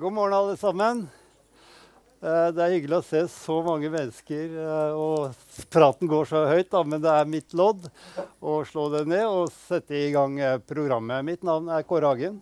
[0.00, 1.08] God morgen, alle sammen.
[2.22, 4.54] Eh, Det er hyggelig å se så mange mennesker.
[4.56, 5.34] eh, Og
[5.68, 7.84] praten går så høyt, da, men det er mitt lodd
[8.40, 11.22] å slå det ned og sette i gang eh, programmet.
[11.22, 12.40] Mitt navn er Kåre Hagen.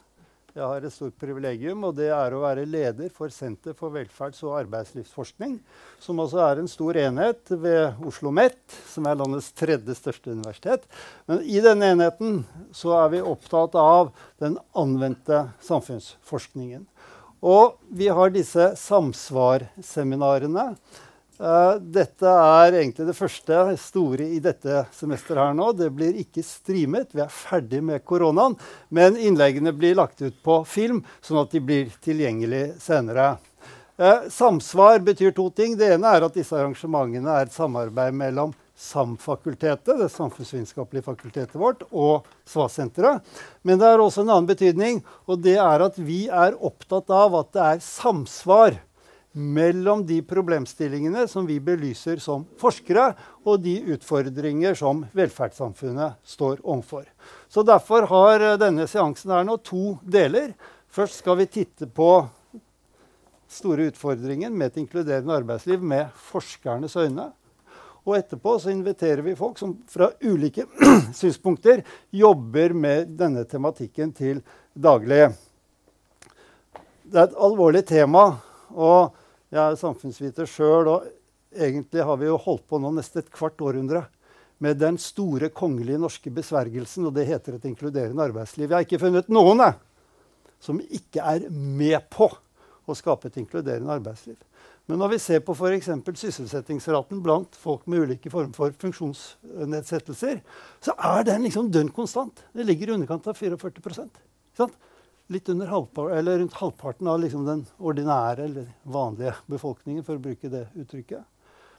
[0.55, 4.45] Jeg har et stort privilegium, og det er å være leder for Senter for velferds-
[4.47, 5.59] og arbeidslivsforskning,
[5.99, 10.87] som også er en stor enhet ved Oslo OsloMet, som er landets tredje største universitet.
[11.27, 16.87] Men i denne enheten så er vi opptatt av den anvendte samfunnsforskningen.
[17.45, 20.73] Og vi har disse samsvarseminarene.
[21.39, 25.71] Eh, dette er egentlig det første store i dette semesteret her nå.
[25.79, 28.57] Det blir ikke streamet, vi er ferdig med koronaen.
[28.91, 33.37] Men innleggene blir lagt ut på film, sånn at de blir tilgjengelig senere.
[33.99, 35.79] Eh, samsvar betyr to ting.
[35.79, 41.83] Det ene er at disse arrangementene er et samarbeid mellom SAM-fakultetet, det samfunnsvitenskapelige fakultetet vårt,
[41.91, 43.25] og SVA-senteret.
[43.67, 47.35] Men det har også en annen betydning, og det er at vi er opptatt av
[47.41, 48.79] at det er samsvar
[49.39, 53.11] mellom de problemstillingene som vi belyser som forskere,
[53.43, 57.05] og de utfordringer som velferdssamfunnet står overfor.
[57.51, 60.55] Så Derfor har denne seansen her nå to deler.
[60.89, 62.13] Først skal vi titte på
[63.49, 67.31] store utfordringen med et inkluderende arbeidsliv med forskernes øyne.
[68.09, 70.65] Og etterpå så inviterer vi folk som fra ulike
[71.19, 74.41] synspunkter jobber med denne tematikken til
[74.73, 75.27] daglig.
[77.05, 78.31] Det er et alvorlig tema.
[78.73, 79.13] Og
[79.53, 81.05] jeg er samfunnsviter sjøl, og
[81.53, 84.07] egentlig har vi jo holdt på nå nesten et kvart århundre
[84.65, 88.67] med den store kongelige norske besvergelsen, og det heter et inkluderende arbeidsliv.
[88.69, 89.79] Jeg har ikke funnet noen jeg,
[90.65, 92.29] som ikke er med på
[92.89, 94.37] å skape et inkluderende arbeidsliv.
[94.89, 95.91] Men når vi ser på f.eks.
[96.17, 100.41] sysselsettingsraten blant folk med ulike former for funksjonsnedsettelser,
[100.81, 102.41] så er den liksom dønn konstant.
[102.57, 104.25] Det ligger i underkant av 44%
[104.59, 104.79] sant?
[105.29, 110.25] Litt under halvpar, eller rundt halvparten av liksom den ordinære eller vanlige befolkningen, for å
[110.25, 111.27] bruke det uttrykket.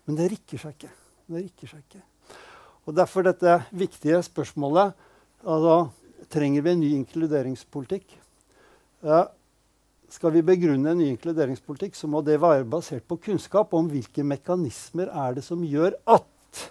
[0.05, 0.91] Men det rikker seg ikke.
[1.29, 2.03] Det rikker seg ikke.
[2.85, 4.93] Og Derfor dette viktige spørsmålet
[5.43, 5.89] altså,
[6.29, 8.11] Trenger vi en ny inkluderingspolitikk?
[9.01, 9.23] Ja,
[10.13, 14.25] skal vi begrunne en ny inkluderingspolitikk, så må det være basert på kunnskap om hvilke
[14.25, 16.63] mekanismer er det som gjør at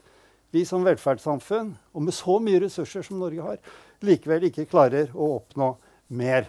[0.55, 3.59] vi som velferdssamfunn, og med så mye ressurser som Norge har,
[4.05, 5.75] likevel ikke klarer å oppnå
[6.19, 6.49] mer.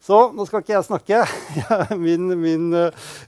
[0.00, 1.18] Så nå skal ikke jeg snakke.
[2.04, 2.70] Min, min,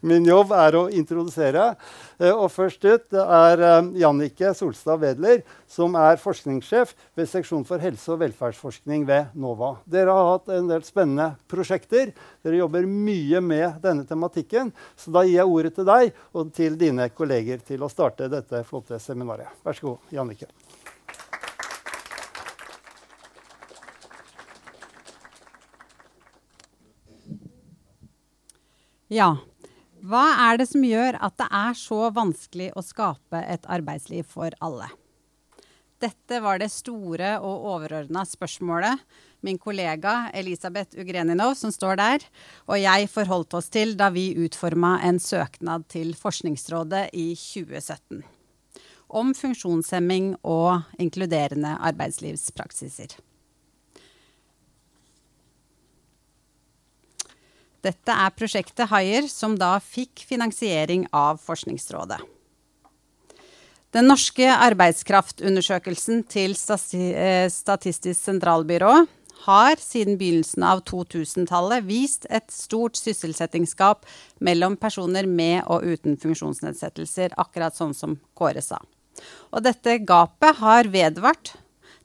[0.01, 1.75] min jobb er å introdusere.
[2.23, 7.83] Eh, og først ut er eh, Jannike Solstad Wedler, som er forskningssjef ved seksjon for
[7.83, 9.75] helse- og velferdsforskning ved NOVA.
[9.85, 12.15] Dere har hatt en del spennende prosjekter.
[12.45, 14.73] Dere jobber mye med denne tematikken.
[14.97, 18.65] Så da gir jeg ordet til deg og til dine kolleger til å starte dette
[18.69, 19.53] flotte seminaret.
[19.67, 20.49] Vær så god, Jannike.
[29.13, 29.35] Ja.
[30.03, 34.55] Hva er det som gjør at det er så vanskelig å skape et arbeidsliv for
[34.65, 34.89] alle?
[36.03, 39.05] Dette var det store og overordna spørsmålet
[39.47, 42.25] min kollega Elisabeth Ugreninov, som står der,
[42.67, 48.25] og jeg forholdt oss til da vi utforma en søknad til Forskningsrådet i 2017
[49.13, 53.13] om funksjonshemming og inkluderende arbeidslivspraksiser.
[57.83, 62.21] Dette er prosjektet Haier, som da fikk finansiering av Forskningsrådet.
[63.93, 68.93] Den norske arbeidskraftundersøkelsen til Statistisk sentralbyrå
[69.43, 74.07] har siden begynnelsen av 2000-tallet vist et stort sysselsettingsgap
[74.39, 78.79] mellom personer med og uten funksjonsnedsettelser, akkurat sånn som Kåre sa.
[79.53, 81.53] Og dette gapet har vedvart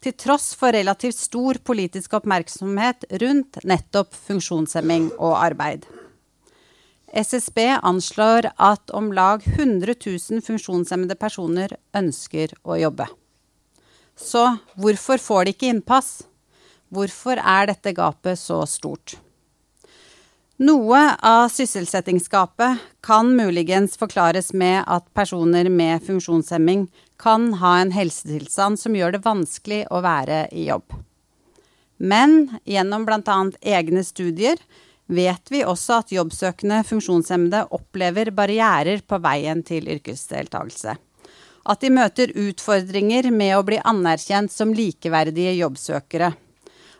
[0.08, 5.84] til tross for relativt stor politisk oppmerksomhet rundt nettopp funksjonshemming og arbeid.
[7.12, 13.08] SSB anslår at om lag 100 000 funksjonshemmede personer ønsker å jobbe.
[14.16, 14.44] Så
[14.80, 16.12] hvorfor får de ikke innpass?
[16.88, 19.18] Hvorfor er dette gapet så stort?
[20.58, 26.88] Noe av sysselsettingsgapet kan muligens forklares med at personer med funksjonshemming
[27.20, 30.94] kan ha en helsetilstand som gjør det vanskelig å være i jobb.
[31.98, 33.38] Men gjennom bl.a.
[33.62, 34.62] egne studier
[35.08, 40.98] vet vi også at jobbsøkende funksjonshemmede opplever barrierer på veien til yrkesdeltakelse.
[41.68, 46.36] At de møter utfordringer med å bli anerkjent som likeverdige jobbsøkere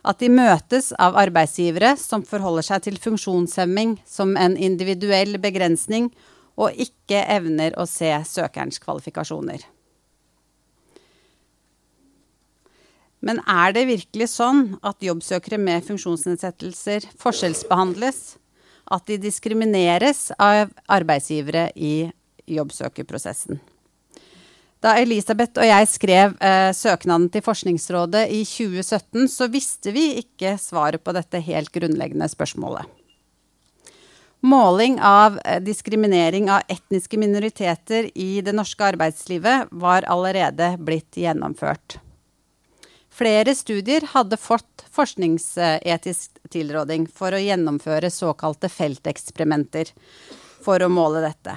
[0.08, 6.10] at de møtes av arbeidsgivere som forholder seg til funksjonshemming som en individuell begrensning,
[6.58, 9.62] og ikke evner å se søkerens kvalifikasjoner.
[13.24, 18.36] Men er det virkelig sånn at jobbsøkere med funksjonsnedsettelser forskjellsbehandles?
[18.94, 22.08] at de diskrimineres av arbeidsgivere i
[22.48, 23.60] jobbsøkerprosessen.
[24.78, 30.54] Da Elisabeth og jeg skrev eh, søknaden til Forskningsrådet i 2017, så visste vi ikke
[30.62, 32.86] svaret på dette helt grunnleggende spørsmålet.
[34.46, 41.98] Måling av eh, diskriminering av etniske minoriteter i det norske arbeidslivet var allerede blitt gjennomført.
[43.18, 49.90] Flere studier hadde fått forskningsetisk tilråding for å gjennomføre såkalte felteksperimenter
[50.62, 51.56] for å måle dette.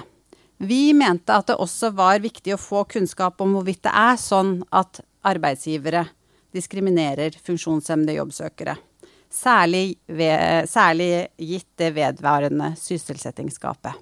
[0.58, 4.56] Vi mente at det også var viktig å få kunnskap om hvorvidt det er sånn
[4.74, 6.08] at arbeidsgivere
[6.54, 8.76] diskriminerer funksjonshemmede jobbsøkere.
[9.32, 13.94] Særlig, ved, særlig gitt det vedvarende sysselsettingsgapet.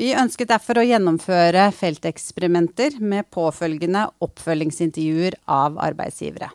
[0.00, 6.48] Vi ønsket derfor å gjennomføre felteksperimenter med påfølgende oppfølgingsintervjuer av arbeidsgivere.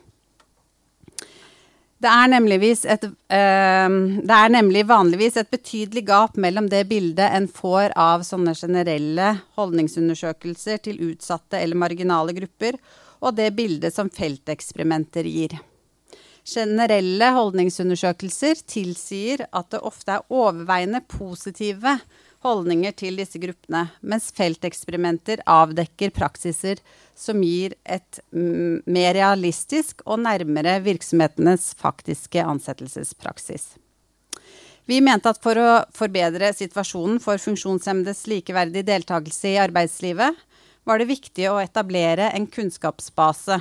[1.97, 2.33] Det er,
[2.93, 8.21] et, øh, det er, nemlig vanligvis et betydelig gap mellom det bildet en får av
[8.25, 12.77] sånne generelle holdningsundersøkelser til utsatte eller marginale grupper,
[13.17, 15.57] og det bildet som felteksperimenter gir.
[16.47, 21.97] Generelle holdningsundersøkelser tilsier at det ofte er overveiende positive
[22.47, 26.81] holdninger til disse gruppene, mens felteksperimenter avdekker praksiser
[27.17, 33.75] som gir et mer realistisk og nærmere virksomhetenes faktiske ansettelsespraksis.
[34.87, 40.37] Vi mente at for å forbedre situasjonen for funksjonshemmedes likeverdige deltakelse i arbeidslivet,
[40.87, 43.59] var det viktig å etablere en kunnskapsbase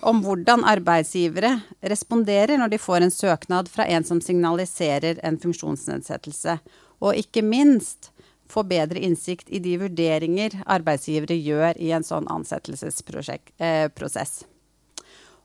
[0.00, 1.58] om hvordan arbeidsgivere
[1.92, 6.56] responderer når de får en søknad fra en som signaliserer en funksjonsnedsettelse,
[7.00, 8.10] og ikke minst
[8.50, 13.50] få bedre innsikt i de vurderinger arbeidsgivere gjør i en sånn ansettelsesprosess.
[13.60, 14.46] Eh,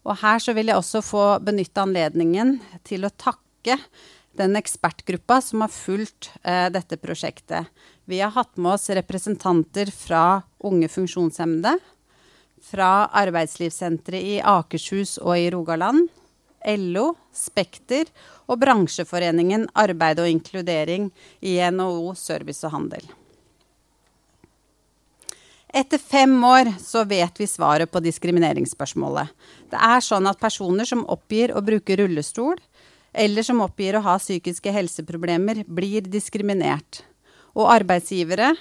[0.05, 3.77] og her så vil jeg også få benytte anledningen til å takke
[4.35, 7.71] den ekspertgruppa som har fulgt eh, dette prosjektet.
[8.05, 11.77] Vi har hatt med oss representanter fra Unge funksjonshemmede,
[12.65, 16.09] fra Arbeidslivssenteret i Akershus og i Rogaland,
[16.65, 18.09] LO, Spekter
[18.49, 23.05] og bransjeforeningen Arbeid og inkludering i NHO Service og Handel.
[25.75, 29.33] Etter fem år så vet vi svaret på diskrimineringsspørsmålet.
[29.71, 32.55] Det er sånn at personer som oppgir å bruke rullestol,
[33.11, 37.03] eller som oppgir å ha psykiske helseproblemer, blir diskriminert.
[37.55, 38.53] Og arbeidsgivere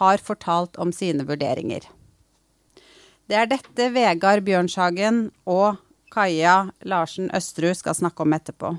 [0.00, 1.84] har fortalt om sine vurderinger.
[3.28, 5.76] Det er dette Vegard Bjørnshagen og
[6.12, 8.74] Kaja Larsen Østerud skal snakke om etterpå.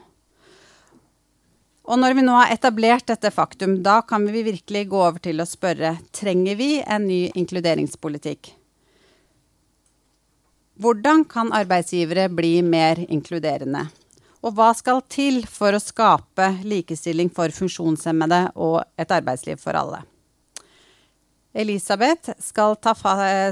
[1.84, 5.44] Og når vi nå har etablert dette faktum, da kan vi virkelig gå over til
[5.44, 8.54] å spørre trenger vi en ny inkluderingspolitikk.
[10.80, 13.84] Hvordan kan arbeidsgivere bli mer inkluderende?
[14.44, 20.02] Og hva skal til for å skape likestilling for funksjonshemmede og et arbeidsliv for alle?
[21.54, 22.76] Elisabeth skal,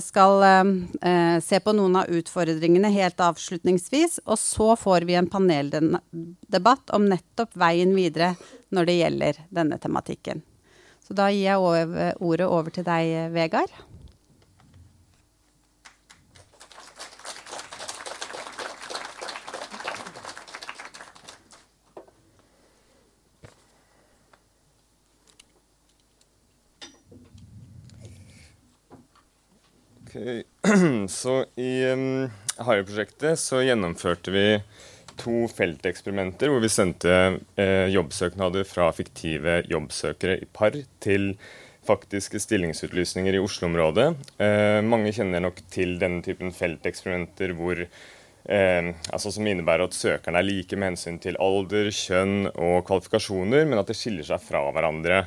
[0.01, 4.19] skal eh, se på noen av utfordringene helt avslutningsvis.
[4.25, 8.33] Og så får vi en paneldebatt om nettopp veien videre
[8.73, 10.41] når det gjelder denne tematikken.
[11.05, 13.73] Så da gir jeg over, ordet over til deg, Vegard.
[31.07, 34.45] Så i um, Harry-prosjektet så gjennomførte vi
[35.21, 37.11] to felteksperimenter hvor vi sendte
[37.59, 41.33] eh, jobbsøknader fra fiktive jobbsøkere i par til
[41.85, 44.07] faktiske stillingsutlysninger i Oslo-området.
[44.41, 47.85] Eh, mange kjenner nok til denne typen felteksperimenter hvor
[48.41, 53.67] Eh, altså som innebærer at søkerne er like med hensyn til alder, kjønn og kvalifikasjoner,
[53.69, 55.19] men at det skiller seg fra hverandre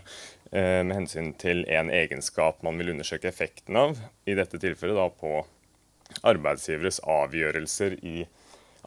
[0.55, 5.41] med hensyn til en egenskap man vil undersøke effekten av, i dette tilfellet da på
[6.23, 8.25] arbeidsgiveres avgjørelser i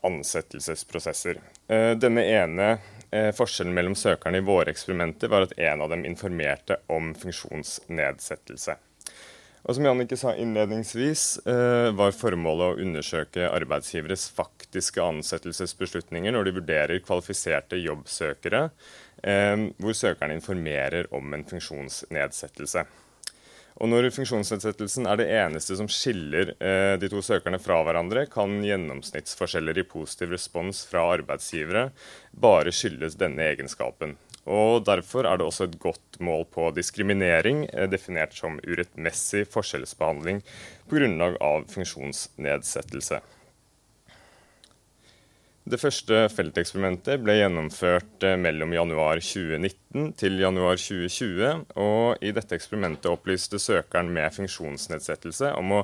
[0.08, 1.40] ansettelsesprosesser.
[1.68, 2.68] Eh, denne ene
[3.12, 8.78] eh, forskjellen mellom søkerne i våre eksperimenter var at en av dem informerte om funksjonsnedsettelse.
[9.68, 17.02] Og som Jannicke sa innledningsvis, var formålet å undersøke arbeidsgiveres faktiske ansettelsesbeslutninger når de vurderer
[17.04, 18.62] kvalifiserte jobbsøkere
[19.22, 22.86] hvor søkeren informerer om en funksjonsnedsettelse.
[23.78, 28.58] Og Når funksjonsnedsettelsen er det eneste som skiller eh, de to søkerne fra hverandre, kan
[28.66, 31.92] gjennomsnittsforskjeller i positiv respons fra arbeidsgivere
[32.34, 34.16] bare skyldes denne egenskapen.
[34.50, 40.42] Og Derfor er det også et godt mål på diskriminering, eh, definert som urettmessig forskjellsbehandling
[40.88, 43.22] på grunnlag av funksjonsnedsettelse.
[45.68, 51.66] Det første felteksperimentet ble gjennomført eh, mellom januar 2019 til januar 2020.
[51.84, 55.82] og I dette eksperimentet opplyste søkeren med funksjonsnedsettelse om å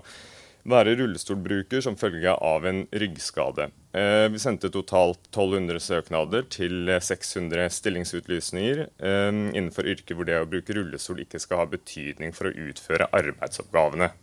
[0.71, 3.67] være rullestolbruker som følge av en ryggskade.
[3.91, 10.79] Eh, vi sendte totalt 1200 søknader til 600 stillingsutlysninger innenfor yrker hvor det å bruke
[10.79, 14.13] rullestol ikke skal ha betydning for å utføre arbeidsoppgavene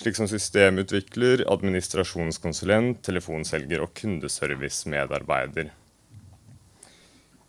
[0.00, 5.72] slik som systemutvikler, administrasjonskonsulent, telefonselger og kundeservice-medarbeider.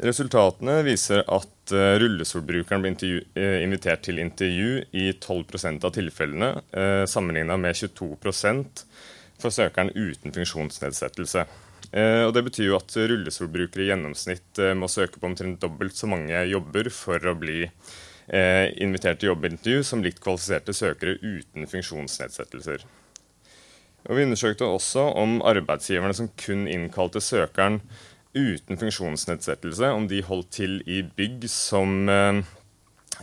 [0.03, 2.91] Resultatene viser at uh, rullestolbrukeren ble
[3.39, 8.09] uh, invitert til intervju i 12% av tilfellene, uh, sammenligna med 22
[9.39, 11.45] for søkeren uten funksjonsnedsettelse.
[11.95, 16.39] Og Det betyr jo at rullestolbrukere i gjennomsnitt må søke på omtrent dobbelt så mange
[16.49, 17.67] jobber for å bli
[18.27, 22.85] eh, invitert til jobbintervju som likt kvalifiserte søkere uten funksjonsnedsettelser.
[24.05, 27.79] Og vi undersøkte også om arbeidsgiverne som kun innkalte søkeren
[28.35, 32.43] uten funksjonsnedsettelse, om de holdt til i bygg som eh,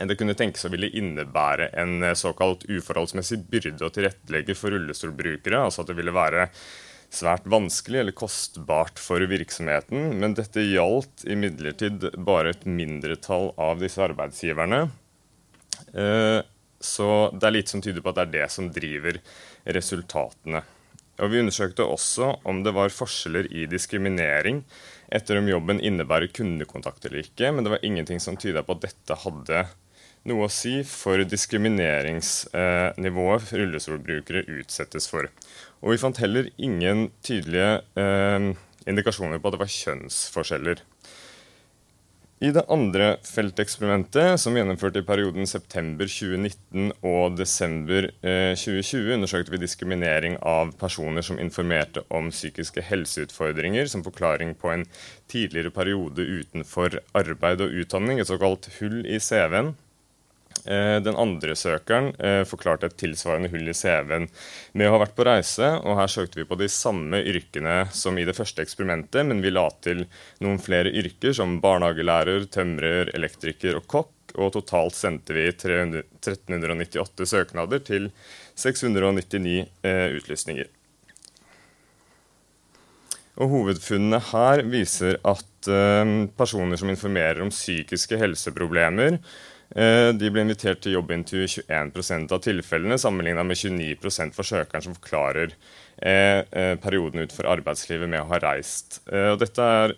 [0.09, 5.61] det kunne tenkes å ville innebære en eh, såkalt uforholdsmessig byrde å tilrettelegge for rullestolbrukere.
[5.66, 6.49] Altså at det ville være
[7.12, 14.00] svært vanskelig eller kostbart for virksomheten, men dette gjaldt imidlertid bare et mindretall av disse
[14.02, 14.87] arbeidsgiverne.
[15.92, 16.40] Eh,
[16.83, 19.14] så det er litt som tyder på at det er det som driver
[19.76, 20.61] resultatene.
[21.23, 24.64] Og Vi undersøkte også om det var forskjeller i diskriminering
[25.12, 28.85] etter om jobben innebærer kundekontakt eller ikke, men det var ingenting som tyda på at
[28.88, 29.59] dette hadde
[30.31, 35.28] noe å si for diskrimineringsnivået rullestolbrukere utsettes for.
[35.82, 38.52] Og vi fant heller ingen tydelige eh,
[38.86, 40.82] indikasjoner på at det var kjønnsforskjeller.
[42.42, 49.54] I det andre felteksperimentet, som gjennomførte i perioden september 2019 og desember eh, 2020, undersøkte
[49.54, 54.82] vi diskriminering av personer som informerte om psykiske helseutfordringer som forklaring på en
[55.30, 59.76] tidligere periode utenfor arbeid og utdanning, et såkalt hull i CV-en.
[60.64, 64.28] Eh, den andre søkeren eh, forklarte et tilsvarende hull i CV-en
[64.78, 65.73] med å ha vært på reise.
[65.83, 69.50] og Her søkte vi på de samme yrkene som i det første eksperimentet, men vi
[69.50, 70.04] la til
[70.45, 74.12] noen flere yrker som barnehagelærer, tømrer, elektriker og kokk.
[74.38, 78.07] Og totalt sendte vi 300, 1398 søknader til
[78.57, 80.71] 699 eh, utlysninger.
[83.42, 89.19] Og Hovedfunnene her viser at eh, personer som informerer om psykiske helseproblemer,
[89.72, 94.96] de ble invitert til jobbintervju i 21% av tilfellene, sammenligna med 29% for søkeren som
[94.98, 95.54] forklarer
[95.96, 99.00] eh, eh, perioden utenfor arbeidslivet med å ha reist.
[99.08, 99.96] og dette er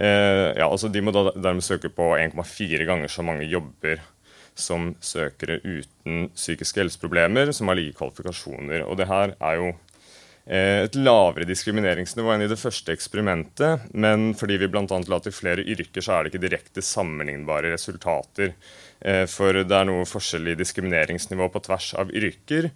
[0.00, 3.98] ja, altså De må da dermed søke på 1,4 ganger så mange jobber
[4.54, 8.84] som søkere uten psykiske helseproblemer, som har like kvalifikasjoner.
[8.86, 9.89] Og det her er jo Eh,
[10.50, 13.90] et lavere diskrimineringsnivå enn i det første eksperimentet.
[13.92, 14.84] Men fordi vi bl.a.
[14.88, 18.54] la til flere yrker, så er det ikke direkte sammenlignbare resultater.
[19.00, 22.70] Eh, for det er noe forskjell i diskrimineringsnivå på tvers av yrker.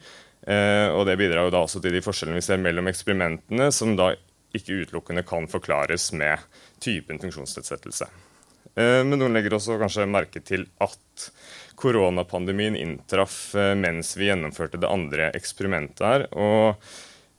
[0.46, 3.96] Eh, og det bidrar jo da også til de forskjellene vi ser mellom eksperimentene, som
[3.98, 4.12] da
[4.54, 6.44] ikke utelukkende kan forklares med
[6.84, 8.06] typen funksjonsnedsettelse.
[8.74, 11.26] Men noen legger også kanskje merke til at
[11.78, 16.24] koronapandemien inntraff mens vi gjennomførte det andre eksperimentet her.
[16.34, 16.82] og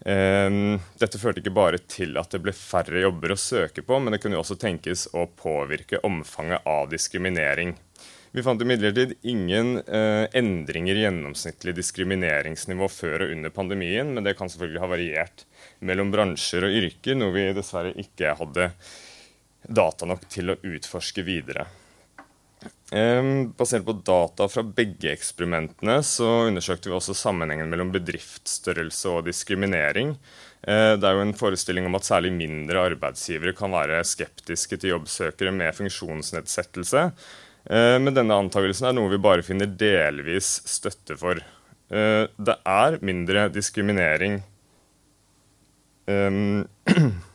[0.05, 4.19] dette førte ikke bare til at det ble færre jobber å søke på, men det
[4.21, 7.73] kunne også tenkes å påvirke omfanget av diskriminering.
[8.35, 14.35] Vi fant imidlertid ingen uh, endringer i gjennomsnittlig diskrimineringsnivå før og under pandemien, men det
[14.35, 15.45] kan selvfølgelig ha variert
[15.79, 18.67] mellom bransjer og yrker, noe vi dessverre ikke hadde
[19.65, 21.63] data nok til å utforske videre.
[22.93, 29.25] Um, basert på data fra begge eksperimentene så undersøkte vi også sammenhengen mellom bedriftsstørrelse og
[29.25, 30.13] diskriminering.
[30.61, 34.93] Uh, det er jo en forestilling om at særlig mindre arbeidsgivere kan være skeptiske til
[34.93, 37.07] jobbsøkere med funksjonsnedsettelse.
[37.65, 41.41] Uh, men denne antakelsen er noe vi bare finner delvis støtte for.
[41.89, 44.39] Uh, det er mindre diskriminering
[46.07, 46.65] um,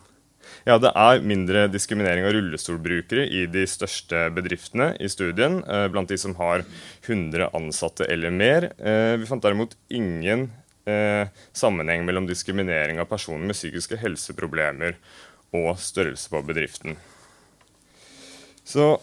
[0.68, 6.10] Ja, det er mindre diskriminering av rullestolbrukere i de største bedriftene i studien, eh, blant
[6.12, 6.64] de som har
[7.06, 8.68] 100 ansatte eller mer.
[8.78, 10.50] Eh, vi fant derimot ingen
[10.84, 14.98] eh, sammenheng mellom diskriminering av personer med psykiske helseproblemer
[15.56, 16.96] og størrelse på bedriften.
[18.64, 18.98] Så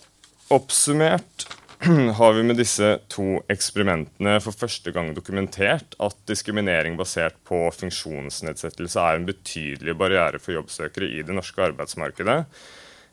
[0.53, 1.47] oppsummert
[2.19, 9.03] har vi med disse to eksperimentene for første gang dokumentert at diskriminering basert på funksjonsnedsettelse
[9.03, 12.39] er en betydelig barriere for jobbsøkere i det norske arbeidsmarkedet.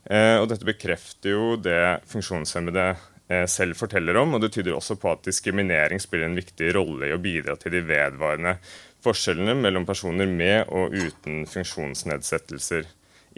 [0.09, 2.87] Eh, og dette bekrefter jo det funksjonshemmede
[3.29, 7.13] eh, selv forteller om, og det tyder også på at diskriminering spiller en viktig rolle
[7.13, 8.57] i å bidra til de vedvarende
[9.05, 12.89] forskjellene mellom personer med og uten funksjonsnedsettelser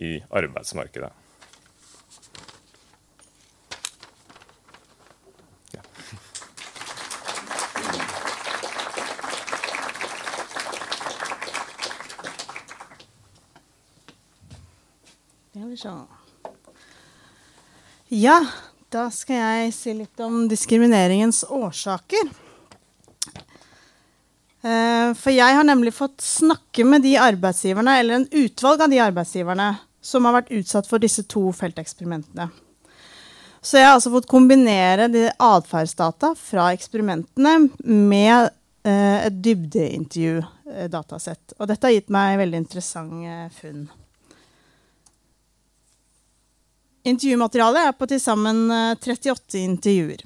[0.06, 1.10] i arbeidsmarkedet.
[18.08, 18.38] Ja,
[18.94, 22.28] da skal jeg si litt om diskrimineringens årsaker.
[24.66, 29.00] Eh, for jeg har nemlig fått snakke med de arbeidsgiverne, eller en utvalg av de
[29.02, 32.48] arbeidsgiverne som har vært utsatt for disse to felteksperimentene.
[33.66, 38.50] Så jeg har altså fått kombinere de atferdsdata fra eksperimentene med
[38.86, 41.52] eh, et dybdeintervju-datasett.
[41.58, 43.90] Og dette har gitt meg veldig interessante funn.
[47.06, 48.66] Intervjumaterialet er på til sammen
[48.98, 50.24] 38 eh, intervjuer.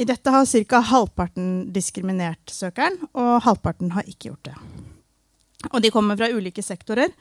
[0.00, 0.80] I dette har ca.
[0.90, 4.56] halvparten diskriminert søkeren, og halvparten har ikke gjort det.
[5.70, 7.12] Og de kommer fra ulike sektorer.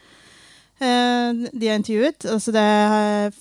[0.79, 2.25] Eh, de er intervjuet.
[2.31, 2.65] Altså det,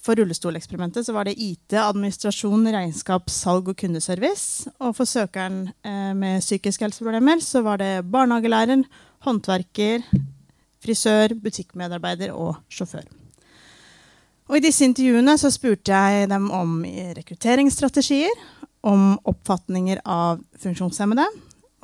[0.05, 4.69] for rullestoleksperimentet så var det IT, administrasjon, regnskap, salg og kundeservice.
[4.83, 8.85] Og for søkeren eh, med psykiske helseproblemer så var det barnehagelærer,
[9.25, 10.05] håndverker,
[10.85, 13.09] frisør, butikkmedarbeider og sjåfør.
[14.49, 16.81] Og I disse intervjuene så spurte jeg dem om
[17.19, 18.33] rekrutteringsstrategier,
[18.89, 21.27] om oppfatninger av funksjonshemmede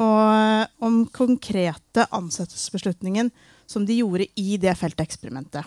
[0.01, 3.29] og om konkrete ansettelsesbeslutninger
[3.71, 5.67] som de gjorde i det felteksperimentet.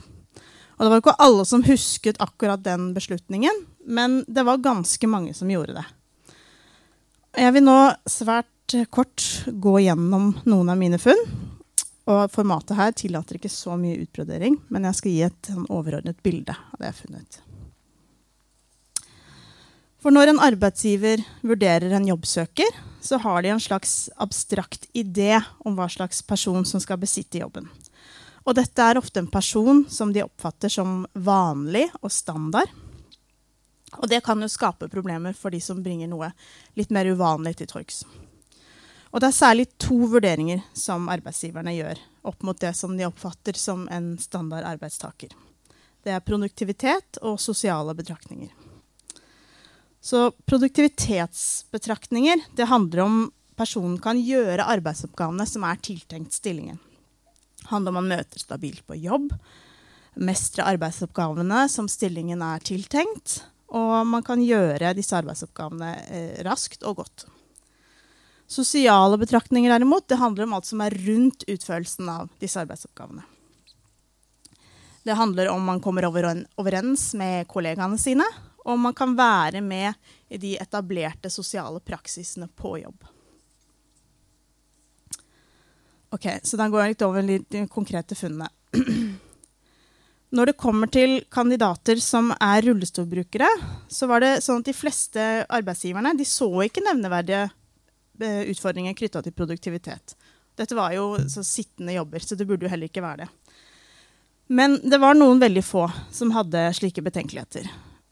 [0.77, 5.33] Og Det var ikke alle som husket akkurat den beslutningen, men det var ganske mange
[5.33, 5.85] som gjorde det.
[7.37, 7.77] Jeg vil nå
[8.09, 11.23] svært kort gå gjennom noen av mine funn.
[12.07, 16.21] Og formatet her tillater ikke så mye utbrodering, men jeg skal gi et sånn overordnet
[16.23, 17.39] bilde av det jeg har funnet.
[19.97, 22.69] For når en arbeidsgiver vurderer en jobbsøker,
[23.03, 27.67] så har de en slags abstrakt idé om hva slags person som skal besitte jobben.
[28.47, 32.71] Og dette er ofte en person som de oppfatter som vanlig og standard.
[33.97, 36.31] Og det kan jo skape problemer for de som bringer noe
[36.79, 38.05] litt mer uvanlig til torgs.
[39.11, 43.55] Og det er særlig to vurderinger som arbeidsgiverne gjør opp mot det som de oppfatter
[43.59, 45.29] som en standard arbeidstaker.
[46.03, 48.51] Det er produktivitet og sosiale betraktninger.
[50.01, 56.77] Så produktivitetsbetraktninger det handler om personen kan gjøre arbeidsoppgavene som er tiltenkt stillingen.
[57.57, 59.33] Det handler om man møter stabilt på jobb,
[60.15, 67.01] mestre arbeidsoppgavene som stillingen er tiltenkt, og man kan gjøre disse arbeidsoppgavene eh, raskt og
[67.01, 67.27] godt.
[68.47, 73.25] Sosiale betraktninger derimot, det handler om alt som er rundt utførelsen av disse arbeidsoppgavene.
[75.03, 78.25] Det handler om man kommer overens med kollegaene sine,
[78.63, 79.93] og om man kan være med
[80.27, 83.05] i de etablerte sosiale praksisene på jobb.
[86.11, 88.47] Ok, Så da går jeg litt over de konkrete funnene.
[90.35, 93.47] Når det kommer til kandidater som er rullestolbrukere,
[93.87, 97.47] så var det sånn at de fleste arbeidsgiverne de så ikke nevneverdige
[98.25, 100.15] utfordringer knytta til produktivitet.
[100.57, 103.29] Dette var jo sittende jobber, så det burde jo heller ikke være det.
[104.47, 107.67] Men det var noen veldig få som hadde slike betenkeligheter.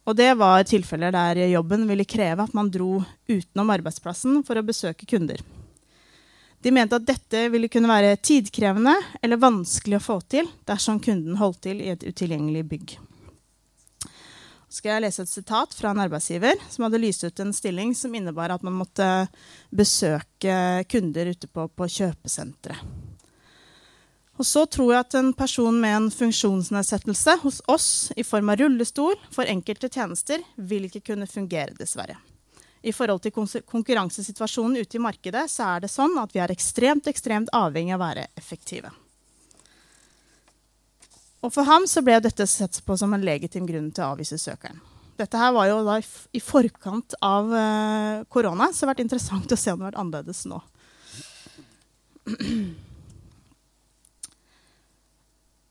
[0.06, 4.66] Og det var tilfeller der jobben ville kreve at man dro utenom arbeidsplassen for å
[4.66, 5.42] besøke kunder.
[6.62, 11.40] De mente at dette ville kunne være tidkrevende eller vanskelig å få til dersom kunden
[11.42, 12.98] holdt til i et utilgjengelig bygg
[14.70, 18.16] skal jeg lese et sitat fra en arbeidsgiver som hadde lyst ut en stilling som
[18.16, 19.08] innebar at man måtte
[19.70, 22.78] besøke kunder ute på, på kjøpesentre.
[24.36, 28.60] Og så tror jeg at en person med en funksjonsnedsettelse hos oss i form av
[28.60, 32.18] rullestol for enkelte tjenester vil ikke kunne fungere, dessverre.
[32.86, 33.34] I forhold til
[33.66, 38.02] konkurransesituasjonen ute i markedet så er det sånn at vi er ekstremt, ekstremt avhengig av
[38.02, 38.92] å være effektive.
[41.46, 44.38] Og for ham så ble dette sett på som en legitim grunn til å avvise
[44.42, 44.80] søkeren.
[45.16, 46.00] Dette her var jo da
[46.36, 49.92] i forkant av uh, korona, så det har vært interessant å se om det har
[49.94, 50.60] vært annerledes nå.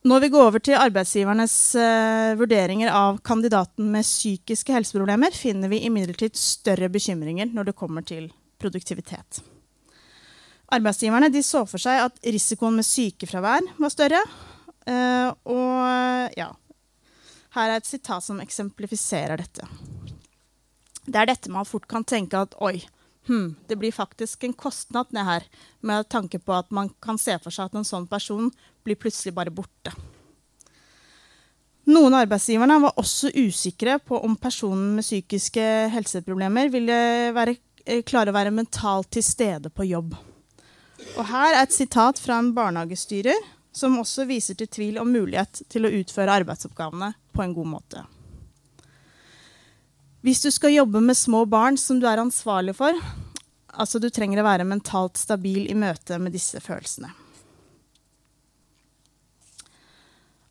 [0.04, 5.82] Når vi går over til arbeidsgivernes uh, vurderinger av kandidaten med psykiske helseproblemer, finner vi
[5.88, 8.30] imidlertid større bekymringer når det kommer til
[8.62, 9.42] produktivitet.
[10.72, 14.20] Arbeidsgiverne så for seg at risikoen med sykefravær var større,
[14.90, 16.50] og ja
[17.54, 19.68] Her er et sitat som eksemplifiserer dette.
[21.06, 22.80] Det er dette man fort kan tenke at oi,
[23.28, 25.46] hm, det blir faktisk en kostnad ned her,
[25.80, 28.50] med tanke på at man kan se for seg at en sånn person
[28.84, 29.94] blir plutselig bare borte.
[31.84, 36.96] Noen arbeidsgiverne var også usikre på om personen med psykiske helseproblemer ville
[37.36, 40.14] være, eh, klare å være mentalt til stede på jobb.
[41.18, 43.36] Og her er et sitat fra en barnehagestyrer
[43.74, 48.04] som også viser til tvil om mulighet til å utføre arbeidsoppgavene på en god måte.
[50.24, 52.96] Hvis du skal jobbe med små barn som du er ansvarlig for,
[53.74, 57.10] altså du trenger å være mentalt stabil i møte med disse følelsene.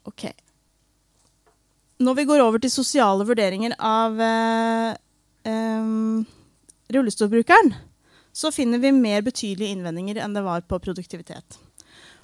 [0.04, 0.28] Ok.
[2.04, 4.92] Når vi går over til sosiale vurderinger av eh,
[5.48, 5.92] eh,
[6.94, 7.72] rullestolbrukeren,
[8.34, 11.58] så finner vi mer betydelige innvendinger enn det var på produktivitet.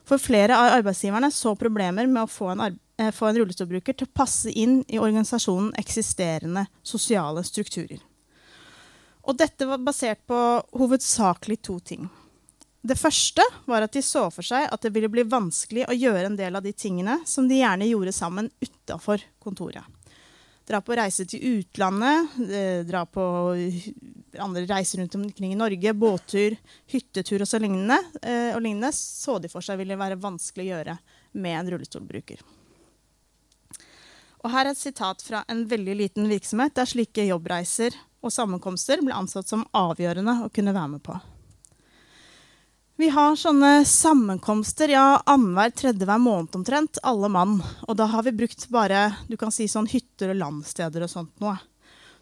[0.09, 4.07] For flere av arbeidsgiverne så problemer med å få en, eh, få en rullestolbruker til
[4.07, 7.99] å passe inn i organisasjonen eksisterende sosiale strukturer.
[9.23, 12.09] Og dette var basert på hovedsakelig to ting.
[12.81, 16.25] Det første var at de så for seg at det ville bli vanskelig å gjøre
[16.25, 19.83] en del av de tingene som de gjerne gjorde sammen utafor kontoret.
[20.69, 23.23] Dra på reise til utlandet, eh, dra på
[24.37, 26.57] andre reiser rundt omkring i Norge, båttur,
[26.91, 30.75] hyttetur og så lignende, eh, og lignende, så de for seg ville være vanskelig å
[30.75, 30.97] gjøre
[31.33, 32.45] med en rullestolbruker.
[34.43, 39.01] Og her er et sitat fra en veldig liten virksomhet der slike jobbreiser og sammenkomster
[39.01, 41.17] ble ansett som avgjørende å kunne være med på.
[42.99, 47.53] Vi har sånne sammenkomster ja, annenhver tredje hver måned omtrent, alle mann.
[47.87, 51.31] Og da har vi brukt bare du kan si sånn hytter og landsteder og sånt
[51.39, 51.53] noe.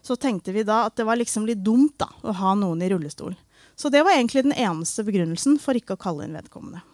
[0.06, 2.92] Så tenkte vi da at det var liksom litt dumt da, å ha noen i
[2.92, 3.34] rullestol.
[3.74, 6.84] Så det var egentlig den eneste begrunnelsen for ikke å kalle inn vedkommende.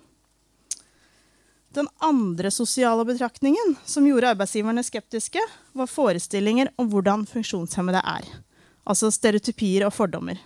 [1.76, 5.44] Den andre sosiale betraktningen som gjorde arbeidsgiverne skeptiske,
[5.76, 8.32] var forestillinger om hvordan funksjonshemmede er.
[8.88, 10.40] Altså stereotypier og fordommer.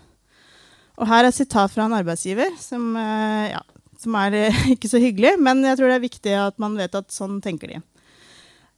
[0.98, 3.62] Og her er et sitat fra en arbeidsgiver som, eh, ja,
[4.02, 6.94] som er eh, ikke så hyggelig, men jeg tror det er viktig at man vet
[6.98, 7.82] at sånn tenker de.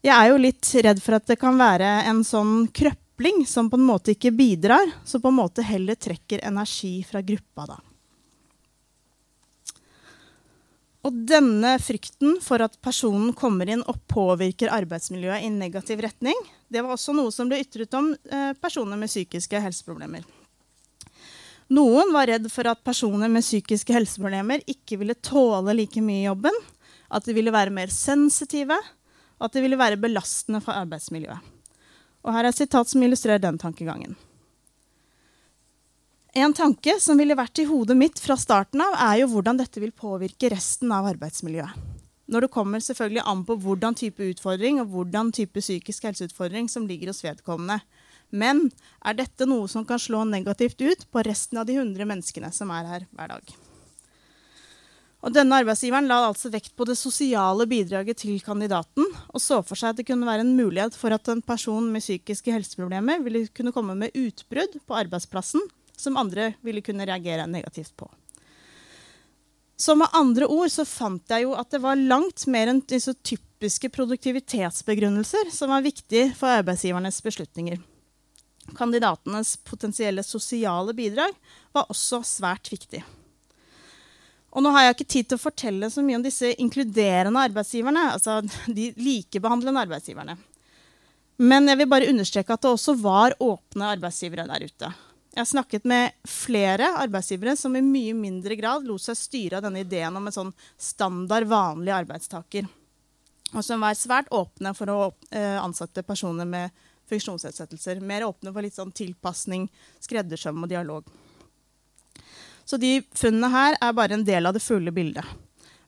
[0.04, 3.76] Jeg er jo litt redd for at det kan være en sånn krøpling som på
[3.76, 7.80] en måte ikke bidrar, som på en måte heller trekker energi fra gruppa da.
[11.08, 16.36] Og denne frykten for at personen kommer inn og påvirker arbeidsmiljøet i negativ retning,
[16.68, 20.26] det var også noe som ble ytret om eh, personer med psykiske helseproblemer.
[21.70, 26.26] Noen var redd for at personer med psykiske helseproblemer ikke ville tåle like mye i
[26.26, 26.56] jobben,
[27.10, 28.78] at de ville være mer sensitive,
[29.38, 31.38] og at de ville være belastende for arbeidsmiljøet.
[32.26, 34.18] Og her er et sitat som illustrerer den tankegangen.
[36.34, 39.80] En tanke som ville vært i hodet mitt fra starten av, er jo hvordan dette
[39.82, 41.88] vil påvirke resten av arbeidsmiljøet.
[42.30, 46.86] Når det kommer selvfølgelig an på hvordan type utfordring og hvordan type psykisk helseutfordring som
[46.86, 47.80] ligger hos vedkommende.
[48.30, 48.68] Men
[49.04, 52.70] er dette noe som kan slå negativt ut på resten av de 100 menneskene som
[52.74, 53.58] er her hver dag?
[55.20, 59.76] Og denne arbeidsgiveren la altså vekt på det sosiale bidraget til kandidaten og så for
[59.76, 63.44] seg at det kunne være en mulighet for at en person med psykiske helseproblemer ville
[63.52, 65.66] kunne komme med utbrudd på arbeidsplassen
[66.00, 68.08] som andre ville kunne reagere negativt på.
[69.80, 73.12] Så med andre ord så fant jeg jo at det var langt mer enn disse
[73.20, 77.80] typiske produktivitetsbegrunnelser som var viktig for arbeidsgivernes beslutninger
[78.76, 81.34] kandidatenes potensielle sosiale bidrag
[81.74, 83.02] var også svært viktig.
[84.50, 88.06] Og nå har jeg ikke tid til å fortelle så mye om disse inkluderende arbeidsgiverne.
[88.16, 88.40] altså
[88.78, 90.36] de likebehandlende arbeidsgiverne.
[91.40, 94.90] Men jeg vil bare understreke at det også var åpne arbeidsgivere der ute.
[95.30, 99.64] Jeg har snakket med flere arbeidsgivere som i mye mindre grad lot seg styre av
[99.64, 102.66] denne ideen om en sånn standard, vanlig arbeidstaker.
[103.54, 104.98] Og som var svært åpne for å
[105.30, 106.74] eh, ansette personer med
[107.10, 108.00] funksjonsnedsettelser.
[108.00, 109.68] Mer åpne for litt sånn tilpasning,
[110.02, 111.10] skreddersøm og dialog.
[112.64, 115.26] Så de funnene her er bare en del av det fulle bildet.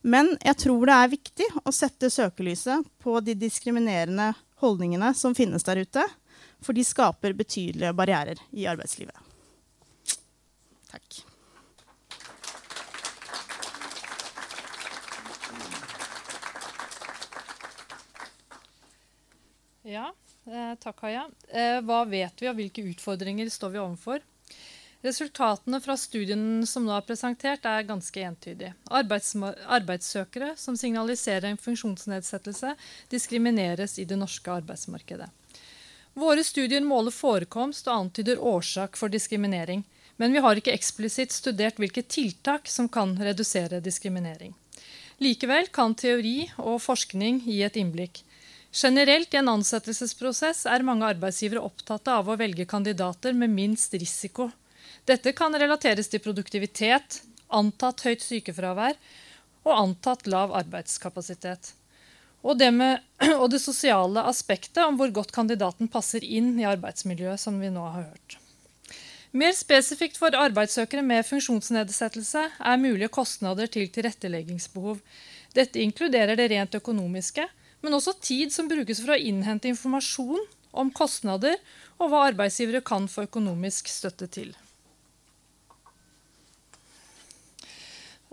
[0.03, 4.33] Men jeg tror det er viktig å sette søkelyset på de diskriminerende
[4.63, 6.03] holdningene som finnes der ute,
[6.63, 9.15] for de skaper betydelige barrierer i arbeidslivet.
[10.91, 11.23] Takk.
[19.83, 20.13] Ja,
[20.83, 21.29] takk, Haja.
[21.49, 24.23] Eh, hva vet vi, og hvilke utfordringer står vi overfor?
[25.03, 28.75] Resultatene fra studien som nå er presentert, er ganske entydige.
[28.91, 32.75] arbeidssøkere som signaliserer en funksjonsnedsettelse,
[33.11, 35.31] diskrimineres i det norske arbeidsmarkedet.
[36.15, 39.83] Våre studier måler forekomst og antyder årsak for diskriminering,
[40.19, 44.55] men vi har ikke eksplisitt studert hvilke tiltak som kan redusere diskriminering.
[45.23, 48.23] Likevel kan teori og forskning gi et innblikk.
[48.73, 54.49] Generelt i en ansettelsesprosess er mange arbeidsgivere opptatt av å velge kandidater med minst risiko.
[55.05, 57.21] Dette kan relateres til produktivitet,
[57.53, 58.97] antatt høyt sykefravær
[59.67, 61.75] og antatt lav arbeidskapasitet.
[62.43, 63.05] Og det, med,
[63.43, 67.85] og det sosiale aspektet om hvor godt kandidaten passer inn i arbeidsmiljøet, som vi nå
[67.85, 68.39] har hørt.
[69.37, 74.99] Mer spesifikt for arbeidssøkere med funksjonsnedsettelse er mulige kostnader til tilretteleggingsbehov.
[75.57, 77.47] Dette inkluderer det rent økonomiske,
[77.83, 80.43] men også tid som brukes for å innhente informasjon
[80.73, 81.59] om kostnader
[81.99, 84.55] og hva arbeidsgivere kan få økonomisk støtte til.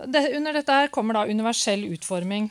[0.00, 2.48] Under dette her kommer da universell utforming.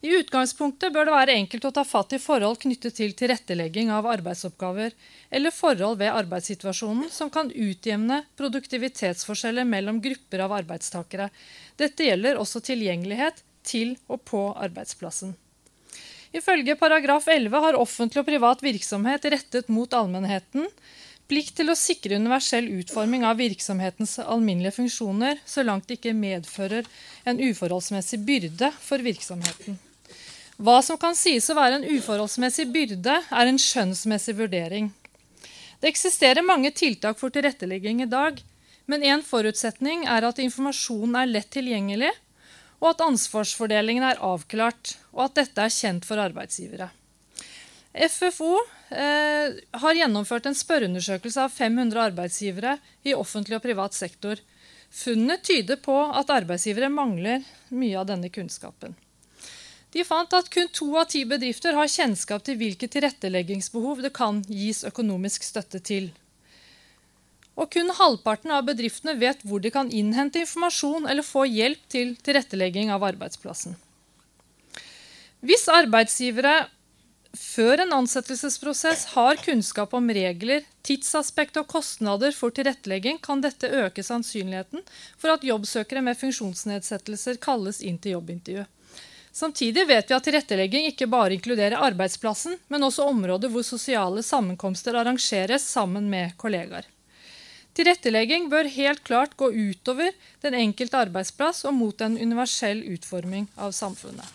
[0.00, 4.06] I utgangspunktet bør det være enkelt å ta fatt i forhold knyttet til tilrettelegging av
[4.08, 4.94] arbeidsoppgaver,
[5.28, 11.28] eller forhold ved arbeidssituasjonen som kan utjevne produktivitetsforskjeller mellom grupper av arbeidstakere.
[11.76, 15.34] Dette gjelder også tilgjengelighet til og på arbeidsplassen.
[16.36, 20.68] Ifølge paragraf 11 har offentlig og privat virksomhet rettet mot allmennheten
[21.30, 26.88] plikt til å sikre universell utforming av virksomhetens alminnelige funksjoner så langt det ikke medfører
[27.30, 29.78] en uforholdsmessig byrde for virksomheten.
[30.60, 34.90] Hva som kan sies å være en uforholdsmessig byrde, er en skjønnsmessig vurdering.
[35.80, 38.42] Det eksisterer mange tiltak for tilrettelegging i dag,
[38.90, 42.10] men én forutsetning er at informasjonen er lett tilgjengelig,
[42.80, 46.88] og at ansvarsfordelingen er avklart, og at dette er kjent for arbeidsgivere.
[47.90, 48.54] FFO
[48.94, 54.40] eh, har gjennomført en spørreundersøkelse av 500 arbeidsgivere i offentlig og privat sektor.
[54.90, 58.94] Funnene tyder på at arbeidsgivere mangler mye av denne kunnskapen.
[59.90, 64.38] De fant at kun to av ti bedrifter har kjennskap til hvilke tilretteleggingsbehov det kan
[64.46, 66.12] gis økonomisk støtte til.
[67.58, 72.14] Og kun halvparten av bedriftene vet hvor de kan innhente informasjon eller få hjelp til
[72.22, 73.76] tilrettelegging av arbeidsplassen.
[75.40, 76.68] Hvis arbeidsgivere
[77.36, 84.02] før en ansettelsesprosess har kunnskap om regler, tidsaspekt og kostnader for tilrettelegging, kan dette øke
[84.02, 84.82] sannsynligheten
[85.16, 88.66] for at jobbsøkere med funksjonsnedsettelser kalles inn til jobbintervju.
[89.32, 94.98] Samtidig vet vi at tilrettelegging ikke bare inkluderer arbeidsplassen, men også områder hvor sosiale sammenkomster
[94.98, 96.88] arrangeres sammen med kollegaer.
[97.80, 100.12] Tilrettelegging bør helt klart gå utover
[100.44, 104.26] den enkelte arbeidsplass og mot en universell utforming av samfunnet.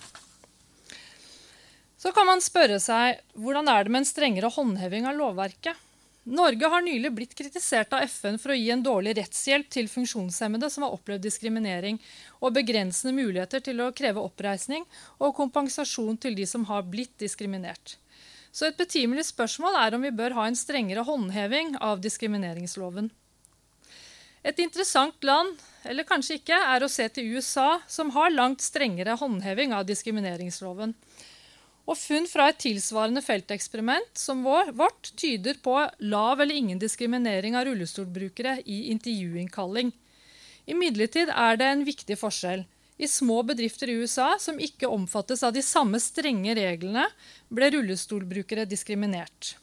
[2.01, 5.77] Så kan man spørre seg hvordan er det med en strengere håndheving av lovverket?
[6.25, 10.71] Norge har nylig blitt kritisert av FN for å gi en dårlig rettshjelp til funksjonshemmede
[10.73, 11.99] som har opplevd diskriminering,
[12.41, 14.87] og begrensende muligheter til å kreve oppreisning
[15.19, 17.99] og kompensasjon til de som har blitt diskriminert.
[18.49, 23.11] Så et betimelig spørsmål er om vi bør ha en strengere håndheving av diskrimineringsloven.
[24.45, 25.55] Et interessant land,
[25.89, 30.93] eller kanskje ikke, er å se til USA, som har langt strengere håndheving av diskrimineringsloven.
[31.85, 35.73] Og funn fra et tilsvarende felteksperiment som vår, vårt tyder på
[36.05, 39.91] lav eller ingen diskriminering av rullestolbrukere i intervjuinnkalling.
[40.69, 42.65] Imidlertid er det en viktig forskjell.
[42.97, 47.05] I små bedrifter i USA som ikke omfattes av de samme strenge reglene,
[47.49, 49.55] ble rullestolbrukere diskriminert.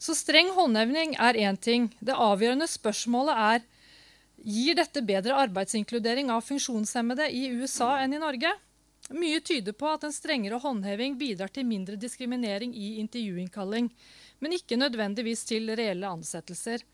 [0.00, 1.90] Så streng håndhevning er én ting.
[2.00, 3.68] Det avgjørende spørsmålet er
[4.44, 8.52] gir dette bedre arbeidsinkludering av funksjonshemmede i USA enn i Norge.
[9.10, 13.90] Mye tyder på at en strengere håndheving bidrar til mindre diskriminering i intervjuinnkalling,
[14.40, 16.84] men ikke nødvendigvis til reelle ansettelser.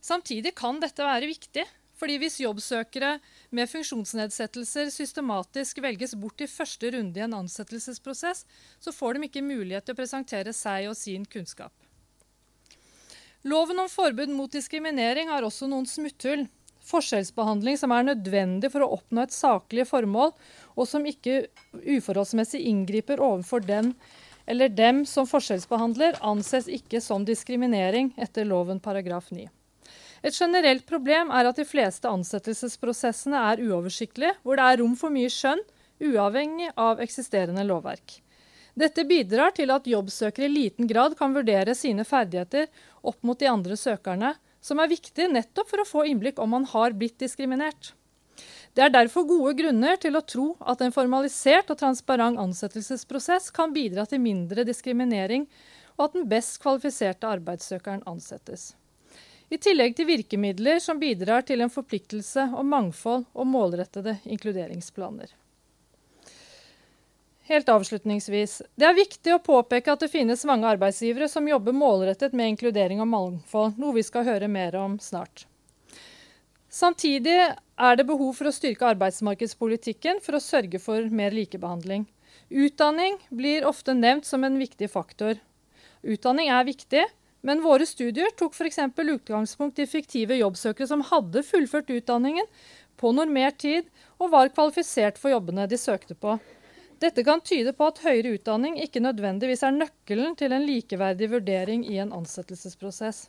[0.00, 1.64] Samtidig kan dette være viktig,
[1.98, 3.16] fordi hvis jobbsøkere
[3.50, 8.44] med funksjonsnedsettelser systematisk velges bort i første runde i en ansettelsesprosess,
[8.78, 11.74] så får de ikke mulighet til å presentere seg og sin kunnskap.
[13.48, 16.46] Loven om forbud mot diskriminering har også noen smutthull
[16.88, 20.32] forskjellsbehandling som er nødvendig for å oppnå et saklig formål,
[20.76, 21.46] og som ikke
[21.84, 23.94] uforholdsmessig inngriper overfor den
[24.48, 29.44] eller dem som forskjellsbehandler, anses ikke som diskriminering etter loven paragraf 9.
[30.24, 35.14] Et generelt problem er at de fleste ansettelsesprosessene er uoversiktlige, hvor det er rom for
[35.14, 35.60] mye skjønn,
[36.00, 38.18] uavhengig av eksisterende lovverk.
[38.78, 42.68] Dette bidrar til at jobbsøkere i liten grad kan vurdere sine ferdigheter
[43.02, 44.32] opp mot de andre søkerne,
[44.68, 47.94] som er viktig nettopp for å få innblikk om man har blitt diskriminert.
[48.76, 53.72] Det er derfor gode grunner til å tro at en formalisert og transparent ansettelsesprosess kan
[53.74, 55.48] bidra til mindre diskriminering,
[55.96, 58.74] og at den best kvalifiserte arbeidssøkeren ansettes.
[59.50, 65.32] I tillegg til virkemidler som bidrar til en forpliktelse om mangfold og målrettede inkluderingsplaner.
[67.48, 68.58] Helt avslutningsvis.
[68.76, 73.00] Det er viktig å påpeke at det finnes mange arbeidsgivere som jobber målrettet med inkludering
[73.00, 75.46] og mangfold, noe vi skal høre mer om snart.
[76.68, 82.04] Samtidig er det behov for å styrke arbeidsmarkedspolitikken for å sørge for mer likebehandling.
[82.52, 85.40] Utdanning blir ofte nevnt som en viktig faktor.
[86.04, 87.06] Utdanning er viktig,
[87.40, 88.82] men våre studier tok f.eks.
[88.92, 92.44] utgangspunkt i fiktive jobbsøkere som hadde fullført utdanningen
[93.00, 96.36] på normert tid og var kvalifisert for jobbene de søkte på.
[96.98, 101.84] Dette kan tyde på at høyere utdanning ikke nødvendigvis er nøkkelen til en likeverdig vurdering
[101.86, 103.28] i en ansettelsesprosess.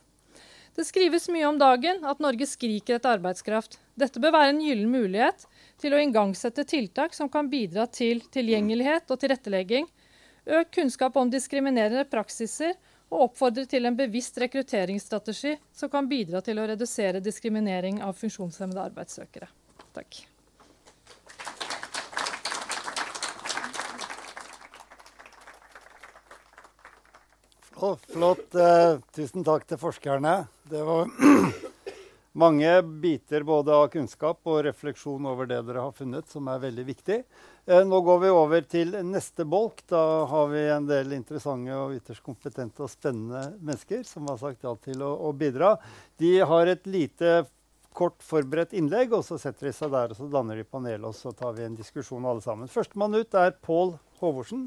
[0.74, 3.78] Det skrives mye om dagen at Norge skriker etter arbeidskraft.
[3.98, 5.46] Dette bør være en gyllen mulighet
[5.82, 9.86] til å igangsette tiltak som kan bidra til tilgjengelighet og tilrettelegging,
[10.46, 12.74] økt kunnskap om diskriminerende praksiser
[13.10, 18.86] og oppfordre til en bevisst rekrutteringsstrategi som kan bidra til å redusere diskriminering av funksjonshemmede
[18.90, 19.50] arbeidssøkere.
[19.94, 20.22] Takk.
[27.82, 28.54] Oh, flott.
[28.54, 30.34] Eh, tusen takk til forskerne.
[30.68, 31.06] Det var
[32.42, 36.84] mange biter både av kunnskap og refleksjon over det dere har funnet, som er veldig
[36.90, 37.16] viktig.
[37.64, 39.80] Eh, nå går vi over til neste bolk.
[39.88, 44.68] Da har vi en del interessante og ytterst kompetente og spennende mennesker som har sagt
[44.68, 45.78] ja til å, å bidra.
[46.20, 47.46] De har et lite
[47.96, 51.16] kort forberedt innlegg, og så setter de seg der og så danner de panel, og
[51.16, 52.70] så tar vi en diskusjon alle sammen.
[52.70, 54.66] Førstemann ut er Pål Håvorsen.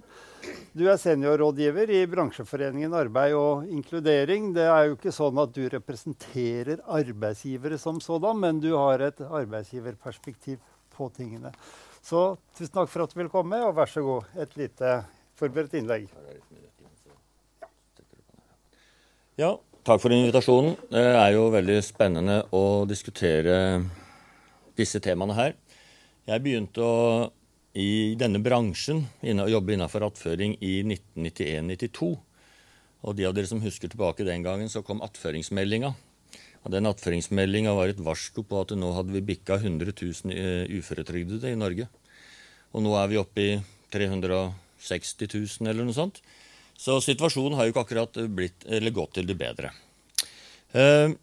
[0.74, 4.52] Du er seniorrådgiver i bransjeforeningen Arbeid og inkludering.
[4.56, 9.22] Det er jo ikke sånn at du representerer arbeidsgivere som sådan, men du har et
[9.24, 10.62] arbeidsgiverperspektiv
[10.94, 11.54] på tingene.
[12.04, 14.98] Så tusen takk for at du vil komme, og vær så god, et lite
[15.40, 16.10] forberedt innlegg.
[19.40, 20.78] Ja, takk for invitasjonen.
[20.92, 23.56] Det er jo veldig spennende å diskutere
[24.80, 25.56] disse temaene her.
[26.28, 27.00] Jeg begynte å
[27.74, 32.10] i denne bransjen å jobbe innenfor attføring i 1991-92.
[33.04, 35.92] Og de av dere som husker tilbake den gangen, så kom attføringsmeldinga.
[36.64, 40.78] Og den attføringsmeldinga var et varsko på at nå hadde vi bikka 100 000 eh,
[40.78, 41.90] uføretrygdede i Norge.
[42.72, 43.52] Og nå er vi oppe i
[43.92, 46.22] 360 000 eller noe sånt.
[46.80, 49.72] Så situasjonen har jo ikke akkurat blitt, gått til det bedre.
[50.74, 51.14] Eh,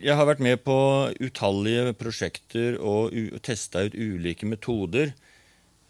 [0.00, 0.76] jeg har vært med på
[1.20, 5.12] utallige prosjekter og testa ut ulike metoder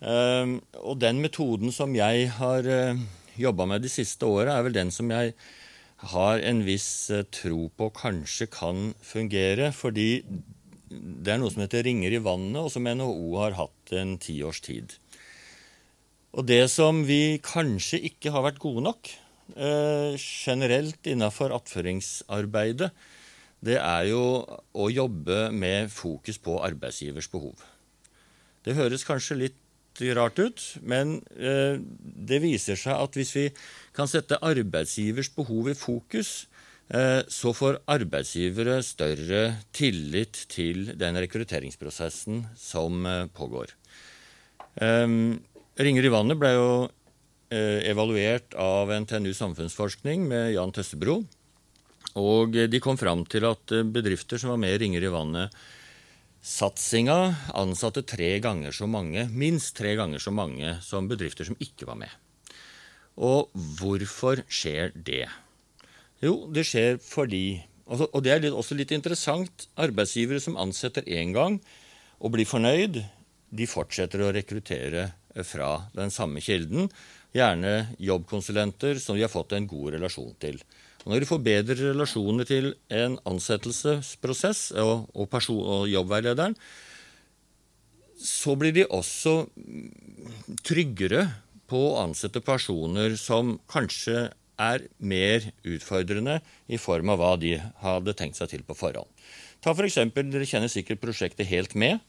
[0.01, 3.01] Ehm, og den metoden som jeg har eh,
[3.41, 5.35] jobba med de siste åra, er vel den som jeg
[6.11, 9.71] har en viss tro på kanskje kan fungere.
[9.77, 10.23] Fordi
[10.89, 14.63] det er noe som heter ringer i vannet, og som NHO har hatt en tiårs
[14.65, 14.97] tid.
[16.31, 19.11] Og det som vi kanskje ikke har vært gode nok
[19.57, 22.93] eh, generelt innafor attføringsarbeidet,
[23.61, 24.23] det er jo
[24.73, 27.59] å jobbe med fokus på arbeidsgivers behov.
[28.65, 29.59] Det høres kanskje litt
[30.17, 31.77] rart ut, men eh,
[32.31, 33.47] det viser seg at hvis vi
[33.97, 36.47] kan sette arbeidsgivers behov i fokus,
[36.95, 39.43] eh, så får arbeidsgivere større
[39.77, 43.75] tillit til den rekrutteringsprosessen som eh, pågår.
[45.79, 46.71] Ringer i vannet ble jo
[47.51, 51.21] evaluert av NTNU samfunnsforskning med Jan Tøssebro.
[52.19, 55.55] Og de kom fram til at bedrifter som var med i Ringer i vannet,
[56.41, 61.85] Satsinga ansatte tre ganger så mange, minst tre ganger så mange som bedrifter som ikke
[61.91, 62.13] var med.
[63.21, 65.27] Og hvorfor skjer det?
[66.25, 69.67] Jo, det skjer fordi Og det er også litt interessant.
[69.75, 71.57] Arbeidsgivere som ansetter én gang
[72.21, 73.01] og blir fornøyd,
[73.51, 75.11] de fortsetter å rekruttere
[75.47, 76.89] fra den samme kilden.
[77.35, 80.61] Gjerne jobbkonsulenter som de har fått en god relasjon til.
[81.05, 86.57] Og når de får bedre relasjoner til en ansettelsesprosess og, og, person, og jobbveilederen,
[88.21, 89.47] så blir de også
[90.67, 91.25] tryggere
[91.71, 94.29] på å ansette personer som kanskje
[94.61, 99.09] er mer utfordrende i form av hva de hadde tenkt seg til på forhånd.
[99.65, 102.01] Ta for eksempel, Dere kjenner sikkert prosjektet Helt med.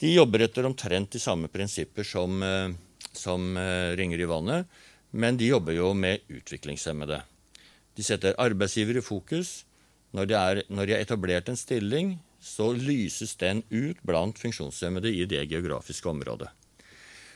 [0.00, 2.74] De jobber etter omtrent de samme prinsipper som, eh,
[3.12, 4.66] som eh, Ringer i vannet,
[5.10, 7.20] men de jobber jo med utviklingshemmede.
[7.94, 9.62] De setter arbeidsgiver i fokus.
[10.14, 15.10] Når de, er, når de har etablert en stilling, så lyses den ut blant funksjonshemmede
[15.10, 16.50] i det geografiske området.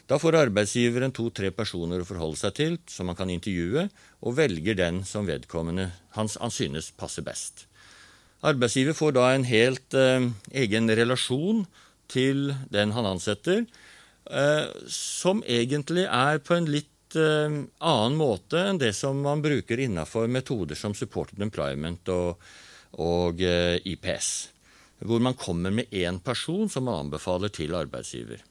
[0.08, 3.88] Da får arbeidsgiveren to-tre personer å forholde seg til, som han kan intervjue,
[4.24, 7.66] og velger den som vedkommende hans, han synes passer best.
[8.46, 10.30] Arbeidsgiver får da en helt eh,
[10.62, 11.66] egen relasjon
[12.08, 13.64] til den han ansetter,
[14.30, 19.80] eh, som egentlig er på en litt uh, annen måte enn det som man bruker
[19.80, 22.42] innafor metoder som supported employment og,
[23.00, 24.30] og eh, IPS.
[25.08, 28.42] Hvor man kommer med én person som man anbefaler til arbeidsgiver.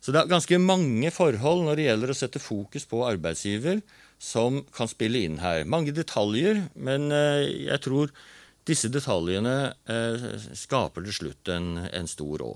[0.00, 3.80] Så det er ganske mange forhold når det gjelder å sette fokus på arbeidsgiver,
[4.20, 5.64] som kan spille inn her.
[5.66, 8.12] Mange detaljer, men jeg tror
[8.68, 9.72] disse detaljene
[10.54, 12.52] skaper til slutt en, en stor å.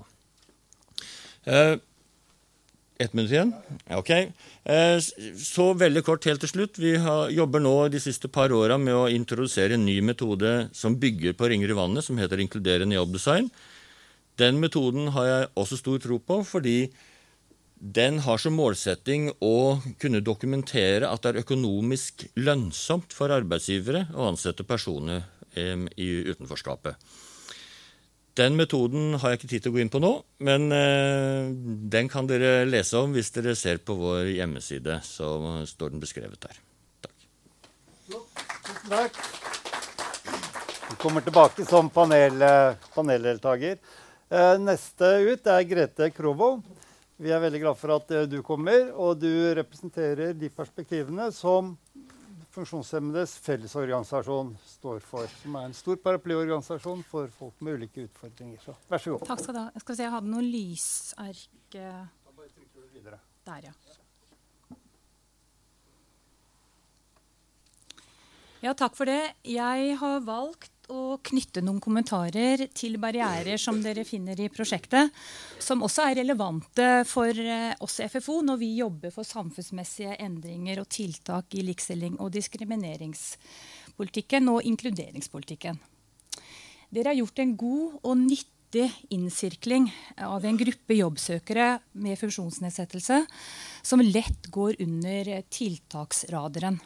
[2.99, 3.53] Ett minutt igjen?
[3.95, 4.09] Ok.
[4.11, 4.97] Eh,
[5.39, 6.79] så veldig kort helt til slutt.
[6.83, 10.97] Vi har, jobber nå de siste par åra med å introdusere en ny metode som
[10.99, 13.47] bygger på ringer i vannet, som heter inkluderende jobbdesign.
[14.39, 16.89] Den metoden har jeg også stor tro på, fordi
[17.79, 24.27] den har som målsetting å kunne dokumentere at det er økonomisk lønnsomt for arbeidsgivere å
[24.33, 25.23] ansette personer
[25.55, 26.99] eh, i utenforskapet.
[28.39, 30.13] Den metoden har jeg ikke tid til å gå inn på nå,
[30.47, 31.49] men eh,
[31.91, 35.01] den kan dere lese om hvis dere ser på vår hjemmeside.
[35.03, 35.27] Så
[35.67, 36.61] står den beskrevet der.
[37.03, 37.27] Takk.
[38.07, 39.19] Tusen takk.
[40.89, 42.39] Vi kommer tilbake som panel,
[42.95, 43.75] paneldeltaker.
[44.29, 46.59] Eh, neste ut er Grete Krovo.
[47.19, 51.73] Vi er veldig glad for at eh, du kommer, og du representerer de perspektivene som
[52.49, 55.29] Funksjonshemmedes Fellesorganisasjon står for.
[55.43, 58.57] Som er en stor paraplyorganisasjon for folk med ulike utfordringer.
[58.63, 59.27] Så vær så god.
[59.29, 59.67] Takk skal du ha.
[59.75, 62.05] Jeg skal se, jeg hadde noe lysark eh,
[63.49, 63.73] Der, ja.
[68.59, 69.21] Ja, takk for det.
[69.47, 75.11] Jeg har valgt å knytte noen kommentarer til barrierer som dere finner i prosjektet,
[75.61, 80.79] som også er relevante for eh, oss i FFO når vi jobber for samfunnsmessige endringer
[80.81, 85.75] og tiltak i likestilling og diskrimineringspolitikken og inkluderingspolitikken.
[86.89, 89.83] Dere har gjort en god og nyttig innsirkling
[90.25, 93.17] av en gruppe jobbsøkere med funksjonsnedsettelse
[93.85, 95.23] som lett går under
[95.53, 96.77] tiltaksraderen.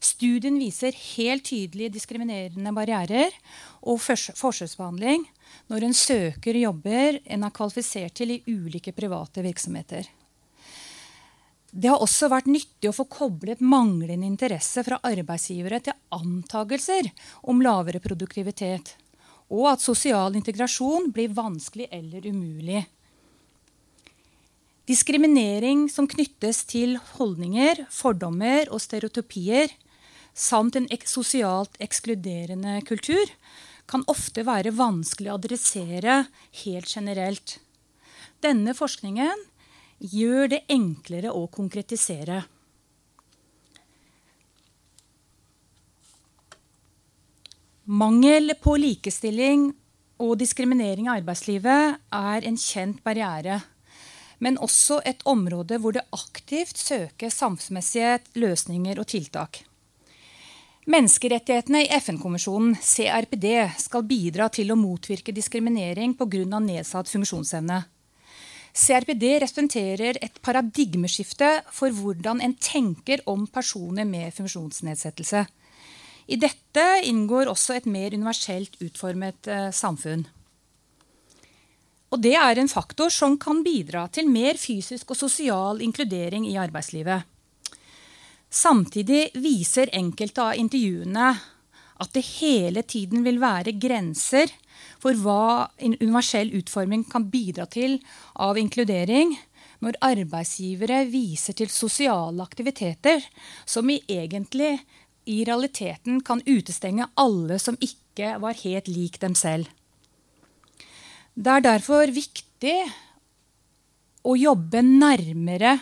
[0.00, 3.34] Studien viser helt tydelig diskriminerende barrierer
[3.82, 5.24] og forskjellsbehandling
[5.72, 10.06] når en søker jobber en er kvalifisert til i ulike private virksomheter.
[11.70, 17.10] Det har også vært nyttig å få koblet manglende interesse fra arbeidsgivere til antagelser
[17.50, 18.94] om lavere produktivitet,
[19.52, 22.86] og at sosial integrasjon blir vanskelig eller umulig.
[24.88, 29.68] Diskriminering som knyttes til holdninger, fordommer og stereotypier,
[30.38, 33.26] samt en ek sosialt ekskluderende kultur,
[33.88, 36.20] kan ofte være vanskelig å adressere
[36.62, 37.56] helt generelt.
[38.44, 39.46] Denne forskningen
[39.98, 42.42] gjør det enklere å konkretisere.
[47.88, 49.70] Mangel på likestilling
[50.20, 53.62] og diskriminering i arbeidslivet er en kjent barriere,
[54.44, 59.62] men også et område hvor det aktivt søkes samfunnsmessige løsninger og tiltak.
[60.88, 63.44] Menneskerettighetene i FN-konvensjonen CRPD
[63.76, 66.60] skal bidra til å motvirke diskriminering pga.
[66.64, 67.82] nedsatt funksjonsevne.
[68.72, 75.44] CRPD representerer et paradigmeskifte for hvordan en tenker om personer med funksjonsnedsettelse.
[76.28, 80.24] I dette inngår også et mer universelt utformet eh, samfunn.
[82.08, 86.56] Og det er en faktor som kan bidra til mer fysisk og sosial inkludering i
[86.56, 87.28] arbeidslivet.
[88.48, 91.28] Samtidig viser enkelte av intervjuene
[91.98, 94.52] at det hele tiden vil være grenser
[95.02, 97.98] for hva universell utforming kan bidra til
[98.40, 99.34] av inkludering
[99.84, 103.22] når arbeidsgivere viser til sosiale aktiviteter
[103.68, 104.78] som i egentlig
[105.28, 109.68] i realiteten kan utestenge alle som ikke var helt lik dem selv.
[111.38, 112.78] Det er derfor viktig
[114.26, 115.76] å jobbe nærmere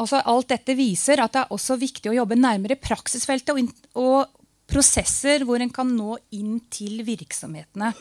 [0.00, 4.68] altså alt dette viser at det er også viktig å jobbe nærmere praksisfeltet og, og
[4.72, 7.92] prosesser hvor en kan nå inn til virksomhetene.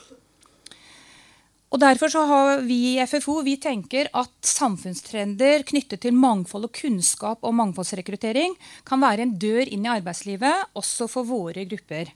[1.72, 6.74] Og Derfor så har vi i FFO vi tenker at samfunnstrender knyttet til mangfold og
[6.76, 12.12] kunnskap og mangfoldsrekruttering kan være en dør inn i arbeidslivet, også for våre grupper.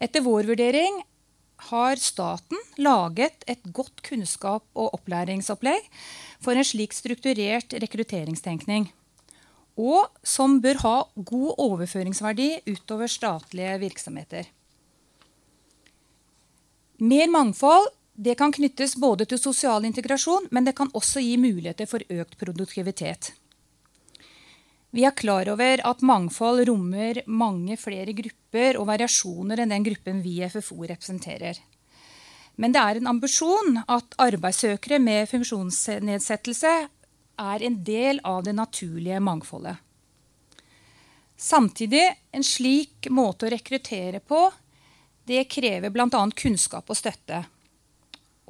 [0.00, 1.02] Etter vår vurdering
[1.70, 5.86] har staten laget et godt kunnskap- og opplæringsopplegg
[6.42, 8.90] for en slik strukturert rekrutteringstenkning.
[9.78, 14.48] Og som bør ha god overføringsverdi utover statlige virksomheter.
[17.00, 17.88] Mer mangfold
[18.38, 23.32] kan knyttes både til sosial integrasjon, men det kan også gi muligheter for økt produktivitet.
[24.92, 30.18] Vi er klar over at mangfold rommer mange flere grupper og variasjoner enn den gruppen
[30.20, 31.56] vi i FFO representerer.
[32.60, 36.72] Men det er en ambisjon at arbeidssøkere med funksjonsnedsettelse
[37.40, 39.80] er en del av det naturlige mangfoldet.
[41.40, 44.44] Samtidig, en slik måte å rekruttere på,
[45.24, 46.22] det krever bl.a.
[46.36, 47.40] kunnskap og støtte.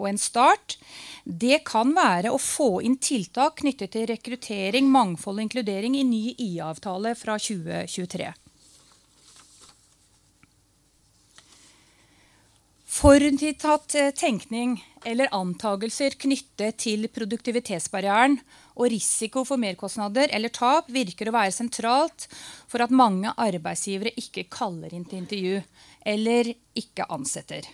[0.00, 0.78] Og en start
[1.24, 6.22] det kan være å få inn tiltak knyttet til rekruttering, mangfold og inkludering i ny
[6.32, 8.32] IA-avtale fra 2023.
[12.92, 14.76] Forutinntatt eh, tenkning
[15.08, 18.36] eller antagelser knyttet til produktivitetsbarrieren
[18.76, 22.28] og risiko for merkostnader eller tap virker å være sentralt
[22.68, 25.62] for at mange arbeidsgivere ikke kaller inn til intervju
[26.14, 27.64] eller ikke ansetter.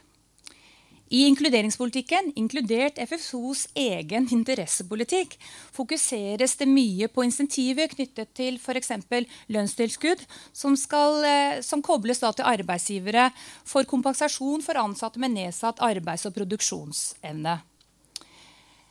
[1.09, 5.39] I inkluderingspolitikken, inkludert FFOs egen interessepolitikk,
[5.73, 8.93] fokuseres det mye på insentiver knyttet til f.eks.
[9.49, 13.31] lønnstilskudd, som, skal, eh, som kobles til arbeidsgivere
[13.65, 17.57] for kompensasjon for ansatte med nedsatt arbeids- og produksjonsevne.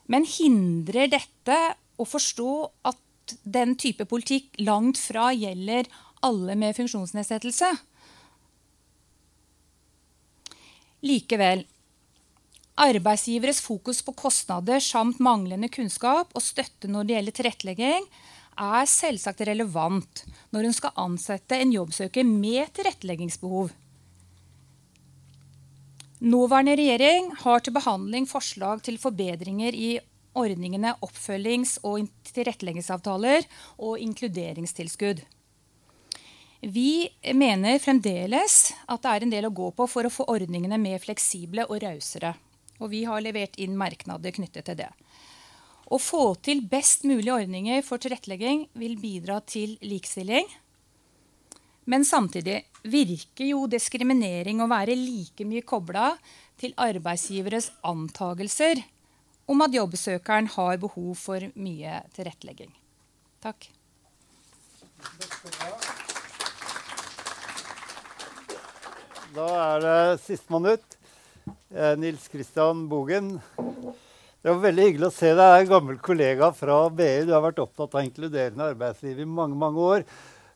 [0.10, 1.62] Men hindrer dette
[2.02, 2.52] å forstå
[2.90, 5.86] at den type politikk langt fra gjelder
[6.26, 7.76] alle med funksjonsnedsettelse?
[11.06, 11.68] Likevel
[12.78, 18.06] Arbeidsgiveres fokus på kostnader samt manglende kunnskap og støtte når det gjelder tilrettelegging,
[18.58, 20.24] er selvsagt relevant
[20.54, 23.72] når hun skal ansette en jobbsøker med tilretteleggingsbehov.
[26.22, 29.92] Nåværende regjering har til behandling forslag til forbedringer i
[30.38, 33.46] ordningene oppfølgings- og tilretteleggingsavtaler
[33.78, 35.22] og inkluderingstilskudd.
[36.62, 40.82] Vi mener fremdeles at det er en del å gå på for å få ordningene
[40.82, 42.34] mer fleksible og rausere.
[42.78, 44.92] Og vi har levert inn merknader knyttet til det.
[45.88, 50.50] Å få til best mulig ordninger for tilrettelegging vil bidra til likestilling.
[51.88, 56.12] Men samtidig virker jo diskriminering å være like mye kobla
[56.60, 58.84] til arbeidsgiveres antagelser
[59.48, 62.74] om at jobbsøkeren har behov for mye tilrettelegging.
[63.40, 63.70] Takk.
[69.38, 70.97] Da er det sistemann ut.
[71.78, 73.40] Eh, Nils Kristian Bogen.
[74.42, 75.44] Det var veldig hyggelig å se deg.
[75.44, 77.28] Jeg er en gammel kollega fra BI.
[77.28, 80.06] Du har vært opptatt av inkluderende arbeidsliv i mange mange år.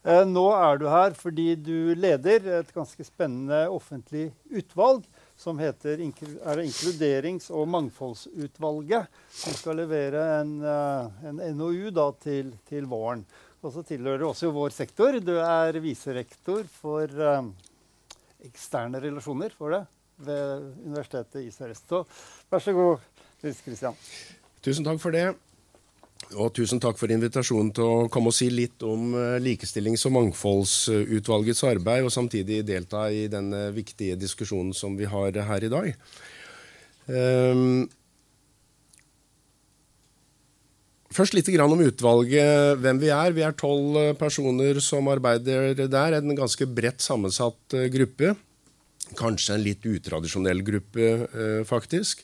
[0.02, 5.06] Eh, nå er du her fordi du leder et ganske spennende offentlig utvalg
[5.38, 12.90] som heter Inkluderings- og mangfoldsutvalget, som skal levere en, eh, en NOU da, til, til,
[12.90, 13.22] våren.
[13.62, 15.22] Og så tilhører du også vår sektor.
[15.22, 17.54] Du er viserektor for um,
[18.42, 19.54] eksterne relasjoner.
[19.54, 19.86] for det?
[20.26, 21.88] Ved Universitetet i Sør-Øst.
[21.90, 22.04] Så
[22.52, 23.08] vær så god,
[23.44, 23.98] Nils Kristian.
[24.62, 25.30] Tusen takk for det.
[26.38, 30.14] Og tusen takk for invitasjonen til å komme og si litt om eh, Likestillings- og
[30.16, 35.90] mangfoldsutvalgets arbeid, og samtidig delta i denne viktige diskusjonen som vi har her i dag.
[37.10, 37.90] Um,
[41.12, 43.34] Først litt om utvalget, hvem vi er.
[43.36, 46.16] Vi er tolv personer som arbeider der.
[46.16, 48.32] En ganske bredt sammensatt eh, gruppe.
[49.18, 52.24] Kanskje en litt utradisjonell gruppe, eh, faktisk.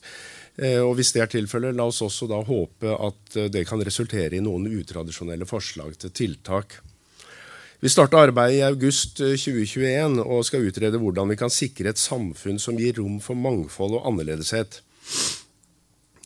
[0.58, 3.82] Eh, og Hvis det er tilfellet, la oss også da håpe at eh, det kan
[3.84, 6.80] resultere i noen utradisjonelle forslag til tiltak.
[7.80, 12.58] Vi starta arbeidet i august 2021 og skal utrede hvordan vi kan sikre et samfunn
[12.58, 14.82] som gir rom for mangfold og annerledeshet.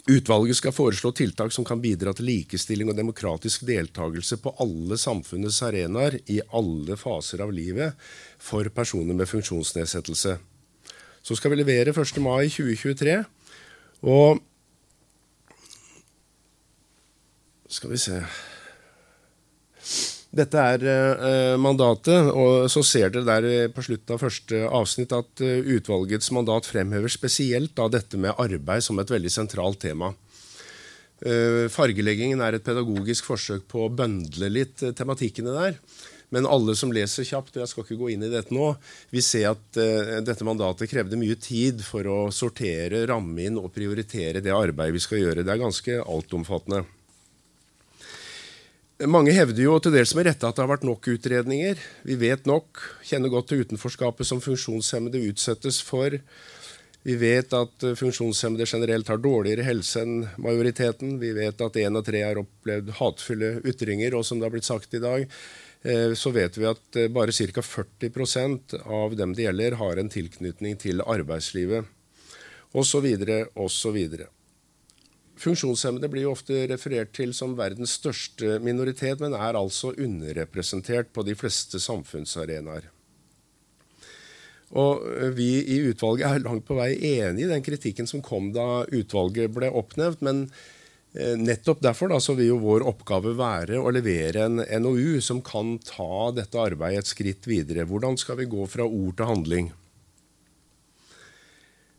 [0.10, 5.60] Utvalget skal foreslå tiltak som kan bidra til likestilling og demokratisk deltakelse på alle samfunnets
[5.68, 8.00] arenaer i alle faser av livet
[8.42, 10.40] for personer med funksjonsnedsettelse.
[11.22, 12.18] Så skal vi levere 1.
[12.24, 13.20] mai 2023.
[14.10, 14.42] Og
[17.72, 18.22] skal vi se
[20.32, 25.44] Dette er uh, mandatet, og så ser dere der på slutten av første avsnitt at
[25.44, 30.14] uh, utvalgets mandat fremhever spesielt da, dette med arbeid som et veldig sentralt tema.
[31.20, 35.76] Uh, fargeleggingen er et pedagogisk forsøk på å bøndle litt tematikkene der.
[36.32, 38.70] Men alle som leser kjapt, og jeg skal ikke gå inn i dette nå,
[39.12, 43.74] vil se at uh, dette mandatet krevde mye tid for å sortere, ramme inn og
[43.76, 45.44] prioritere det arbeidet vi skal gjøre.
[45.44, 46.86] Det er ganske altomfattende.
[49.10, 51.80] Mange hevder jo til dels med rette at det har vært nok utredninger.
[52.06, 52.78] Vi vet nok,
[53.08, 56.20] kjenner godt til utenforskapet som funksjonshemmede utsettes for.
[57.02, 61.16] Vi vet at eh, funksjonshemmede generelt har dårligere helse enn majoriteten.
[61.22, 64.70] Vi vet at én av tre har opplevd hatefulle ytringer, og som det har blitt
[64.70, 65.26] sagt i dag,
[66.14, 67.62] så vet vi at eh, bare ca.
[67.66, 71.90] 40% av dem det gjelder, har en tilknytning til arbeidslivet.
[72.78, 74.30] Og så videre, og så videre.
[75.42, 81.26] Funksjonshemmede blir jo ofte referert til som verdens største minoritet, men er altså underrepresentert på
[81.26, 82.92] de fleste samfunnsarenaer.
[84.78, 88.54] Og eh, Vi i utvalget er langt på vei enig i den kritikken som kom
[88.54, 90.22] da utvalget ble oppnevnt.
[90.22, 90.62] men Eh,
[91.12, 96.32] nettopp derfor da, vil jo vår oppgave være å levere en NOU som kan ta
[96.36, 97.84] dette arbeidet et skritt videre.
[97.88, 99.72] Hvordan skal vi gå fra ord til handling?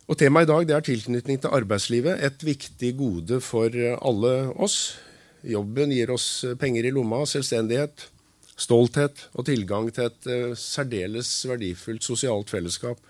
[0.09, 2.25] Og Temaet i dag er tilknytning til arbeidslivet.
[2.25, 3.69] Et viktig gode for
[4.01, 4.97] alle oss.
[5.45, 8.09] Jobben gir oss penger i lomma, selvstendighet,
[8.57, 13.01] stolthet og tilgang til et særdeles verdifullt sosialt fellesskap.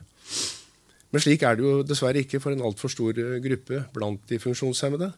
[1.13, 5.13] Men slik er det jo dessverre ikke for en altfor stor gruppe blant de funksjonshemmede.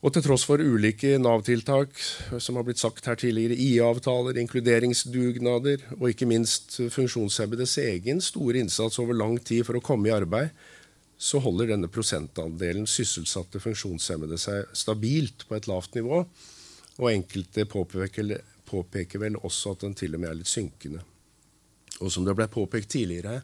[0.00, 1.92] Og til tross for ulike Nav-tiltak,
[2.40, 8.96] som har blitt sagt her tidligere, IA-avtaler, inkluderingsdugnader og ikke minst funksjonshemmedes egen store innsats
[9.02, 10.54] over lang tid for å komme i arbeid,
[11.20, 16.22] så holder denne prosentandelen sysselsatte funksjonshemmede seg stabilt på et lavt nivå.
[16.96, 18.38] Og enkelte påpeker,
[18.72, 21.04] påpeker vel også at den til og med er litt synkende.
[22.00, 23.42] Og som det ble påpekt tidligere,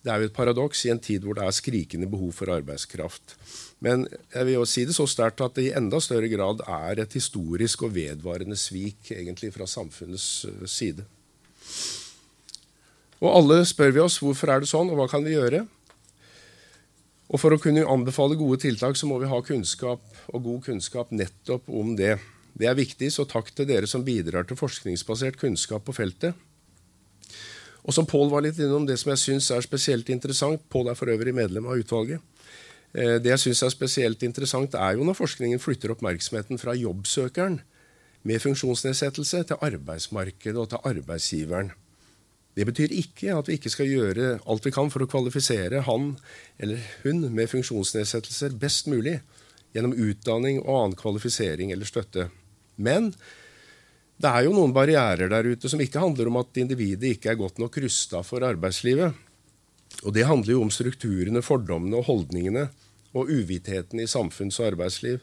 [0.00, 3.34] det er jo et paradoks i en tid hvor det er skrikende behov for arbeidskraft.
[3.84, 7.02] Men jeg vil jo si det så sterkt at det i enda større grad er
[7.02, 11.04] et historisk og vedvarende svik egentlig fra samfunnets eh, side.
[13.20, 15.66] Og alle spør vi oss hvorfor er det sånn, og hva kan vi gjøre?
[17.30, 21.12] Og For å kunne anbefale gode tiltak så må vi ha kunnskap og god kunnskap
[21.14, 22.16] nettopp om det.
[22.58, 26.34] Det er viktig, så takk til dere som bidrar til forskningsbasert kunnskap på feltet.
[27.84, 30.98] Og som Pål var litt innom, det som jeg syns er spesielt interessant Pål er
[30.98, 32.20] for øvrig medlem av utvalget.
[32.92, 37.60] Eh, det jeg syns er spesielt interessant, er jo når forskningen flytter oppmerksomheten fra jobbsøkeren
[38.22, 41.72] med funksjonsnedsettelse til arbeidsmarkedet og til arbeidsgiveren.
[42.56, 46.16] Det betyr ikke at vi ikke skal gjøre alt vi kan for å kvalifisere han
[46.58, 49.20] eller hun med funksjonsnedsettelser best mulig
[49.74, 52.26] gjennom utdanning og annen kvalifisering eller støtte.
[52.76, 53.12] Men
[54.20, 57.40] det er jo noen barrierer der ute som ikke handler om at individet ikke er
[57.40, 59.16] godt nok rusta for arbeidslivet.
[60.04, 62.68] Og det handler jo om strukturene, fordommene og holdningene
[63.16, 65.20] og uvitheten i samfunns- og arbeidsliv.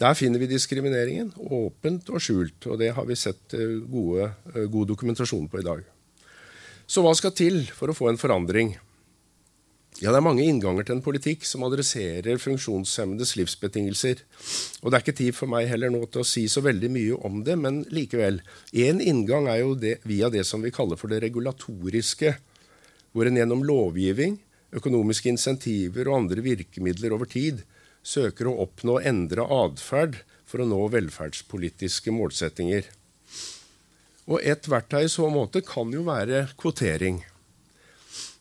[0.00, 2.70] Der finner vi diskrimineringen, åpent og skjult.
[2.70, 5.82] Og det har vi sett eh, gode, eh, god dokumentasjon på i dag.
[6.88, 8.72] Så hva skal til for å få en forandring?
[10.00, 14.22] Ja, Det er mange innganger til en politikk som adresserer funksjonshemmedes livsbetingelser.
[14.80, 17.18] Og Det er ikke tid for meg heller nå til å si så veldig mye
[17.20, 18.40] om det, men likevel.
[18.72, 22.32] Én inngang er jo det, via det som vi kaller for det regulatoriske,
[23.12, 24.38] hvor en gjennom lovgivning,
[24.72, 27.60] økonomiske insentiver og andre virkemidler over tid
[28.02, 32.88] søker å oppnå og endre atferd for å nå velferdspolitiske målsettinger.
[34.30, 37.20] Og Et verktøy i så måte kan jo være kvotering.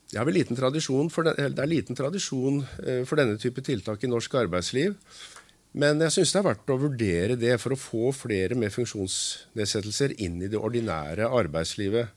[0.10, 2.64] Det er, liten for, det er liten tradisjon
[3.06, 4.96] for denne type tiltak i norsk arbeidsliv.
[5.78, 10.16] Men jeg syns det er verdt å vurdere det for å få flere med funksjonsnedsettelser
[10.26, 12.16] inn i det ordinære arbeidslivet.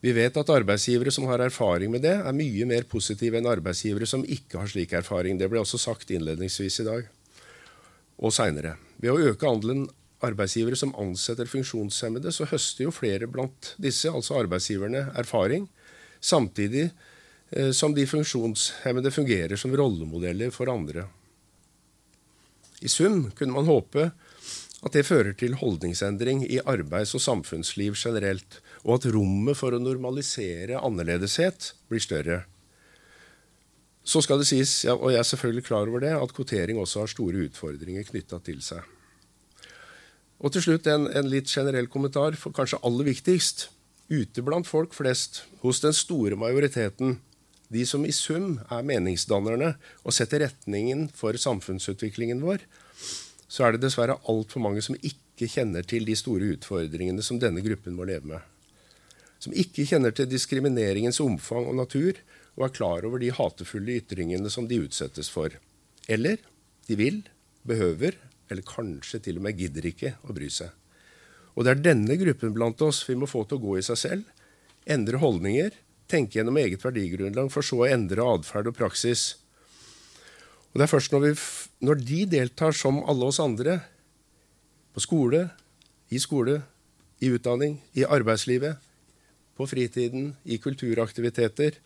[0.00, 4.06] Vi vet at arbeidsgivere som har erfaring med det, er mye mer positive enn arbeidsgivere
[4.08, 5.36] som ikke har slik erfaring.
[5.42, 7.10] Det ble også sagt innledningsvis i dag
[8.20, 8.76] og seinere.
[9.02, 9.88] Ved å øke andelen
[10.24, 15.66] arbeidsgivere som ansetter funksjonshemmede, så høster jo flere blant disse, altså arbeidsgiverne, erfaring
[16.20, 16.90] samtidig
[17.50, 21.06] eh, som de funksjonshemmede fungerer som rollemodeller for andre.
[22.80, 24.10] I sum kunne man håpe
[24.80, 29.82] at det fører til holdningsendring i arbeids- og samfunnsliv generelt, og at rommet for å
[29.82, 32.38] normalisere annerledeshet blir større.
[34.00, 37.12] Så skal det sies, og jeg er selvfølgelig klar over det, at kvotering også har
[37.12, 38.80] store utfordringer knytta til seg.
[40.40, 43.68] Og til slutt en, en litt generell kommentar, for kanskje aller viktigst
[44.10, 47.20] ute blant folk flest, hos den store majoriteten,
[47.70, 52.64] de som i sum er meningsdannerne og setter retningen for samfunnsutviklingen vår,
[53.50, 57.62] så er det dessverre altfor mange som ikke kjenner til de store utfordringene som denne
[57.62, 58.42] gruppen må leve med.
[59.40, 62.18] Som ikke kjenner til diskrimineringens omfang og natur,
[62.58, 65.54] og er klar over de hatefulle ytringene som de utsettes for.
[66.10, 66.42] Eller
[66.90, 67.22] de vil,
[67.62, 68.18] behøver,
[68.50, 70.74] eller kanskje til og med gidder ikke å bry seg.
[71.54, 73.98] Og det er denne gruppen blant oss vi må få til å gå i seg
[74.00, 74.26] selv,
[74.90, 75.74] endre holdninger,
[76.10, 79.24] tenke gjennom eget verdigrunnlag, for så å endre atferd og praksis.
[80.70, 81.32] Og det er først når, vi,
[81.86, 83.80] når de deltar som alle oss andre,
[84.94, 85.46] på skole,
[86.10, 86.60] i skole,
[87.22, 88.80] i utdanning, i arbeidslivet,
[89.58, 91.76] på fritiden, i kulturaktiviteter,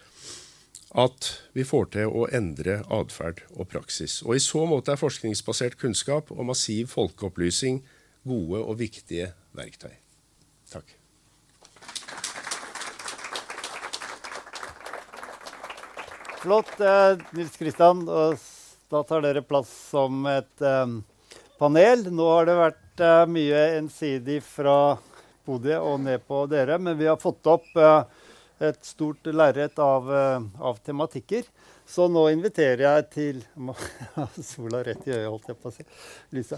[0.95, 4.21] at vi får til å endre atferd og praksis.
[4.23, 7.81] Og I så måte er forskningsbasert kunnskap og massiv folkeopplysning
[8.25, 9.95] gode og viktige verktøy.
[10.73, 10.97] Takk.
[16.45, 18.05] Flott, eh, Nils Kristian.
[18.95, 20.91] Da tar dere plass som et eh,
[21.59, 22.05] panel.
[22.15, 24.97] Nå har det vært eh, mye ensidig fra
[25.45, 28.05] podiet og ned på dere, men vi har fått opp eh,
[28.69, 30.07] et stort lerret av,
[30.63, 31.43] av tematikker.
[31.95, 33.36] Så nå inviterer jeg til
[34.51, 35.84] Sola rett i øyet, holdt jeg på å si.
[36.34, 36.57] Lisa.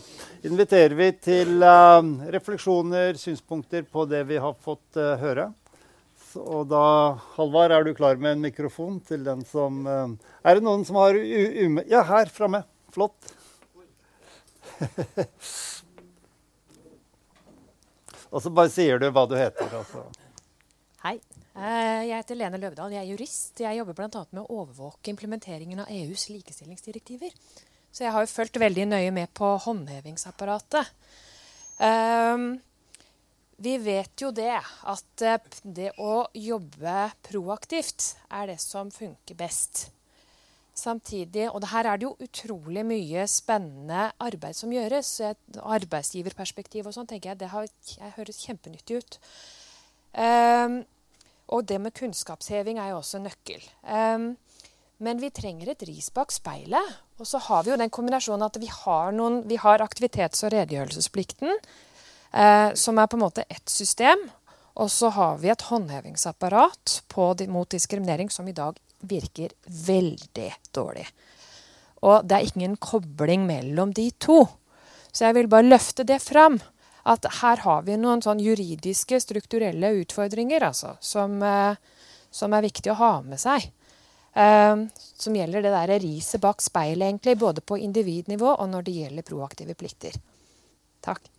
[0.49, 2.01] Inviterer vi til uh,
[2.33, 5.53] refleksjoner, synspunkter på det vi har fått uh, høre.
[6.31, 6.81] Så, og da,
[7.37, 10.09] Halvard, er du klar med en mikrofon til den som uh,
[10.41, 11.85] Er det noen som har ume...
[11.91, 12.65] Ja, her framme.
[12.97, 13.21] Flott.
[18.33, 19.69] og så bare sier du hva du heter.
[19.85, 20.01] altså.
[21.05, 21.21] Hei.
[21.57, 23.63] Eh, jeg heter Lene Løvdahl, jeg er jurist.
[23.65, 24.25] Jeg jobber bl.a.
[24.37, 27.33] med å overvåke implementeringen av EUs likestillingsdirektiver.
[27.89, 30.91] Så jeg har jo fulgt veldig nøye med på håndhevingsapparatet.
[31.81, 32.59] Um,
[33.65, 35.25] vi vet jo det, at
[35.65, 39.87] det å jobbe proaktivt er det som funker best.
[40.77, 45.15] Samtidig, og her er det jo utrolig mye spennende arbeid som gjøres.
[45.25, 49.19] Et arbeidsgiverperspektiv og sånn, tenker jeg, det har, jeg høres kjempenyttig ut.
[51.55, 53.63] Og det med kunnskapsheving er jo også nøkkel.
[53.83, 54.35] Um,
[54.99, 56.95] men vi trenger et ris bak speilet.
[57.21, 60.53] Og så har vi jo den kombinasjonen at vi har, noen, vi har aktivitets- og
[60.53, 61.53] redegjørelsesplikten,
[62.33, 64.27] eh, som er på en måte ett system.
[64.77, 71.07] Og så har vi et håndhevingsapparat på, mot diskriminering som i dag virker veldig dårlig.
[72.05, 74.45] Og det er ingen kobling mellom de to.
[75.13, 76.61] Så jeg vil bare løfte det fram.
[77.07, 81.79] At her har vi noen sånn juridiske, strukturelle utfordringer altså, som, eh,
[82.35, 83.71] som er viktig å ha med seg.
[84.37, 84.83] Um,
[85.17, 89.25] som gjelder det der riset bak speilet, egentlig, både på individnivå og når det gjelder
[89.25, 90.19] proaktive plikter.
[91.01, 91.31] Takk.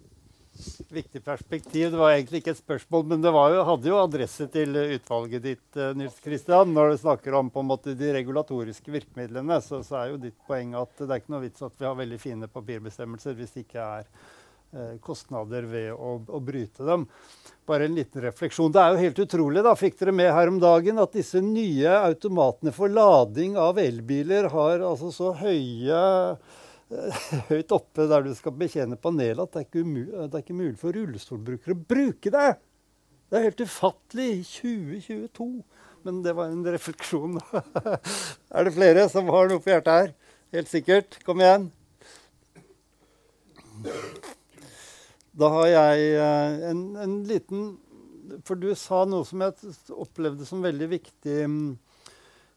[0.90, 1.92] Viktig perspektiv.
[1.92, 5.68] Det var egentlig ikke et spørsmål, men det jo, hadde jo adresse til utvalget ditt,
[5.78, 6.74] eh, Nils Kristian.
[6.74, 10.40] Når du snakker om på en måte de regulatoriske virkemidlene, så, så, er jo ditt
[10.50, 13.68] poeng at det er ikke noe vits at vi har veldig fine papirbestemmelser hvis det
[13.68, 14.26] ikke er eh,
[15.04, 17.06] kostnader ved å, å bryte dem.
[17.68, 18.72] Bare en liten refleksjon.
[18.72, 21.98] Det er jo helt utrolig, da, fikk dere med her om dagen, at disse nye
[22.00, 26.04] automatene for lading av elbiler har altså så høye
[26.92, 30.62] eh, høyt oppe der du skal betjene panelet, at det er, ikke, det er ikke
[30.62, 32.54] mulig for rullestolbrukere å bruke det.
[33.28, 35.50] Det er helt ufattelig i 2022.
[36.08, 37.36] Men det var en refleksjon.
[38.56, 40.14] er det flere som har noe på hjertet her?
[40.56, 41.20] Helt sikkert.
[41.28, 41.68] Kom igjen.
[45.38, 47.68] Da har jeg eh, en, en, liten
[48.46, 49.54] For du sa noe som jeg
[49.94, 51.78] opplevde som veldig viktig, mm,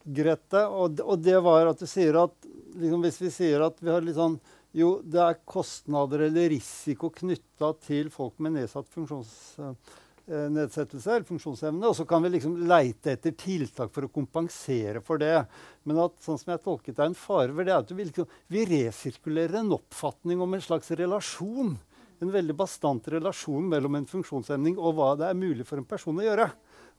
[0.01, 0.63] Grete.
[0.65, 2.33] Og, og det var at du sier at
[2.81, 4.41] liksom, hvis vi sier at vi har litt sånn
[4.73, 11.89] Jo, det er kostnader eller risiko knytta til folk med nedsatt funksjonsnedsettelse eller funksjonsevne.
[11.89, 15.45] Og så kan vi liksom leite etter tiltak for å kompensere for det.
[15.85, 18.27] Men at sånn som jeg tolket er en fare ved det er at vi, liksom,
[18.47, 21.73] vi resirkulerer en oppfatning om en slags relasjon
[22.21, 26.19] en veldig bastant relasjon mellom en funksjonshemning og hva det er mulig for en person
[26.21, 26.51] å gjøre.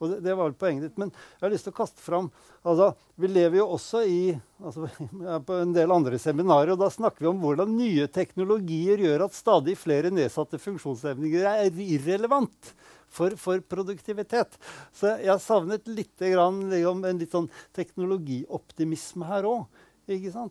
[0.02, 0.98] Og det, det var vel poenget ditt.
[1.02, 2.32] Men jeg har lyst til å kaste fram
[2.66, 2.92] altså,
[3.22, 4.22] Vi lever jo også i
[4.64, 4.90] altså,
[5.48, 9.38] på en del andre seminarer, og da snakker vi om hvordan nye teknologier gjør at
[9.38, 12.74] stadig flere nedsatte funksjonshemninger er irrelevant
[13.12, 14.58] for, for, produktivitet.
[14.96, 19.82] Så jeg har savnet litt grann, liksom, en litt sånn teknologioptimisme her òg.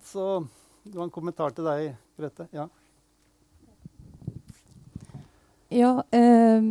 [0.07, 0.27] Så
[0.85, 2.47] det var en kommentar til deg, Grete.
[2.55, 2.69] Ja.
[5.71, 6.63] Ja, eh,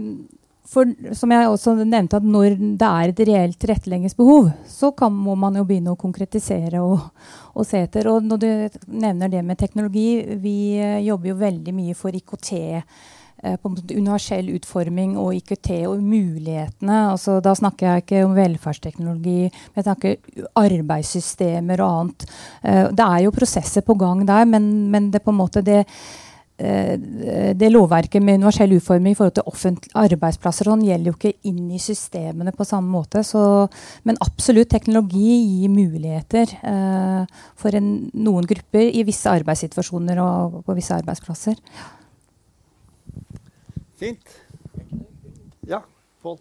[0.69, 5.33] for som jeg også nevnte, at når det er et reelt tilretteleggingsbehov, så kan, må
[5.39, 7.07] man jo begynne å konkretisere og,
[7.55, 8.09] og, se etter.
[8.11, 8.49] Og når du
[8.93, 12.53] nevner det med teknologi, vi eh, jobber jo veldig mye for IKT.
[13.41, 17.01] Eh, på en måte universell utforming og IKT og mulighetene.
[17.15, 22.31] Altså, da snakker jeg ikke om velferdsteknologi, men jeg snakker arbeidssystemer og annet.
[22.61, 25.85] Eh, det er jo prosesser på gang der, men, men det på en måte det
[26.59, 31.69] det lovverket med universell utforming i forhold til offentlige arbeidsplasser sånn, gjelder jo ikke inn
[31.71, 33.23] i systemene på samme måte.
[33.23, 33.41] Så,
[34.07, 40.75] men absolutt, teknologi gir muligheter eh, for en, noen grupper i visse arbeidssituasjoner og på
[40.77, 41.55] visse arbeidsplasser.
[43.99, 44.37] Fint.
[45.67, 45.83] Ja,
[46.23, 46.37] Pål?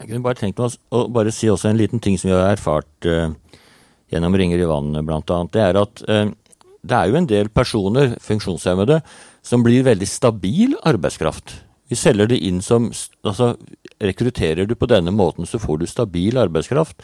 [0.00, 2.50] Jeg kunne bare tenkt meg å bare si også en liten ting som vi har
[2.52, 3.30] erfart eh,
[4.12, 5.38] gjennom Ringer i vannet, bl.a.
[5.50, 6.26] Det er at uh,
[6.84, 9.00] det er jo en del personer, funksjonshemmede,
[9.44, 11.56] som blir veldig stabil arbeidskraft.
[11.88, 12.90] Vi selger det inn som
[13.24, 13.54] altså
[14.04, 16.98] Rekrutterer du på denne måten, så får du stabil arbeidskraft.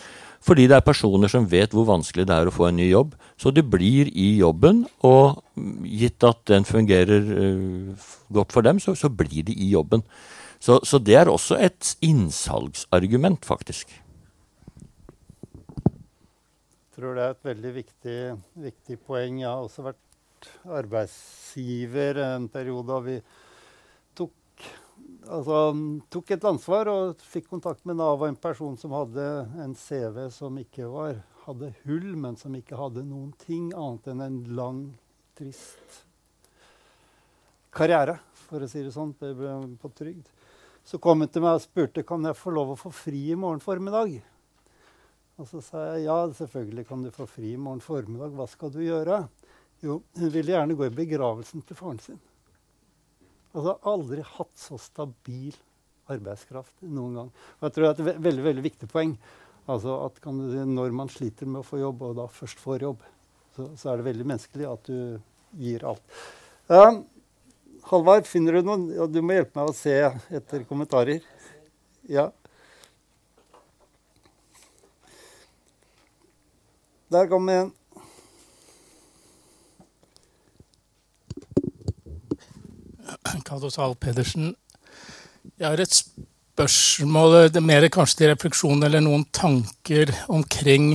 [0.44, 3.14] Fordi det er personer som vet hvor vanskelig det er å få en ny jobb.
[3.40, 5.38] Så de blir i jobben, og
[5.86, 10.02] gitt at den fungerer uh, godt for dem, så, så, blir de i jobben.
[10.60, 13.94] Så, så det er også et innsalgsargument, faktisk
[17.00, 18.18] tror det er et veldig viktig,
[18.68, 19.40] viktig poeng.
[19.40, 23.16] Jeg har også vært arbeidsgiver en periode da vi
[24.16, 24.64] tok,
[25.26, 25.58] altså,
[26.12, 29.26] tok et ansvar og fikk kontakt med Nav og en person som hadde
[29.64, 34.24] en CV som ikke var, hadde hull, men som ikke hadde noen ting annet enn
[34.26, 34.84] en lang,
[35.40, 36.02] trist
[37.72, 40.28] karriere, for å si det sånn, på trygd.
[40.84, 43.38] Så kom hun til meg og spurte kan jeg få lov å få fri i
[43.38, 44.16] morgen formiddag.
[45.40, 48.34] Og så sa jeg ja, selvfølgelig kan du få fri i morgen formiddag.
[48.36, 49.22] Hva skal du gjøre?
[49.80, 52.18] Jo, hun ville gjerne gå i begravelsen til faren sin.
[53.56, 55.56] Altså aldri hatt så stabil
[56.10, 57.30] arbeidskraft noen gang.
[57.58, 59.14] Og jeg tror det er et veldig, veldig viktig poeng.
[59.70, 63.06] Altså at du, Når man sliter med å få jobb, og da først får jobb,
[63.56, 64.98] så, så er det veldig menneskelig at du
[65.60, 66.20] gir alt.
[66.68, 67.02] Um,
[67.88, 68.90] Halvard, finner du noen?
[68.94, 69.96] Ja, du må hjelpe meg å se
[70.36, 71.24] etter kommentarer.
[72.10, 72.28] Ja.
[77.10, 77.72] Der kom en.
[83.44, 84.54] Cato Zahl Pedersen.
[85.58, 90.92] Jeg har et spørsmål, det er mer kanskje til refleksjon eller noen tanker omkring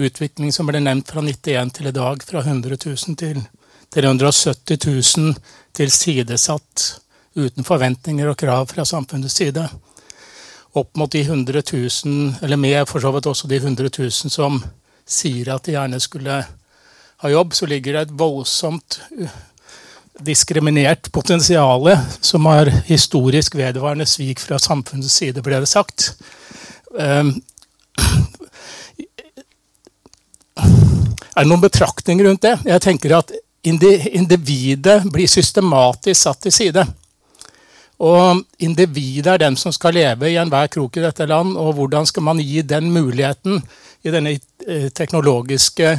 [0.00, 3.42] utvikling som ble nevnt fra 91 til i dag, fra 100 000 til
[3.92, 4.78] 370
[5.18, 5.34] 000
[5.76, 6.86] tilsidesatt
[7.36, 9.66] uten forventninger og krav fra samfunnets side.
[10.72, 14.62] Opp mot de 100 000, eller med for så vidt også de 100 000 som
[15.06, 16.38] sier at de gjerne skulle
[17.24, 19.00] ha jobb, så ligger det et voldsomt
[20.24, 21.88] diskriminert potensial
[22.20, 26.12] som har historisk vedvarende svik fra samfunnets side, ble det sagt.
[26.94, 27.34] Um,
[31.34, 32.58] er det noen betraktninger rundt det?
[32.68, 33.32] Jeg tenker at
[33.64, 36.84] individet blir systematisk satt til side.
[38.04, 41.56] Og individet er den som skal leve i enhver krok i dette land.
[41.56, 43.62] Og hvordan skal man gi den muligheten
[44.04, 45.94] i denne eh, teknologiske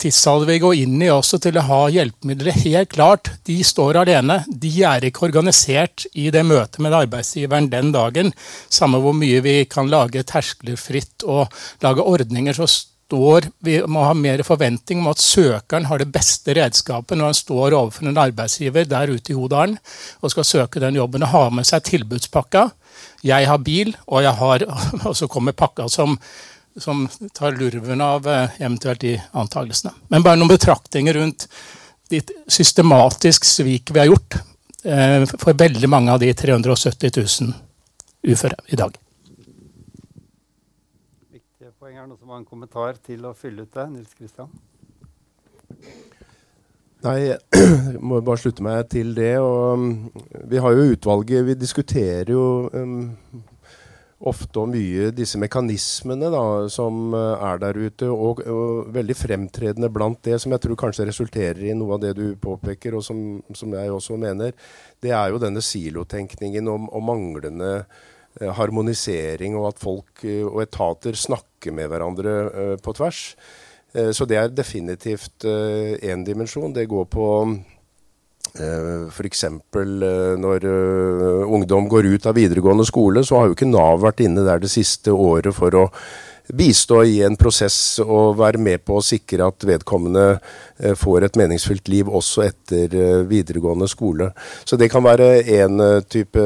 [0.00, 2.56] tidsalderen vi går inn i også til å ha hjelpemidler.
[2.64, 4.40] Helt klart, de står alene.
[4.48, 8.32] De er ikke organisert i det møtet med arbeidsgiveren den dagen.
[8.72, 11.52] Samme hvor mye vi kan lage terskler fritt og
[11.84, 12.68] lage ordninger, så
[13.10, 17.38] står Vi må ha mer forventning om at søkeren har det beste redskapet når han
[17.38, 19.76] står overfor en arbeidsgiver der ute i Hodalen
[20.20, 21.26] og skal søke den jobben.
[21.26, 22.70] og ha med seg tilbudspakka.
[23.26, 24.64] Jeg har bil, og, jeg har,
[25.08, 26.18] og så kommer pakka som
[26.78, 29.90] som tar lurven av eh, eventuelt de antakelsene.
[30.08, 31.48] Men bare noen betraktninger rundt
[32.10, 34.38] ditt systematisk svik vi har gjort
[34.86, 37.10] eh, for veldig mange av de 370
[37.42, 38.94] 000 uføre i dag.
[42.10, 43.84] Poeng er som har en kommentar til å fylle ut det.
[43.92, 44.48] Nils Kristian?
[47.04, 47.36] Nei,
[47.94, 49.36] jeg må bare slutte meg til det.
[49.38, 49.92] Og mm,
[50.50, 53.12] vi har jo utvalget Vi diskuterer jo um,
[54.26, 59.88] ofte og mye disse mekanismene da, som eh, er der ute, og, og, veldig fremtredende
[59.94, 63.38] blant det, som jeg tror kanskje resulterer i noe av det du påpeker, og som,
[63.56, 64.52] som jeg også mener,
[65.00, 67.72] det er jo denne silotenkningen om, om manglende
[68.38, 73.34] harmonisering, og at folk eh, og etater snakker med hverandre eh, på tvers.
[73.92, 76.72] Eh, så det er definitivt én eh, dimensjon.
[76.74, 77.26] Det går på
[78.50, 79.44] F.eks.
[80.42, 80.64] Når
[81.46, 84.72] ungdom går ut av videregående skole, så har jo ikke Nav vært inne der det
[84.72, 85.84] siste året for å
[86.56, 91.38] bistå i en prosess og være med på å sikre at vedkommende eh, får et
[91.40, 94.30] meningsfylt liv også etter eh, videregående skole.
[94.64, 96.44] Så det kan være én eh, type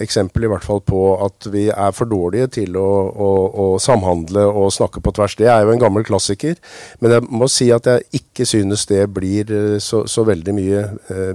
[0.00, 4.46] eksempel i hvert fall på at vi er for dårlige til å, å, å, samhandle
[4.48, 5.36] og snakke på tvers.
[5.40, 6.58] Det er jo en gammel klassiker,
[7.00, 10.84] men jeg må si at jeg ikke synes det blir så, så veldig mye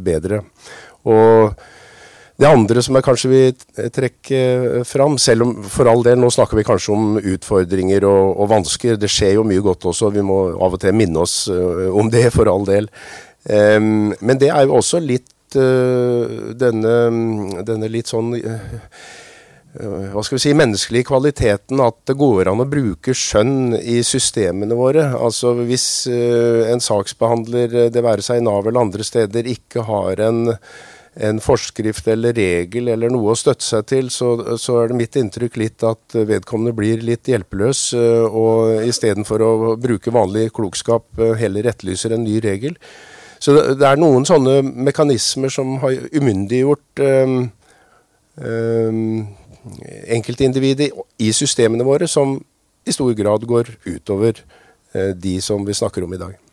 [0.03, 0.43] bedre.
[1.05, 1.55] Og
[2.35, 4.39] det andre som jeg kanskje vil trekke
[4.87, 8.97] fram, selv om for all del nå snakker vi kanskje om utfordringer og, og vansker,
[8.99, 12.11] det skjer jo mye godt også, vi må av og til minne oss uh, om
[12.11, 12.89] det, for all del.
[13.47, 16.95] Um, men det er jo også litt uh, denne,
[17.63, 18.89] denne, litt sånn uh,
[19.75, 24.75] hva skal vi si, menneskelige kvaliteten at det går an å bruke skjønn i systemene
[24.75, 25.09] våre.
[25.19, 30.55] Altså Hvis en saksbehandler, det være seg i Nav eller andre steder, ikke har en
[31.15, 35.15] en forskrift eller regel eller noe å støtte seg til, så, så er det mitt
[35.19, 41.35] inntrykk litt at vedkommende blir litt hjelpeløs, eh, og istedenfor å bruke vanlig klokskap eh,
[41.39, 42.75] heller etterlyser en ny regel.
[43.39, 47.35] Så det er noen sånne mekanismer som har umyndiggjort um,
[48.39, 49.27] um,
[50.15, 50.89] enkeltindividet
[51.21, 52.39] i systemene våre, som
[52.87, 54.39] i stor grad går utover
[54.95, 56.44] uh, de som vi snakker om i dag.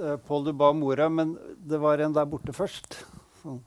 [0.00, 1.34] Uh, Pål, du ba om ordet, men
[1.68, 3.02] det var en der borte først.
[3.42, 3.58] Så,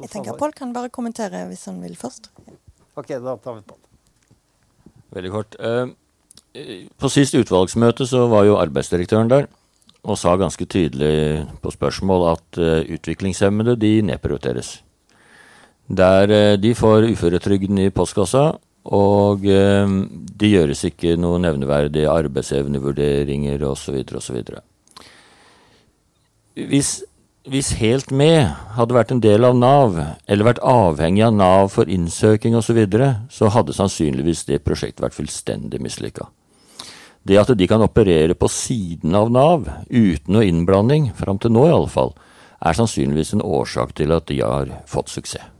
[0.00, 2.30] jeg tenker Pål kan bare kommentere hvis han vil først.
[2.96, 3.82] Ok, da tar vi Pål.
[5.16, 5.58] Veldig kort.
[5.60, 5.92] Uh,
[6.96, 9.50] på sist utvalgsmøte så var jo arbeidsdirektøren der
[10.06, 14.78] og sa ganske tydelig på spørsmål at uh, utviklingshemmede de nedprioriteres.
[15.86, 18.56] Der de får uføretrygden i postkassa,
[18.90, 24.00] og det gjøres ikke noe nevneverdige arbeidsevnevurderinger osv.
[24.18, 24.40] osv
[26.56, 27.02] hvis,
[27.44, 31.90] hvis Helt Med hadde vært en del av Nav, eller vært avhengig av Nav for
[31.92, 36.30] innsøking osv., så, videre, så hadde sannsynligvis det prosjektet vært fullstendig mislykka.
[37.26, 41.66] Det at de kan operere på siden av Nav, uten noe innblanding, fram til nå
[41.68, 42.14] iallfall,
[42.64, 45.55] er sannsynligvis en årsak til at de har fått suksess.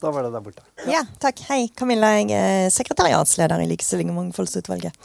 [0.00, 0.62] Da var det der borte.
[0.88, 1.42] Ja, takk.
[1.50, 2.14] Hei, Camilla.
[2.16, 4.96] Jeg er sekretariatsleder i Likestilling og mangfoldsutvalget.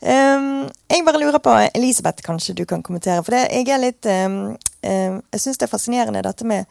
[0.00, 3.20] Um, jeg bare lurer på, Elisabeth, kanskje du kan kommentere.
[3.26, 6.64] For det, jeg er litt um, um, Jeg syns det er fascinerende dette med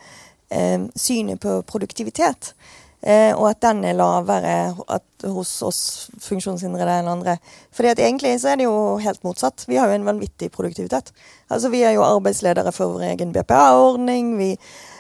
[0.97, 2.53] synet på produktivitet.
[3.05, 4.73] Uh, og at den er lavere
[5.29, 5.81] hos oss
[6.23, 7.37] funksjonshindrede enn andre.
[7.69, 9.67] Fordi at egentlig så er det jo helt motsatt.
[9.69, 11.13] Vi har jo en vanvittig produktivitet.
[11.53, 14.33] Altså Vi er jo arbeidsledere for vår egen BPA-ordning.
[14.41, 14.55] Vi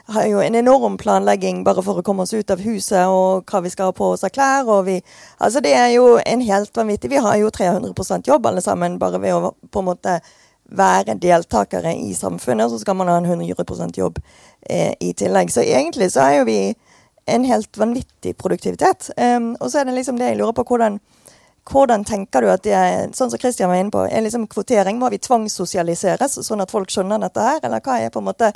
[0.07, 3.61] har jo en enorm planlegging bare for å komme oss ut av huset og hva
[3.63, 4.67] vi skal ha på oss av klær.
[4.67, 5.01] og vi,
[5.37, 9.19] altså Det er jo en helt vanvittig Vi har jo 300% jobb alle sammen bare
[9.19, 10.19] ved å på en måte
[10.67, 12.71] være deltakere i samfunnet.
[12.71, 14.19] Så skal man ha en 100% jobb
[14.69, 15.51] eh, i tillegg.
[15.51, 16.75] Så egentlig så er jo vi
[17.27, 19.09] en helt vanvittig produktivitet.
[19.17, 20.63] Um, og så er det liksom det jeg lurer på.
[20.63, 20.99] hvordan
[21.67, 24.99] hvordan tenker du at det er, sånn som Christian var inne på, er liksom kvotering?
[25.01, 27.59] Må vi tvangssosialiseres, sånn at folk skjønner dette her?
[27.67, 28.51] Eller hva er på en måte,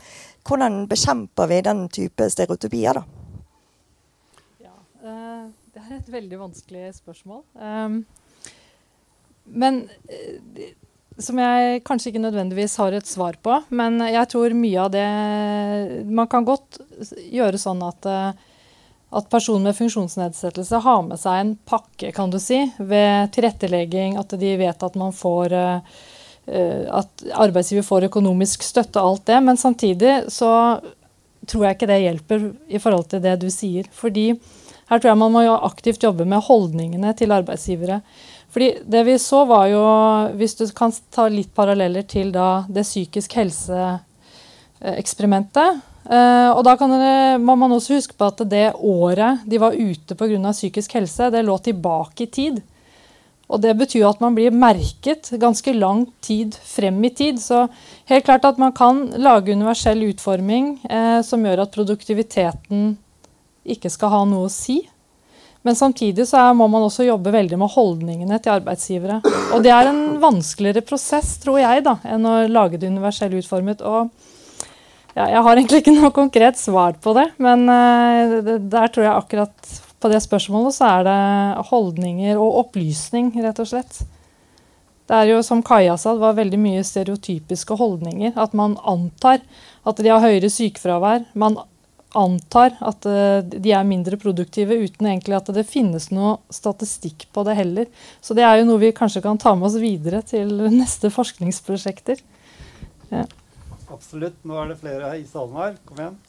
[0.47, 3.03] hvordan bekjemper vi den type stereotypier, da?
[4.63, 7.43] Ja, uh, det er et veldig vanskelig spørsmål.
[7.55, 8.03] Um,
[9.51, 10.63] men uh,
[11.21, 13.57] som jeg kanskje ikke nødvendigvis har et svar på.
[13.75, 15.07] Men jeg tror mye av det
[16.07, 16.79] Man kan godt
[17.29, 18.47] gjøre sånn at uh,
[19.11, 24.37] at personer med funksjonsnedsettelse har med seg en pakke kan du si, ved tilrettelegging, at
[24.39, 25.99] de vet at man får uh,
[26.51, 29.39] at arbeidsgiver får økonomisk støtte, og alt det.
[29.45, 30.49] Men samtidig så
[31.47, 33.85] tror jeg ikke det hjelper i forhold til det du sier.
[33.93, 34.25] Fordi
[34.91, 37.97] her tror jeg man må jo aktivt jobbe med holdningene til arbeidsgivere.
[38.51, 39.83] Fordi det vi så var jo,
[40.35, 47.37] Hvis du kan ta litt paralleller til da det psykisk helse-eksperimentet, Uh, og da dere,
[47.37, 50.51] må man også huske på at det året de var ute pga.
[50.51, 52.61] psykisk helse, det lå tilbake i tid.
[53.51, 57.41] Og det betyr at man blir merket ganske lang tid frem i tid.
[57.43, 57.67] Så
[58.07, 62.95] helt klart at man kan lage universell utforming uh, som gjør at produktiviteten
[63.61, 64.79] ikke skal ha noe å si.
[65.61, 69.19] Men samtidig så er, må man også jobbe veldig med holdningene til arbeidsgivere.
[69.53, 73.83] Og det er en vanskeligere prosess, tror jeg, da, enn å lage det universell utformet.
[73.85, 74.09] Og
[75.15, 79.15] ja, jeg har egentlig ikke noe konkret svar på det, men uh, der tror jeg
[79.15, 84.01] akkurat på det spørsmålet så er det holdninger og opplysning, rett og slett.
[85.11, 88.31] Det er jo, som Kaja sa, det var veldig mye stereotypiske holdninger.
[88.39, 89.41] At man antar
[89.83, 91.25] at de har høyere sykefravær.
[91.35, 91.57] Man
[92.17, 97.43] antar at uh, de er mindre produktive uten egentlig at det finnes noe statistikk på
[97.47, 97.91] det heller.
[98.23, 102.23] Så det er jo noe vi kanskje kan ta med oss videre til neste forskningsprosjekter.
[103.11, 103.27] Ja.
[103.91, 104.37] Absolutt.
[104.47, 105.79] Nå er det flere i salen her.
[105.87, 106.19] Kom igjen.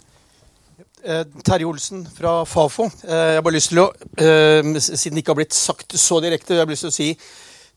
[1.02, 2.86] Eh, Terje Olsen fra Fafo.
[2.86, 3.88] Eh, jeg har bare lyst til å,
[4.18, 7.18] eh, Siden det ikke har blitt sagt så direkte, jeg har lyst til å si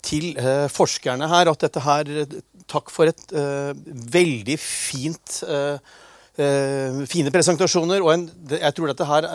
[0.05, 0.35] til
[0.69, 2.27] forskerne her at dette her
[2.67, 5.43] Takk for et veldig fint
[6.35, 8.01] fine presentasjoner.
[8.01, 9.27] Og en, jeg tror dette her,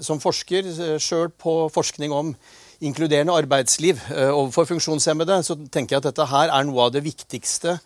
[0.00, 0.62] som forsker
[0.98, 2.34] sjøl på forskning om
[2.80, 7.80] inkluderende arbeidsliv overfor funksjonshemmede, så tenker jeg at dette her er noe av det viktigste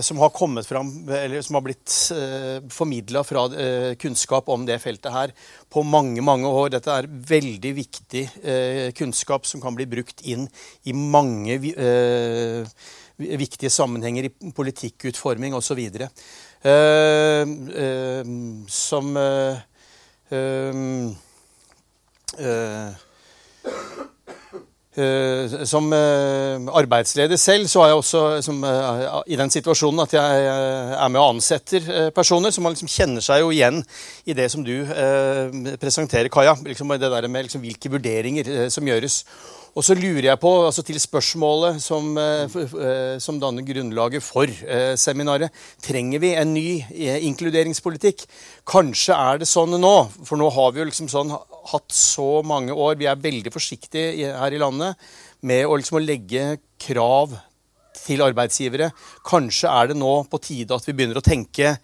[0.00, 4.78] som har kommet fram, eller som har blitt eh, formidla fra eh, kunnskap om det
[4.80, 5.34] feltet her
[5.68, 6.70] på mange mange år.
[6.72, 10.48] Dette er veldig viktig eh, kunnskap som kan bli brukt inn
[10.88, 12.64] i mange eh,
[13.18, 15.78] viktige sammenhenger i politikkutforming osv.
[15.84, 17.44] Eh,
[17.84, 18.24] eh,
[18.68, 19.58] som eh,
[20.30, 21.08] eh,
[25.68, 30.46] som uh, arbeidsleder selv så er jeg også som, uh, i den situasjonen at jeg
[30.48, 32.50] er med og ansetter personer.
[32.50, 33.82] Så man liksom kjenner seg jo igjen
[34.26, 34.74] i det som du
[35.78, 36.56] presenterer, Kaja.
[36.64, 39.22] Liksom det der med liksom, hvilke vurderinger som gjøres.
[39.76, 42.16] Og så lurer jeg på, altså til spørsmålet som,
[43.22, 44.50] som danner grunnlaget for
[44.98, 45.54] seminaret
[45.84, 46.80] Trenger vi en ny
[47.28, 48.24] inkluderingspolitikk?
[48.66, 49.94] Kanskje er det sånn nå,
[50.24, 51.30] for nå har vi jo liksom sånn
[51.72, 52.96] hatt så mange år.
[52.98, 54.98] Vi er veldig forsiktige her i landet
[55.46, 57.36] med å, liksom, legge krav
[57.98, 58.90] til arbeidsgivere.
[59.26, 61.76] Kanskje er det nå på tide at vi begynner å tenke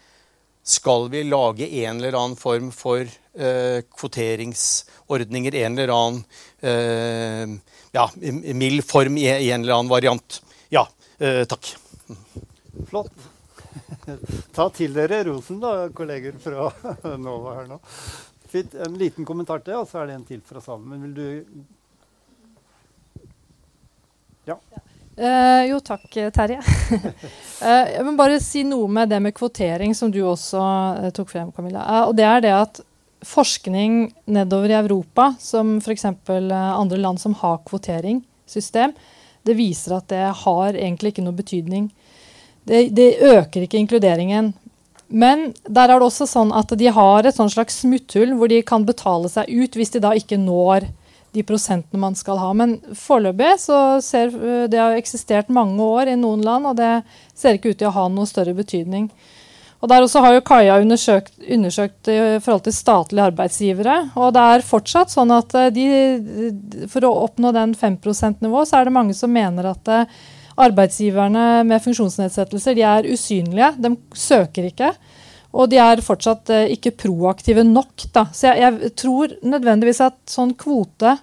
[0.65, 5.59] skal vi lage en eller annen form for eh, kvoteringsordninger?
[5.61, 6.23] En eller annen
[6.65, 8.09] eh, ja,
[8.55, 10.41] mild form i, i, en eller annen variant.
[10.69, 10.87] Ja,
[11.19, 11.77] eh, takk.
[12.91, 13.13] Flott.
[14.53, 16.69] Ta til dere rosen, da, kolleger fra
[17.21, 17.79] Nova her nå.
[18.51, 18.75] Fint.
[18.87, 20.91] En liten kommentar til, og så er det en til fra salen.
[20.91, 21.65] Men vil du
[24.45, 24.59] Ja.
[25.17, 26.59] Eh, jo, takk, Terje.
[27.65, 31.31] eh, jeg må bare si noe med det med kvotering, som du også uh, tok
[31.31, 31.87] frem, Camilla.
[32.09, 32.83] og det er det at
[33.25, 36.05] forskning nedover i Europa, som f.eks.
[36.05, 38.95] andre land som har kvoteringssystem,
[39.45, 41.89] det viser at det har egentlig ikke noe betydning.
[42.65, 44.53] Det, det øker ikke inkluderingen.
[45.09, 48.87] Men der er det også sånn at de har et slags smutthull hvor de kan
[48.89, 50.89] betale seg ut hvis de da ikke når
[51.35, 52.53] de prosentene man skal ha.
[52.57, 54.33] Men foreløpig så ser
[54.71, 57.03] det har eksistert mange år i noen land, og det
[57.37, 59.11] ser ikke ut til å ha noe større betydning.
[59.85, 63.97] Og Der også har jo Kaja undersøkt, undersøkt i forhold til statlige arbeidsgivere.
[64.17, 68.79] Og det er fortsatt sånn at eh, de, for å oppnå den 5 %-nivået, så
[68.79, 70.15] er det mange som mener at eh,
[70.65, 73.69] arbeidsgiverne med funksjonsnedsettelser de er usynlige.
[73.77, 74.89] De søker ikke.
[75.53, 78.07] Og de er fortsatt eh, ikke proaktive nok.
[78.17, 78.25] Da.
[78.33, 81.19] Så jeg, jeg tror nødvendigvis at sånn kvote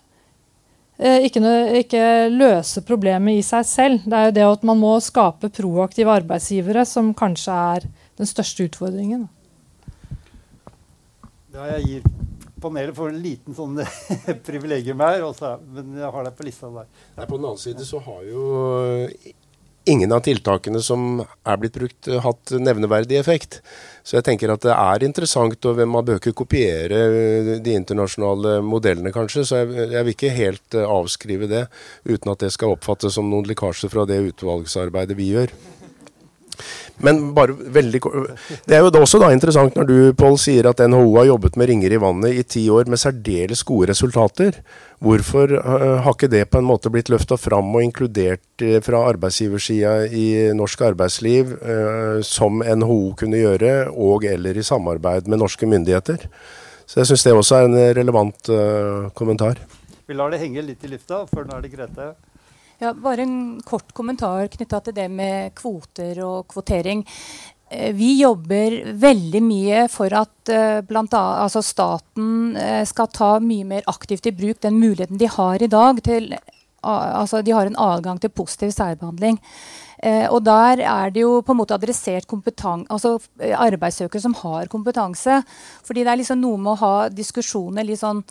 [1.01, 1.41] ikke,
[1.79, 4.03] ikke løser problemet i seg selv.
[4.05, 7.87] Det er jo det at man må skape proaktive arbeidsgivere som kanskje er
[8.21, 9.27] den største utfordringen.
[11.51, 12.09] Ja, jeg gir
[12.61, 13.79] panelet for en liten sånn
[14.47, 16.89] privilegium her, også, men jeg har det på lista der.
[17.17, 18.43] Nei, på den annen side så har jo
[19.89, 23.59] ingen av tiltakene som er blitt brukt, hatt nevneverdig effekt.
[24.05, 27.01] Så jeg tenker at det er interessant, og man bør ikke kopiere
[27.65, 29.45] de internasjonale modellene, kanskje.
[29.47, 31.65] Så jeg, jeg vil ikke helt avskrive det,
[32.05, 35.57] uten at det skal oppfattes som noen lekkasje fra det utvalgsarbeidet vi gjør.
[37.05, 38.01] Men bare veldig
[38.65, 41.71] Det er jo også da interessant når du, Pål, sier at NHO har jobbet med
[41.71, 44.61] ringer i vannet i ti år med særdeles gode resultater.
[45.01, 49.03] Hvorfor uh, har ikke det på en måte blitt løfta fram og inkludert uh, fra
[49.09, 50.25] arbeidsgiversida i
[50.57, 56.27] norsk arbeidsliv, uh, som NHO kunne gjøre, og eller i samarbeid med norske myndigheter?
[56.85, 58.49] Så jeg syns det også er en relevant
[59.15, 59.61] kommentar.
[60.09, 62.09] Vi lar det henge litt i lufta, for nå er det Grete.
[62.81, 67.03] Ja, bare en kort kommentar knytta til det med kvoter og kvotering.
[67.69, 68.73] Eh, vi jobber
[69.03, 74.33] veldig mye for at uh, annet, altså staten uh, skal ta mye mer aktivt i
[74.33, 76.01] bruk den muligheten de har i dag.
[76.01, 76.33] Til,
[76.81, 79.37] altså de har en adgang til positiv særbehandling.
[80.33, 82.25] og der er det jo på en måte adressert
[82.89, 85.43] altså arbeidssøkere som har kompetanse.
[85.85, 88.23] Fordi det er liksom noe med å ha diskusjoner litt sånn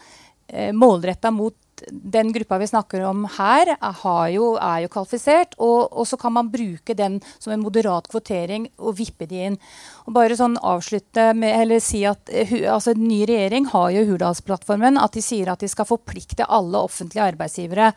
[0.49, 1.55] eh, målretta mot
[1.89, 5.57] den gruppa vi snakker om her, er jo, er jo kvalifisert.
[5.59, 9.61] Og, og, så kan man bruke den som en moderat kvotering og vippe de inn.
[10.07, 15.01] Og bare sånn avslutte med, eller si at uh, altså, Ny regjering har jo Hurdalsplattformen
[15.01, 17.93] at de sier at de skal forplikte alle offentlige arbeidsgivere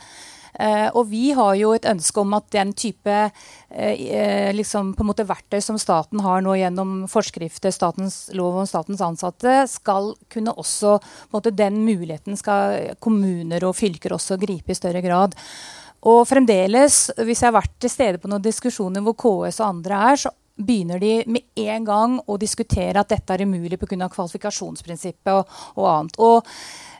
[0.93, 5.25] og vi har jo et ønske om at den type uh, liksom på en måte
[5.25, 10.99] verktøy som staten har nå gjennom forskrifter, statens lov om statens ansatte, skal kunne også
[11.01, 15.33] på en måte Den muligheten skal kommuner og fylker også gripe i større grad.
[16.03, 19.99] Og fremdeles, hvis jeg har vært til stede på noen diskusjoner hvor KS og andre
[20.11, 24.09] er, så begynner de med en gang å diskutere at dette er umulig pga.
[24.11, 26.19] kvalifikasjonsprinsippet og, og annet.
[26.19, 26.51] Og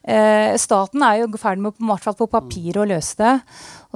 [0.03, 3.33] Eh, staten er jo ferdig med hvert fall på papir å løse det.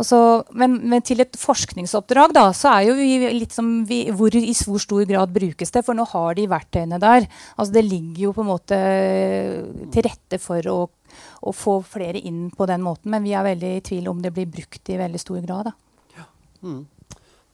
[0.07, 0.19] Så,
[0.55, 4.53] men, men, til et forskningsoppdrag da, så er jo vi litt som vi, hvor, I
[4.53, 5.83] hvor stor grad brukes det?
[5.83, 7.27] For nå har de verktøyene der.
[7.57, 8.77] Altså Det ligger jo på en måte
[9.93, 10.77] til rette for å,
[11.41, 13.11] å få flere inn på den måten.
[13.11, 15.71] Men vi er veldig i tvil om det blir brukt i veldig stor grad.
[15.71, 16.21] da.
[16.21, 16.29] Ja.
[16.63, 16.85] Mm.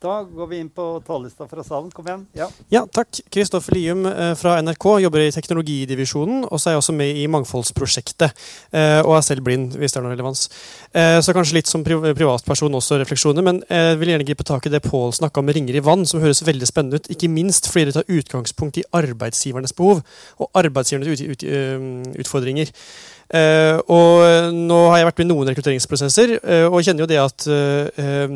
[0.04, 1.88] Da går vi inn på talerlista fra salen.
[1.96, 2.26] Kom igjen.
[2.36, 3.22] Ja, ja takk.
[3.32, 6.42] Kristoffer Lium eh, fra NRK jobber i teknologidivisjonen.
[6.50, 8.44] Og så er jeg også med i Mangfoldsprosjektet.
[8.76, 10.50] Eh, og er selv blind, hvis det er noen relevans.
[10.92, 13.48] Eh, så kanskje litt som privatperson også refleksjoner.
[13.48, 16.20] Men jeg vil gjerne gripe tak i det Pål snakka om ringer i vann, som
[16.20, 17.08] høres veldig spennende ut.
[17.16, 20.04] Ikke minst fordi det tar utgangspunkt i arbeidsgivernes behov
[20.36, 21.48] og arbeidsgivernes ut, ut,
[22.26, 22.76] utfordringer.
[23.34, 27.20] Uh, og nå har jeg vært med i noen rekrutteringsprosesser, uh, og kjenner jo det
[27.22, 28.36] at uh,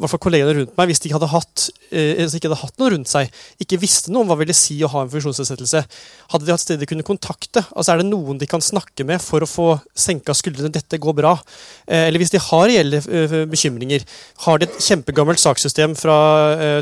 [0.00, 3.30] hvert fall kollegene rundt meg, hvis de hadde hatt, ikke hadde hatt noe rundt seg,
[3.62, 5.84] ikke visste noe om hva ville si å ha en funksjonsnedsettelse,
[6.32, 7.62] hadde de hatt steder de kunne kontakte?
[7.76, 10.72] Altså Er det noen de kan snakke med for å få senka skuldrene?
[10.74, 11.36] Dette går bra.
[11.86, 13.00] eller hvis de har reelle
[13.50, 14.02] bekymringer,
[14.46, 16.16] har de et kjempegammelt sakssystem fra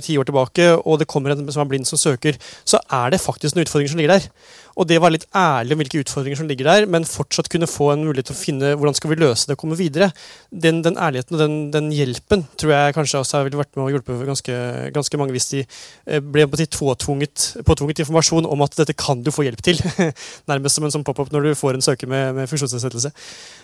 [0.05, 3.21] ti år tilbake, og det kommer en som er blind som søker, så er det
[3.21, 4.31] faktisk noen utfordringer som ligger der.
[4.77, 7.91] Og det var litt ærlig om hvilke utfordringer som ligger der, men fortsatt kunne få
[7.93, 10.11] en mulighet til å finne hvordan skal vi løse det og komme videre.
[10.49, 13.91] Den, den ærligheten og den, den, hjelpen tror jeg kanskje også ville vært med å
[13.93, 14.59] hjelpe ganske,
[14.95, 19.33] ganske mange hvis de eh, ble på påtvunget, påtvunget informasjon om at dette kan du
[19.35, 19.81] få hjelp til.
[20.51, 23.13] Nærmest som en sånn pop-up når du får en søker med, med funksjonsnedsettelse.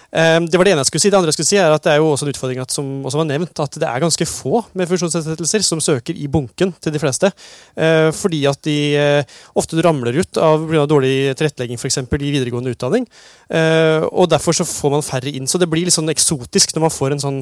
[0.08, 1.10] Um, det var det ene jeg skulle si.
[1.12, 2.86] Det andre jeg skulle si er at det er jo også en utfordring at, som
[3.04, 6.94] også var nevnt, at det er ganske få med funksjonsnedsettelser som søker i bunken til
[6.94, 7.28] de fleste.
[7.76, 12.00] Uh, fordi at de uh, ofte ramler ut av dårlig tilrettelegging f.eks.
[12.00, 13.04] i videregående utdanning.
[13.52, 15.50] Uh, og derfor så får man færre inn.
[15.50, 17.40] Så det blir litt sånn eksotisk når man får en sånn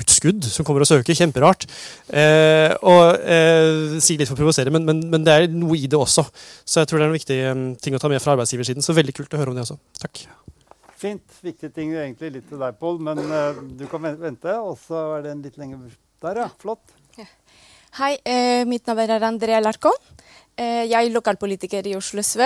[0.00, 1.18] utskudd som kommer og søker.
[1.20, 1.66] Kjemperart.
[2.86, 6.24] og sier litt for å provosere, men, men, men, det er noe i det også.
[6.64, 7.40] Så jeg tror det er en viktig
[7.84, 8.84] ting å ta med fra arbeidsgiversiden.
[8.84, 9.76] Så veldig kult å høre om det også.
[10.00, 10.24] Takk.
[11.00, 11.40] Fint.
[11.40, 14.56] Viktige ting egentlig litt til deg, Pål, men uh, du kan vente.
[14.60, 15.90] Og så er det en litt lenger
[16.20, 16.48] Der, ja.
[16.60, 16.92] Flott.
[17.16, 17.26] Ja.
[17.96, 19.96] Hei, eh, mitt navn er Andrea Larkon.
[20.54, 22.44] Eh, jeg er lokalpolitiker i Oslo SV.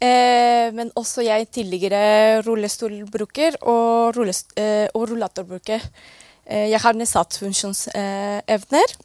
[0.00, 5.84] Eh, men også jeg tidligere rullestolbruker og, rullest, eh, og rullatorbruker.
[6.46, 8.96] Eh, jeg har nedsatt funksjonsevner.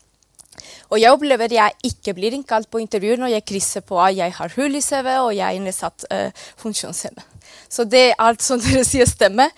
[0.90, 4.32] Og jeg opplever jeg ikke blir innkalt på intervju når jeg krysser på at jeg
[4.38, 6.08] har hull i CV og jeg er nedsatt
[6.62, 7.35] funksjonshemme.
[7.70, 9.52] Så det er alt som dere sier, stemmer.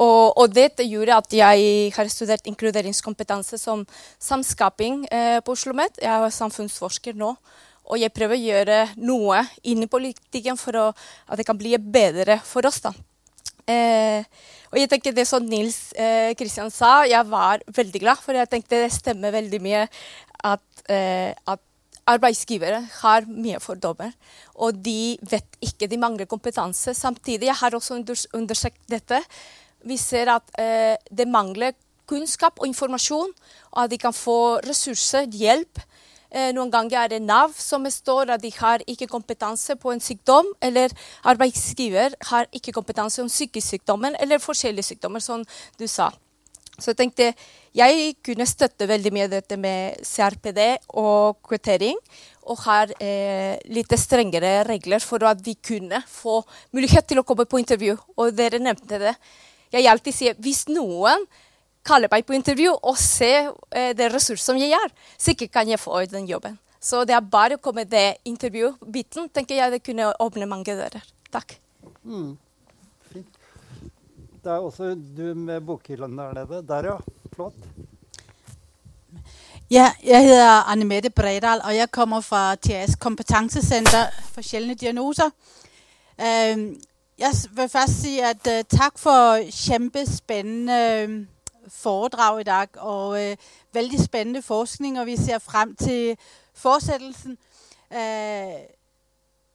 [0.00, 3.84] Og, og, dette gjorde at jeg har studert inkluderingskompetanse som
[4.18, 6.00] samskaping eh, på Oslo OsloMet.
[6.02, 7.34] Jeg er samfunnsforsker nå.
[7.92, 10.84] Og jeg prøver å gjøre noe inni politikken for å,
[11.28, 12.80] at det kan bli bedre for oss.
[12.82, 12.94] da.
[13.70, 14.24] Eh,
[14.72, 15.92] og jeg tenker Det som Nils
[16.38, 19.84] Kristian eh, sa, jeg var veldig glad, for jeg tenkte det stemmer veldig mye
[20.42, 21.60] at, eh, at
[22.08, 24.12] arbeidsgivere har mye fordommer.
[24.54, 26.94] Og de vet ikke, de mangler kompetanse.
[26.94, 28.00] Samtidig, jeg har også
[28.34, 29.22] undersøkt dette,
[29.82, 31.72] vi ser at eh, det mangler
[32.06, 33.32] kunnskap og informasjon,
[33.72, 35.80] og at de kan få ressurser, hjelp,
[36.32, 40.00] Eh, noen ganger er det Nav som står at de har ikke kompetanse på en
[40.00, 40.94] sykdom, eller
[41.28, 45.44] arbeidsgiver har ikke kompetanse om sykdom, eller forskjellige sykdommer, som
[45.78, 46.08] du sa.
[46.82, 47.28] Så jeg tenkte
[47.72, 50.60] jeg kunne støtte veldig mye dette med CRPD
[51.00, 51.96] og kvotering.
[52.50, 56.40] Og har eh, litt strengere regler for at vi kunne få
[56.74, 57.96] mulighet til å komme på intervju.
[58.18, 59.14] Og dere nevnte det.
[59.72, 61.24] Jeg alltid sier hvis noen
[61.86, 64.92] kaller meg på intervju og ser eh, det ressurs som jeg er.
[65.16, 66.58] Sikkert kan jeg få den jobben.
[66.82, 71.04] Så det er bare å komme det intervjubiten, tenker jeg det kunne åpne mange dører.
[71.30, 71.54] Takk.
[72.02, 72.34] Mm.
[74.44, 76.62] Det er også du med bokhyllen der nede.
[76.68, 76.96] Der, ja.
[77.34, 77.54] Flott.
[79.70, 85.30] Ja, jeg heter Anne Mette Bredal, og jeg kommer fra TAS Kompetansesenter for sjeldne diagnoser.
[86.18, 91.26] Jeg vil først si at uh, takk for kjempespennende
[91.68, 93.36] foredrag i dag, og øh,
[93.72, 96.16] veldig spennende forskning, og vi ser frem til
[96.54, 97.38] fortsettelsen.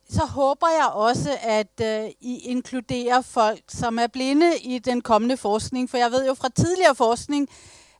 [0.09, 5.37] Så håper jeg også at uh, I inkluderer folk som er blinde i den kommende
[5.37, 5.89] forskning.
[5.89, 7.47] For jeg vet jo fra tidligere forskning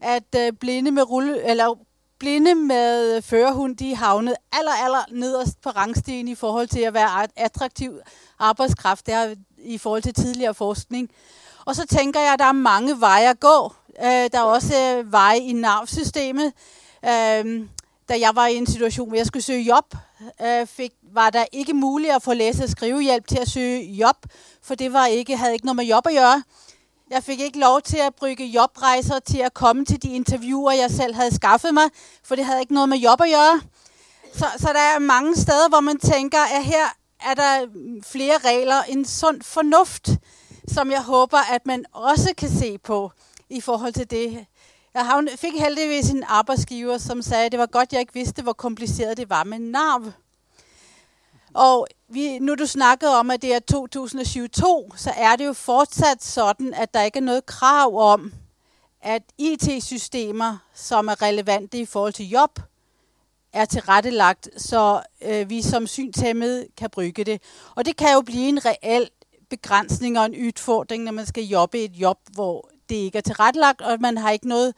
[0.02, 1.76] at uh, blinde med rulle, eller
[2.20, 7.28] blinde med førerhund de havnet aller, aller nederst på rangstigen i forhold til å være
[7.36, 8.00] attraktiv
[8.40, 9.06] arbeidskraft.
[9.06, 11.10] Det er i forhold til tidligere forskning.
[11.66, 13.58] Og så tenker jeg at det er mange veier å gå.
[14.00, 16.54] Uh, der er også veje i Nav-systemet.
[18.10, 19.96] Da jeg var i en situation, hvor jeg skulle søge jobb,
[20.66, 24.30] fik, var det ikke mulig å få lese- og skrivehjelp til å søge jobb,
[24.64, 26.44] for det ikke, hadde ikke noe med jobb at gjøre.
[27.10, 30.92] Jeg fikk ikke lov til å bruke jobrejser til å komme til de interviewer, jeg
[30.92, 31.90] selv hadde skaffet meg,
[32.24, 33.62] for det hadde ikke noe med jobb at gjøre.
[34.34, 36.90] Så, så det er mange steder, hvor man tenker at her
[37.20, 37.68] er der
[38.06, 40.10] flere regler, en sund fornuft,
[40.68, 43.12] som jeg håper at man også kan se på
[43.50, 44.46] i forhold til det.
[44.98, 49.18] Jeg fikk heldigvis en arbeidsgiver som sa det var godt jeg ikke visste hvor komplisert
[49.18, 50.12] det var med Nav.
[51.54, 51.88] Og
[52.42, 56.94] når du snakket om at det er 2022, så er det jo fortsatt sånn at
[56.94, 58.32] det ikke er noe krav om
[59.02, 62.60] at IT-systemer som er relevante i forhold til jobb,
[63.54, 67.42] er tilrettelagt, så øh, vi som synshemmede kan bruke det.
[67.76, 69.10] Og det kan jo bli en reell
[69.50, 73.22] begrensning og en utfordring når man skal jobbe i et jobb hvor det ikke er
[73.22, 74.74] tilrettelagt, og man har ikke noe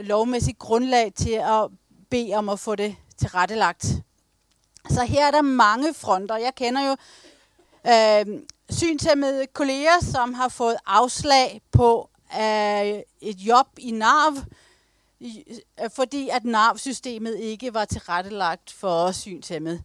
[0.00, 1.68] lovmæssigt grundlag til å
[2.10, 3.86] be om å få det tilrettelagt.
[4.90, 6.36] Så her er der mange fronter.
[6.36, 6.96] Jeg kender jo
[7.90, 8.40] øh,
[8.70, 14.36] synshemmede kolleger, som har fått avslag på øh, et jobb i Nav,
[15.20, 19.82] øh, fordi at Nav-systemet ikke var tilrettelagt for synshemmede.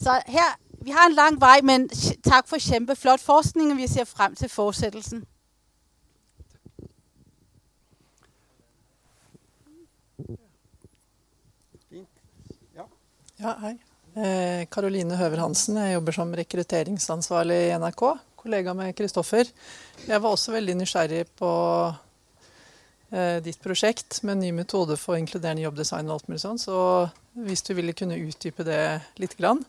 [0.00, 1.88] Så her, vi har en lang vei, men
[2.24, 5.24] takk for kjempeflott forskning, og vi ser frem til fortsettelsen.
[13.42, 13.72] Ja, hei.
[14.70, 15.78] Karoline eh, Høver Hansen.
[15.80, 18.02] Jeg jobber som rekrutteringsansvarlig i NRK.
[18.38, 19.48] Kollega med Kristoffer.
[20.06, 21.50] Jeg var også veldig nysgjerrig på
[23.10, 26.62] eh, ditt prosjekt med ny metode for inkluderende jobbdesign og alt mulig sånn.
[26.62, 26.76] Så
[27.34, 28.78] hvis du ville kunne utdype det
[29.18, 29.64] litt grann.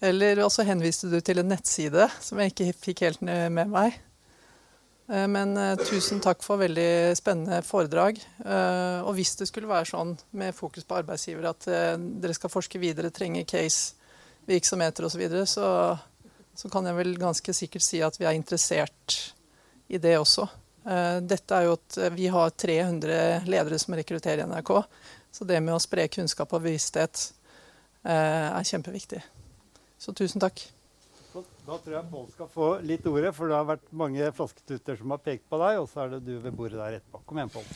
[0.00, 4.00] Eller også henviste du til en nettside som jeg ikke fikk helt med meg.
[5.10, 8.20] Eh, men uh, tusen takk for veldig spennende foredrag.
[8.44, 12.80] Uh, og hvis det skulle være sånn med fokus på arbeidsgiver at dere skal forske
[12.82, 13.96] videre, trenge case,
[14.48, 15.68] virksomheter osv., så, videre, så
[16.52, 19.14] så kan jeg vel ganske sikkert si at vi er interessert
[19.88, 20.44] i det også.
[21.24, 24.72] dette er jo at Vi har 300 ledere som rekrutterer i NRK.
[25.32, 27.24] Så det med å spre kunnskap og bevissthet
[28.04, 29.22] er kjempeviktig.
[29.96, 30.60] Så tusen takk.
[31.62, 35.12] Da tror jeg Pål skal få litt ordet, for det har vært mange flasketutter som
[35.14, 37.20] har pekt på deg, og så er det du ved bordet der etterpå.
[37.22, 37.68] Kom igjen, Pål.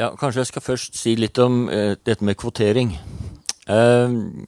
[0.00, 2.92] Ja, kanskje jeg skal først si litt om uh, dette med kvotering.
[3.64, 4.44] Uh,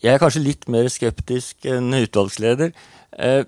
[0.00, 2.72] jeg er kanskje litt mer skeptisk enn utvalgsleder.
[3.12, 3.44] Uh,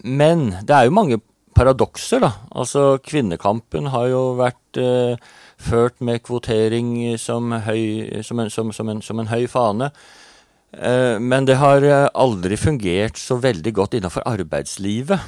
[0.00, 1.20] men det er jo mange
[1.52, 2.32] paradokser, da.
[2.56, 4.78] Altså, kvinnekampen har jo vært
[5.60, 9.90] ført med kvotering som, høy, som, en, som, som, en, en, høy fane.
[10.72, 15.18] Eh, men det har aldri fungert så veldig godt innenfor arbeidslivet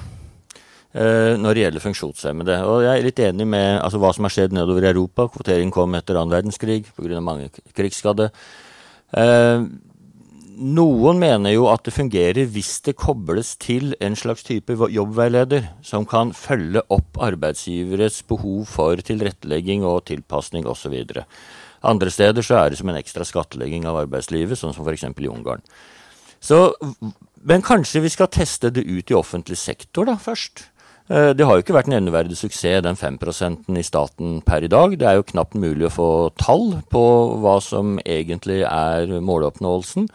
[0.95, 2.59] eh, når det gjelder funksjonshemmede.
[2.69, 5.29] Og jeg er litt enig med altså, hva som har skjedd nedover i Europa.
[5.33, 7.23] Kvotering kom etter annen verdenskrig pga.
[7.25, 8.31] mange krigsskadde.
[9.13, 9.65] Eh,
[10.63, 16.05] noen mener jo at det fungerer hvis det kobles til en slags type jobbveileder som
[16.07, 20.95] kan følge opp arbeidsgiveres behov for tilrettelegging og tilpasning osv.
[21.83, 25.09] Andre steder så er det som en ekstra skattlegging av arbeidslivet, sånn som f.eks.
[25.11, 25.65] i Ungarn.
[26.43, 26.75] Så,
[27.47, 30.67] men kanskje vi skal teste det ut i offentlig sektor da, først.
[31.11, 33.19] Eh, det har jo ikke vært nevneverdig suksess, den 5
[33.79, 34.99] i staten per i dag.
[34.99, 37.03] Det er jo knapt mulig å få tall på
[37.43, 40.09] hva som egentlig er måloppnåelsen.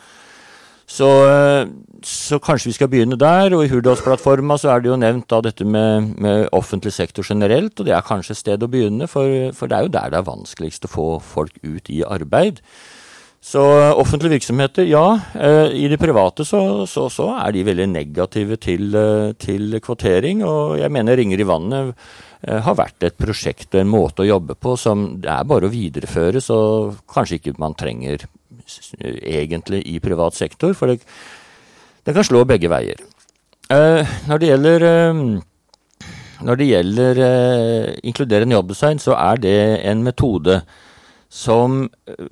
[0.88, 1.68] Så, eh,
[2.08, 3.52] så, kanskje vi skal begynne der.
[3.56, 7.76] Og i Hurdalsplattforma så er det jo nevnt da dette med, med, offentlig sektor generelt,
[7.76, 10.22] og det er kanskje et sted å begynne, for, for, det er jo der det
[10.22, 12.62] er vanskeligst å få folk ut i arbeid.
[13.44, 15.04] Så eh, offentlige virksomheter, ja.
[15.36, 18.96] Eh, I det private så, så, så er de veldig negative til,
[19.44, 20.46] til, kvotering.
[20.48, 22.10] Og jeg mener Ringer i vannet
[22.48, 25.72] har vært et prosjekt og en måte å jobbe på som det er bare å
[25.74, 26.58] videreføre, så
[27.10, 28.28] kanskje ikke man trenger
[29.02, 30.74] egentlig i privat sektor.
[30.78, 31.02] For det,
[32.06, 33.02] det kan slå begge veier.
[33.68, 34.84] Når det gjelder
[36.38, 37.20] når det gjelder
[38.06, 39.58] inkluderende jobbdesign, så er det
[39.90, 40.62] en metode
[41.28, 42.28] som uh,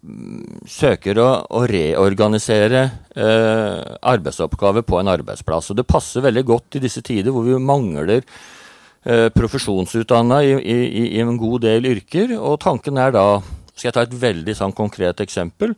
[0.68, 2.84] søker å, å reorganisere
[3.18, 5.72] uh, arbeidsoppgaver på en arbeidsplass.
[5.72, 10.80] Og det passer veldig godt i disse tider hvor vi mangler uh, profesjonsutdanna i, i,
[11.04, 12.38] i, en god del yrker.
[12.40, 13.28] Og tanken er da
[13.76, 15.74] Skal jeg ta et veldig sånn konkret eksempel?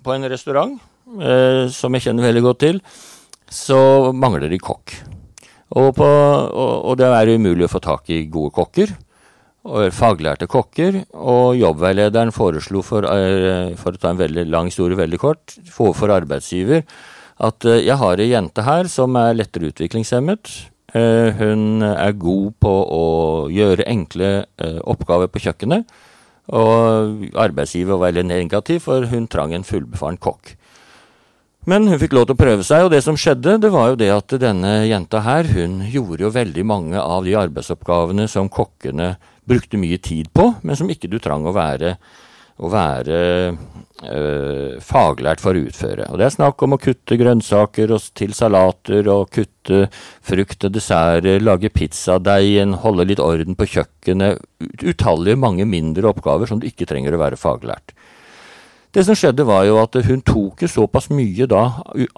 [0.00, 0.74] På en restaurant
[1.70, 2.80] som jeg kjenner veldig godt til,
[3.50, 4.94] så mangler de kokk.
[5.78, 8.94] Og, på, og, og det er umulig å få tak i gode kokker
[9.68, 14.96] og faglærte kokker, og jobbveilederen foreslo, for, eh, for, å ta en veldig lang historie
[14.96, 16.84] veldig kort, for, for arbeidsgiver
[17.40, 20.52] at eh, jeg har ei jente her som er lettere utviklingshemmet.
[20.96, 23.04] Eh, hun er god på å
[23.52, 24.30] gjøre enkle
[24.88, 25.84] oppgaver på kjøkkenet.
[26.50, 30.56] Og arbeidsgiver var veldig negativ, for hun trang en fullbefaren kokk.
[31.68, 33.98] Men hun fikk lov til å prøve seg, og det som skjedde, det var jo
[34.00, 39.12] det at denne jenta her, hun gjorde jo veldig mange av de arbeidsoppgavene som kokkene
[39.48, 41.98] brukte mye tid på, men som ikke du trang å være,
[42.60, 43.18] å være
[43.50, 46.08] øh, faglært for å utføre.
[46.10, 49.86] Og Det er snakk om å kutte grønnsaker til salater, og kutte
[50.26, 54.42] frukt og desserter, lage pizzadeigen, holde litt orden på kjøkkenet.
[54.84, 57.94] Utallige mange mindre oppgaver som du ikke trenger å være faglært.
[58.90, 61.62] Det som skjedde var jo at hun tok såpass mye da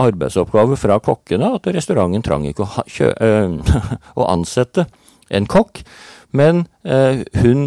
[0.00, 3.76] arbeidsoppgaver fra kokkene at restauranten trang ikke å, øh,
[4.20, 4.88] å ansette
[5.28, 5.84] en kokk
[6.32, 7.66] men, øh, hun,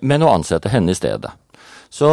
[0.00, 1.34] men å ansette henne i stedet.
[1.92, 2.10] Så,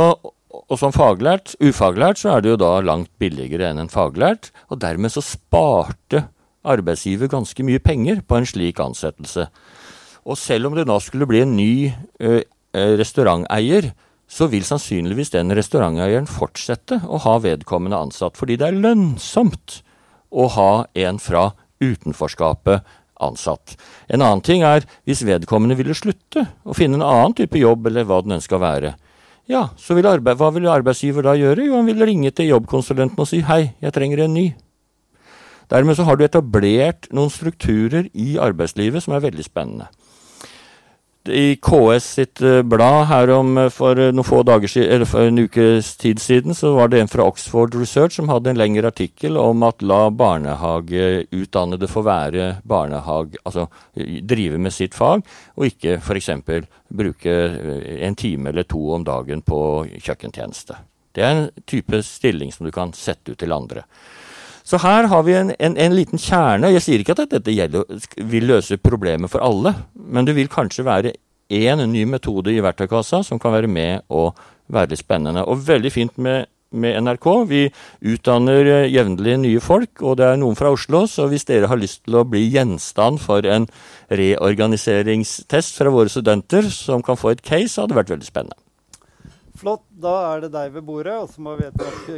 [0.54, 4.52] og som faglært, ufaglært, så er det jo da langt billigere enn en faglært.
[4.70, 6.28] Og dermed så sparte
[6.64, 9.50] arbeidsgiver ganske mye penger på en slik ansettelse.
[10.24, 11.74] Og selv om det da skulle bli en ny
[12.24, 12.44] eh,
[12.74, 13.91] restauranteier,
[14.34, 19.82] så vil sannsynligvis den restauranteieren fortsette å ha vedkommende ansatt, fordi det er lønnsomt
[20.34, 21.52] å ha en fra
[21.84, 22.88] utenforskapet
[23.24, 23.76] ansatt.
[24.08, 28.08] En annen ting er hvis vedkommende ville slutte og finne en annen type jobb eller
[28.08, 28.95] hva den ønska være.
[29.49, 31.65] Ja, så vil arbeid, hva vil arbeidsgiver da gjøre?
[31.68, 34.45] Jo, han vil ringe til jobbkonsulenten og si hei, jeg trenger en ny.
[35.72, 39.90] Dermed så har du etablert noen strukturer i arbeidslivet som er veldig spennende
[41.30, 45.30] i KS sitt eh, blad her om eh, for eh, noen få dager eller for
[45.30, 48.91] en ukes tid siden, så var det en fra Oxford Research som hadde en lengre
[48.91, 55.24] artikkel om at la barnehageutdannede få være barnehage, altså drive med sitt fag,
[55.56, 56.30] og ikke f.eks.
[56.94, 57.38] bruke
[58.04, 59.62] en time eller to om dagen på
[59.94, 60.82] kjøkkentjeneste.
[61.14, 63.86] Det er en type stilling som du kan sette ut til andre.
[64.64, 66.72] Så her har vi en, en, en, liten kjerne.
[66.72, 67.84] Jeg sier ikke at dette gjelder,
[68.31, 71.14] vil løse problemet for alle, men det vil kanskje være
[71.53, 74.40] én ny metode i verktøykassa som kan være med og
[74.72, 75.44] være litt spennende.
[75.44, 77.27] Og veldig fint med, med NRK.
[77.49, 77.61] Vi
[78.14, 81.03] utdanner eh, jevnlig nye folk, og det er noen fra Oslo.
[81.11, 83.68] Så hvis dere har lyst til å bli gjenstand for en
[84.15, 88.60] reorganiseringstest fra våre studenter som kan få et case, hadde vært veldig spennende.
[89.60, 89.84] Flott.
[90.03, 91.69] Da er det deg ved bordet, og så må vi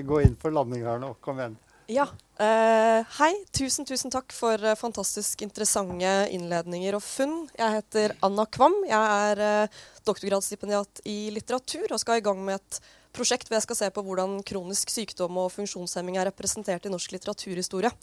[0.02, 1.12] gå inn for landing her nå.
[1.22, 1.58] Kom igjen.
[1.86, 2.08] Ja.
[2.42, 3.34] Uh, hei.
[3.54, 7.36] Tusen, tusen takk for uh, fantastisk interessante innledninger og funn.
[7.54, 8.74] Jeg heter Anna Kvam.
[8.90, 8.98] Jeg
[9.30, 12.80] er uh, doktorgradsstipendiat i litteratur og skal i gang med et
[13.16, 17.14] prosjekt hvor jeg skal se på hvordan kronisk sykdom og funksjonshemming er representert i norsk
[17.16, 17.94] litteraturhistorie.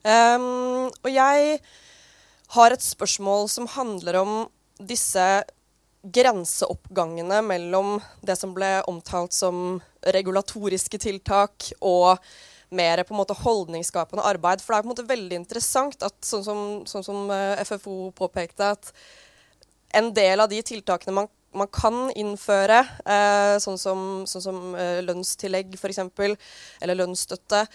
[0.00, 1.60] Um, og jeg
[2.56, 4.36] har et spørsmål som handler om
[4.80, 5.26] disse
[6.00, 9.76] grenseoppgangene mellom det som ble omtalt som
[10.08, 12.16] regulatoriske tiltak og
[12.74, 14.62] mer på en måte holdningsskapende arbeid.
[14.62, 18.10] For det er på en måte veldig interessant at sånn som, sånn som uh, FFO
[18.16, 18.92] påpekte, at
[19.98, 25.00] en del av de tiltakene man, man kan innføre, uh, sånn som, sånn som uh,
[25.06, 26.04] lønnstillegg f.eks.,
[26.80, 27.66] eller lønnsstøtte,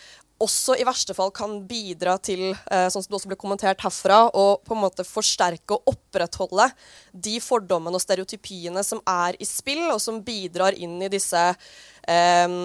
[0.43, 4.25] også i verste fall kan bidra til eh, sånn som det også ble kommentert herfra,
[4.35, 6.67] å på en måte forsterke og opprettholde
[7.13, 12.57] de fordommene og stereotypiene som er i spill, og som bidrar inn i disse eh,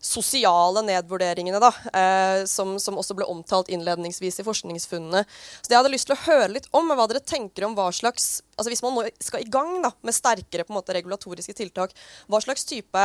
[0.00, 5.24] sosiale nedvurderingene da, eh, som, som, også ble omtalt innledningsvis i forskningsfunnene.
[5.26, 7.90] Så det jeg hadde lyst til å høre litt om, hva dere tenker om hva
[7.94, 11.54] slags altså Hvis man nå skal i gang da, med sterkere på en måte regulatoriske
[11.54, 11.92] tiltak,
[12.26, 13.04] hva slags type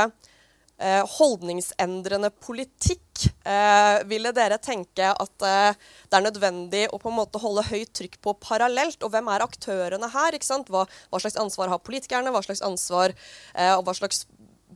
[0.82, 5.78] eh, holdningsendrende politikk eh, ville dere tenke at eh,
[6.10, 9.02] det er nødvendig å på en måte holde høyt trykk på parallelt?
[9.06, 10.34] Og hvem er aktørene her?
[10.34, 12.34] ikke Hva, hva, slags ansvar har politikerne?
[12.34, 14.26] Hva slags ansvar eh, og hva slags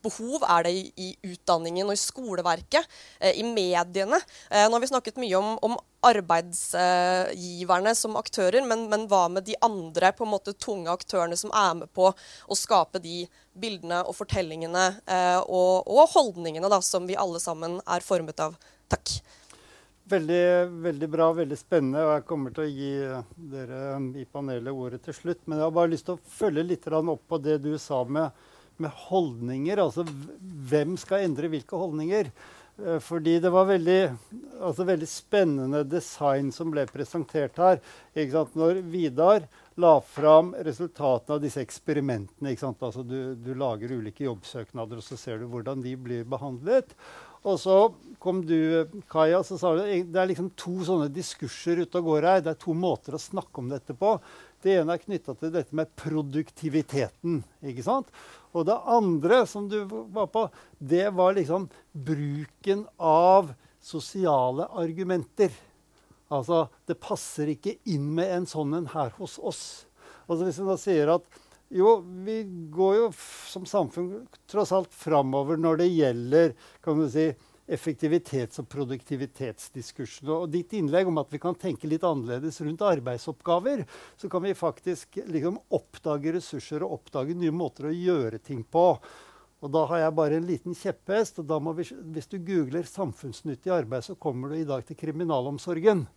[0.08, 2.88] behov er det i, utdanningen og i skoleverket,
[3.20, 4.20] eh, i mediene?
[4.50, 5.78] Eh, nå har vi snakket mye om, om
[6.08, 11.54] arbeidsgiverne som aktører, men, men, hva med de andre på en måte tunge aktørene som
[11.56, 13.26] er med på å skape de
[13.58, 18.58] bildene og fortellingene eh, og, og, holdningene da, som vi alle sammen er formet av?
[18.88, 19.18] Takk.
[20.08, 20.44] Veldig,
[20.86, 22.06] veldig bra, veldig spennende.
[22.06, 22.92] og Jeg kommer til å gi
[23.52, 23.80] dere
[24.16, 25.42] i panelet ordet til slutt.
[25.44, 28.32] Men jeg har bare lyst til å følge litt opp på det du sa med
[28.84, 29.82] med holdninger.
[29.82, 30.06] Altså
[30.70, 32.32] hvem skal endre hvilke holdninger?
[32.86, 34.02] Eh, fordi det var veldig,
[34.62, 37.82] altså veldig spennende design som ble presentert her.
[38.58, 39.48] Når Vidar
[39.78, 42.54] la fram resultatene av disse eksperimentene.
[42.54, 46.94] Altså du, du, lager ulike jobbsøknader, og så ser du hvordan de blir behandlet.
[47.48, 47.76] Og så
[48.20, 52.30] kom du, Kaja, så sa du det er liksom to sånne diskurser ute og går
[52.30, 52.42] her.
[52.44, 54.18] Det er to måter å snakke om dette på.
[54.64, 57.42] Det ene er knytta til dette med produktiviteten.
[57.62, 58.10] ikke sant?
[58.58, 60.48] Og det andre som du var på,
[60.80, 63.54] det var liksom bruken av
[63.84, 65.54] sosiale argumenter.
[66.34, 69.62] Altså, det passer ikke inn med en sånn en her hos oss.
[70.28, 71.38] Altså Hvis en da sier at
[71.72, 73.08] jo, vi går jo
[73.48, 76.54] som samfunn tross alt framover når det gjelder
[76.84, 77.28] kan du si,
[77.68, 80.32] effektivitets- og produktivitetsdiskursene.
[80.32, 83.86] Og ditt innlegg om at vi kan tenke litt annerledes rundt arbeidsoppgaver,
[84.18, 88.90] så kan vi faktisk liksom oppdage ressurser og oppdage nye måter å gjøre ting på.
[89.58, 91.40] Og da har jeg bare en liten kjepphest.
[91.40, 94.96] og da må vi, Hvis du googler 'samfunnsnyttig arbeid', så kommer du i dag til
[94.96, 96.08] kriminalomsorgen.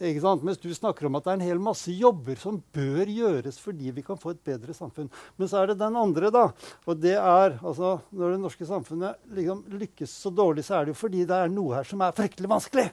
[0.00, 3.92] Mens du snakker om at det er en hel masse jobber som bør gjøres fordi
[3.94, 5.10] vi kan få et bedre samfunn.
[5.36, 6.48] Men så er det den andre, da.
[6.86, 10.94] Og det er altså Når det norske samfunnet liksom lykkes så dårlig, så er det
[10.94, 12.88] jo fordi det er noe her som er fryktelig vanskelig.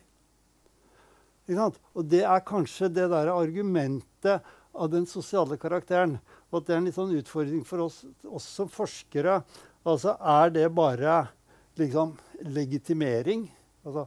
[1.50, 6.20] Og det er kanskje det der argumentet av den sosiale karakteren.
[6.52, 9.40] Og at det er en litt sånn utfordring for oss, oss som forskere.
[9.88, 11.24] Altså er det bare
[11.80, 12.14] liksom
[12.54, 13.48] legitimering?
[13.82, 14.06] Altså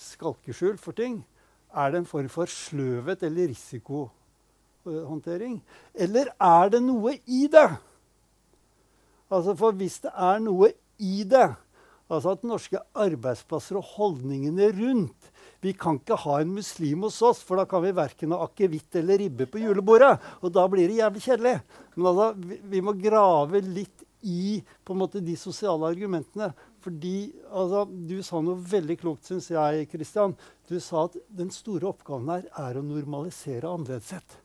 [0.00, 1.20] skalkeskjul for ting?
[1.70, 5.60] Er det en form for sløvhet eller risikohåndtering?
[5.94, 7.70] Eller er det noe i det?
[9.30, 11.54] Altså For hvis det er noe i det,
[12.10, 15.30] altså at norske arbeidsplasser og holdningene rundt
[15.62, 18.96] Vi kan ikke ha en muslim hos oss, for da kan vi verken ha akevitt
[18.96, 20.16] eller ribbe på julebordet.
[20.40, 21.60] Og da blir det jævlig kjedelig.
[21.94, 26.48] Men altså, vi, vi må grave litt i på en måte de sosiale argumentene.
[26.80, 30.36] Fordi altså, Du sa noe veldig klokt, syns jeg, Kristian.
[30.68, 34.38] Du sa at den store oppgaven her er å normalisere annerledeshet.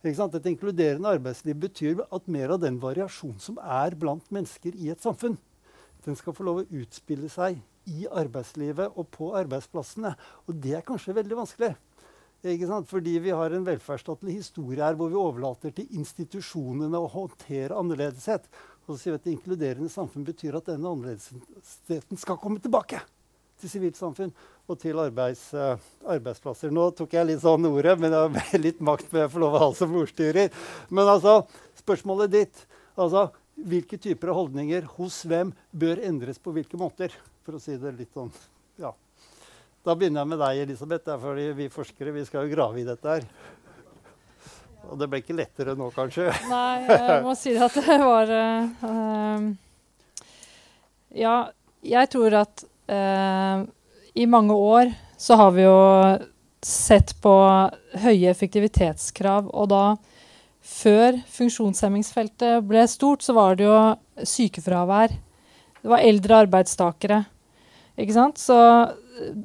[0.00, 5.02] Et inkluderende arbeidsliv betyr at mer av den variasjonen som er blant mennesker i et
[5.02, 5.36] samfunn,
[6.06, 7.58] den skal få lov å utspille seg
[7.90, 10.14] i arbeidslivet og på arbeidsplassene.
[10.48, 11.74] Og det er kanskje veldig vanskelig.
[12.40, 18.46] Fordi vi har en velferdsstatlig historie her hvor vi overlater til institusjonene å håndtere annerledeshet.
[18.90, 22.98] Og så sier vi at det inkluderende samfunn betyr at denne annerledesheten skal komme tilbake
[23.60, 24.32] til sivilt samfunn
[24.70, 25.76] og til arbeids, uh,
[26.10, 26.72] arbeidsplasser.
[26.74, 29.54] Nå tok jeg litt sånn ordet, men det har litt makt med å få lov
[29.54, 30.50] å ha som ordstyrer.
[30.90, 31.42] Men altså,
[31.82, 33.30] spørsmålet ditt altså,
[33.60, 37.12] Hvilke typer av holdninger hos hvem bør endres på hvilke måter?
[37.44, 38.30] For å si det litt sånn,
[38.80, 38.94] ja.
[39.84, 41.12] Da begynner jeg med deg, Elisabeth.
[41.20, 43.26] fordi vi forskere vi skal jo grave i dette her.
[44.88, 46.30] Og det ble ikke lettere nå, kanskje?
[46.50, 49.46] Nei, jeg må si at det var uh,
[51.14, 51.36] Ja,
[51.84, 53.66] jeg tror at uh,
[54.14, 55.80] i mange år så har vi jo
[56.64, 57.34] sett på
[58.02, 59.50] høye effektivitetskrav.
[59.52, 59.84] Og da,
[60.60, 63.76] før funksjonshemmingsfeltet ble stort, så var det jo
[64.26, 65.12] sykefravær.
[65.80, 67.22] Det var eldre arbeidstakere.
[68.00, 68.40] Ikke sant?
[68.40, 68.56] Så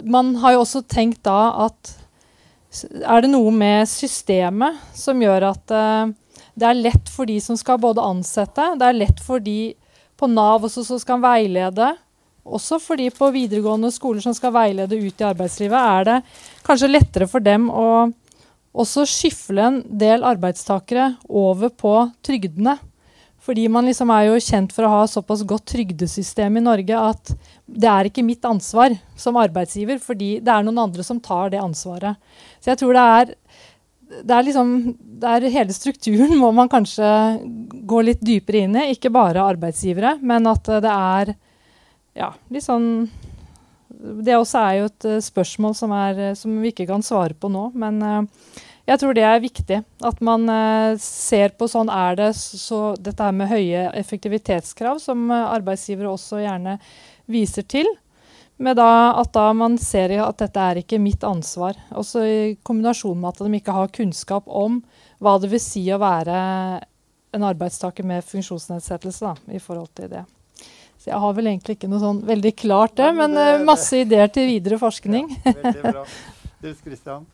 [0.08, 1.94] man har jo også tenkt da at
[2.84, 6.14] er det noe med systemet som gjør at uh,
[6.56, 9.76] Det er lett for de som skal både ansette, det er lett for de
[10.16, 11.90] på Nav også som skal veilede.
[12.46, 16.18] Også for de på videregående skoler som skal veilede ut i arbeidslivet, er det
[16.64, 18.08] kanskje lettere for dem å
[18.76, 21.94] også skyfle en del arbeidstakere over på
[22.26, 22.78] trygdene.
[23.46, 27.34] Fordi man liksom er jo kjent for å ha såpass godt trygdesystem i Norge at
[27.66, 31.62] det er ikke mitt ansvar som arbeidsgiver, fordi det er noen andre som tar det
[31.62, 32.18] ansvaret.
[32.58, 33.34] Så jeg tror det er,
[34.16, 37.06] det er liksom det er Hele strukturen må man kanskje
[37.86, 38.90] gå litt dypere inn i.
[38.96, 41.36] Ikke bare arbeidsgivere, men at det er
[42.16, 42.90] ja, litt sånn
[44.26, 47.70] Det også er jo et spørsmål som, er, som vi ikke kan svare på nå.
[47.78, 49.82] Men uh, jeg tror det er viktig.
[50.06, 55.26] At man uh, ser på sånn er det så dette her med høye effektivitetskrav, som
[55.34, 56.78] uh, arbeidsgivere også gjerne
[57.32, 57.90] viser til.
[58.62, 61.76] Med da, at da man ser at dette er ikke mitt ansvar.
[61.98, 64.80] Også i kombinasjon med at de ikke har kunnskap om
[65.20, 66.38] hva det vil si å være
[67.36, 70.24] en arbeidstaker med funksjonsnedsettelse da, i forhold til det.
[71.02, 74.32] Så jeg har vel egentlig ikke noe sånn veldig klart det, men, det, masse ideer
[74.32, 75.34] til videre forskning.
[75.42, 76.06] Ja, veldig bra.
[76.64, 77.26] Nils Kristian?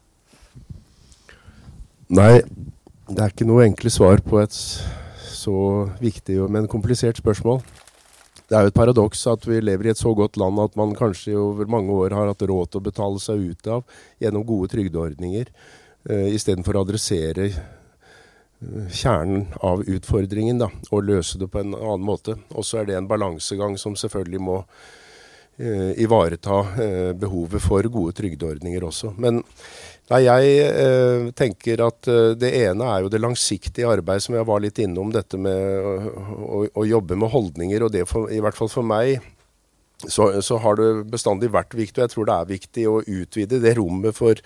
[2.11, 2.41] Nei,
[3.07, 5.55] det er ikke noe enkle svar på et så
[6.01, 7.61] viktig, men komplisert spørsmål.
[8.51, 10.91] Det er jo et paradoks at vi lever i et så godt land at man
[10.97, 13.85] kanskje over mange år har hatt råd til å betale seg ut av
[14.19, 15.53] gjennom gode trygdeordninger,
[16.11, 22.03] uh, istedenfor å adressere uh, kjernen av utfordringen da, og løse det på en annen
[22.11, 22.35] måte.
[22.51, 28.19] Og så er det en balansegang som selvfølgelig må uh, ivareta uh, behovet for gode
[28.19, 29.15] trygdeordninger også.
[29.15, 29.45] Men
[30.11, 34.47] Nei, jeg eh, tenker at eh, det ene er jo det langsiktige arbeidet, som jeg
[34.49, 35.93] var litt innom, dette med å,
[36.41, 37.85] å, å jobbe med holdninger.
[37.85, 39.21] Og det for, i hvert fall for meg
[40.01, 43.59] så, så, har det bestandig vært viktig, og jeg tror det er viktig å utvide
[43.61, 44.39] det rommet for,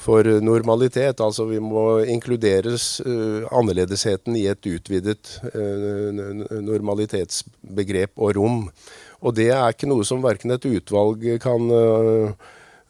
[0.00, 1.20] for normalitet.
[1.20, 6.08] Altså vi må inkluderes uh, annerledesheten i et utvidet uh,
[6.64, 8.60] normalitetsbegrep og rom.
[9.24, 12.32] Og det er ikke noe som verken et utvalg kan uh,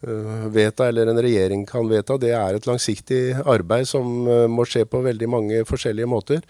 [0.01, 2.17] vedta, eller en regjering kan vedta.
[2.17, 6.43] Det er et langsiktig arbeid som eh, må skje på veldig mange forskjellige måter.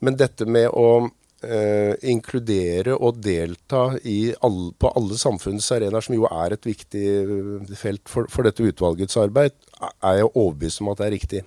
[0.00, 1.08] Men dette med å
[1.42, 7.76] eh, inkludere og delta alle, på alle samfunnets arenaer, som jo er et viktig eh,
[7.76, 11.44] felt for, for dette utvalgets arbeid, er jeg overbevist om at det er riktig.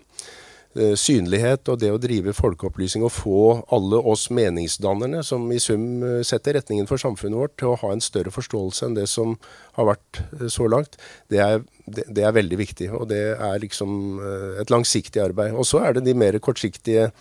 [0.73, 3.41] Eh, synlighet og det å drive folkeopplysning og få
[3.75, 7.91] alle oss meningsdannerne, som i sum eh, setter retningen for samfunnet vårt, til å ha
[7.93, 9.35] en større forståelse enn det som
[9.77, 10.97] har vært eh, så langt,
[11.29, 12.89] det er, det, det er veldig viktig.
[12.97, 14.17] Og det er liksom
[14.63, 15.53] et langsiktig arbeid.
[15.53, 17.11] Og så er det de mer kortsiktige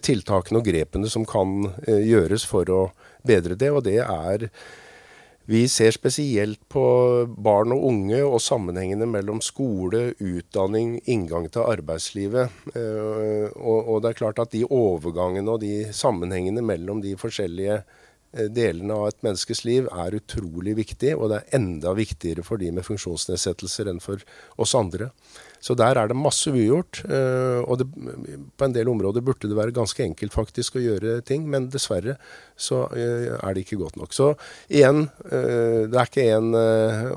[0.00, 2.80] tiltakene og grepene som kan gjøres for å
[3.28, 4.48] bedre det, og det er
[5.46, 6.82] vi ser spesielt på
[7.38, 12.56] barn og unge og sammenhengene mellom skole, utdanning, inngang til arbeidslivet.
[12.74, 18.48] Eh, og det er klart at de overgangene og de sammenhengene mellom de forskjellige eh,
[18.50, 22.72] delene av et menneskes liv er utrolig viktig, og det er enda viktigere for de
[22.74, 24.26] med funksjonsnedsettelser enn for
[24.58, 25.12] oss andre.
[25.60, 27.00] Så der er det masse ugjort.
[27.04, 27.86] Eh, og det,
[28.56, 32.16] på en del områder burde det være ganske enkelt faktisk å gjøre ting, men dessverre
[32.56, 34.14] så eh, er det ikke godt nok.
[34.16, 34.32] Så
[34.68, 36.52] igjen, eh, det er ikke én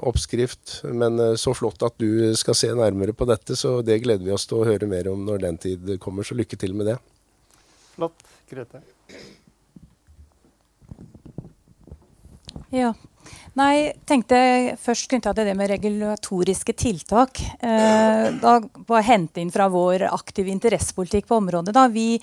[0.09, 4.35] oppskrift, men så flott at du skal se nærmere på dette, så det gleder vi
[4.35, 6.27] oss til å høre mer om når den tid kommer.
[6.27, 6.99] Så lykke til med det.
[7.95, 8.25] Flott.
[8.49, 8.81] Grete?
[12.69, 12.93] Ja,
[13.57, 14.37] Nei, tenkte
[14.79, 17.41] først knytta til det med regulatoriske tiltak.
[17.59, 21.73] Eh, da bare hente inn fra vår aktive interessepolitikk på området.
[21.75, 21.87] Da.
[21.91, 22.19] Vi,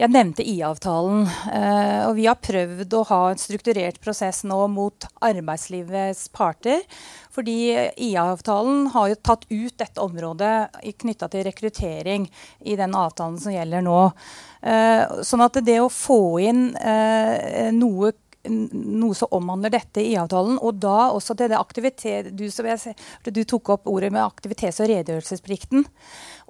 [0.00, 1.26] jeg nevnte IA-avtalen.
[1.52, 6.82] Eh, og vi har prøvd å ha en strukturert prosess nå mot arbeidslivets parter.
[7.32, 7.58] Fordi
[8.08, 12.26] IA-avtalen har jo tatt ut dette området knytta til rekruttering
[12.64, 14.00] i den avtalen som gjelder nå.
[14.62, 18.12] Eh, sånn at det å få inn eh, noe
[18.48, 20.58] noe som omhandler dette i avtalen.
[20.62, 22.96] Og da også til det aktivitet du, jeg,
[23.28, 25.86] du tok opp ordet med aktivitets- og redegjørelsesplikten.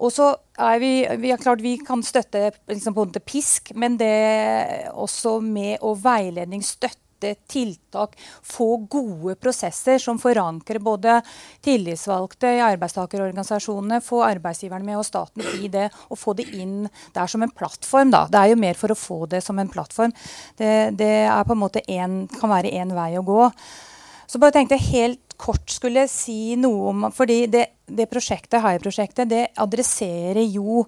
[0.03, 3.75] Og så er vi, vi, er klart vi kan støtte liksom på en måte pisk,
[3.79, 4.13] men det
[4.95, 7.02] også med å veiledning støtte
[7.51, 11.19] tiltak, få gode prosesser som forankrer både
[11.65, 17.31] tillitsvalgte i arbeidstakerorganisasjonene, få arbeidsgiverne med og staten i det, og få det inn der
[17.31, 18.13] som en plattform.
[18.15, 18.27] Da.
[18.31, 20.15] Det er jo mer for å få det som en plattform.
[20.59, 23.49] Det, det er på en måte en, kan være én vei å gå.
[24.27, 29.29] Så bare tenkte jeg helt kort skulle si noe om fordi det, det prosjektet, HAI-prosjektet,
[29.29, 30.85] det adresserer jo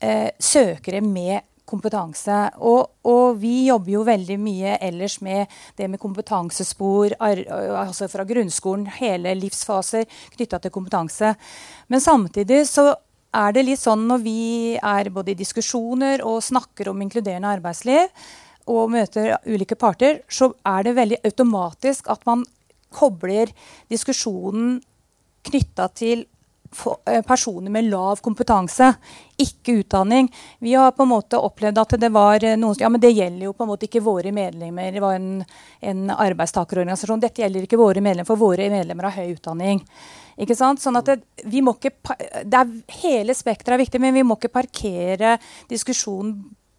[0.00, 2.38] eh, søkere med kompetanse.
[2.62, 8.86] Og, og, vi jobber jo veldig mye ellers med det med kompetansespor, altså fra grunnskolen,
[9.00, 10.06] hele livsfaser
[10.36, 11.34] knytta til kompetanse.
[11.92, 12.92] Men samtidig så
[13.36, 14.40] er det litt sånn når vi
[14.80, 18.06] er både i diskusjoner og snakker om inkluderende arbeidsliv
[18.72, 22.42] og møter ulike parter, så er det veldig automatisk at man
[22.94, 23.50] kobler
[23.92, 24.78] diskusjonen
[25.46, 26.24] knytta til
[27.26, 28.92] personer med lav kompetanse,
[29.40, 30.28] ikke utdanning.
[30.58, 33.54] Vi har på en måte opplevd at det var noen Ja, men det gjelder jo
[33.56, 34.92] på en måte ikke våre medlemmer.
[34.92, 35.40] Det var en,
[35.80, 37.22] en arbeidstakerorganisasjon.
[37.22, 39.82] Dette gjelder ikke våre medlemmer, for våre medlemmer har høy utdanning.
[40.36, 40.82] Ikke sant?
[40.82, 41.94] Sånn at det, vi må ikke,
[42.44, 45.36] det er, hele spekteret er viktig, men vi må ikke parkere
[45.70, 46.36] diskusjonen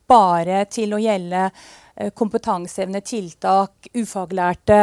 [0.07, 4.79] bare til å gjelde eh, kompetanseevne, tiltak, ufaglærte.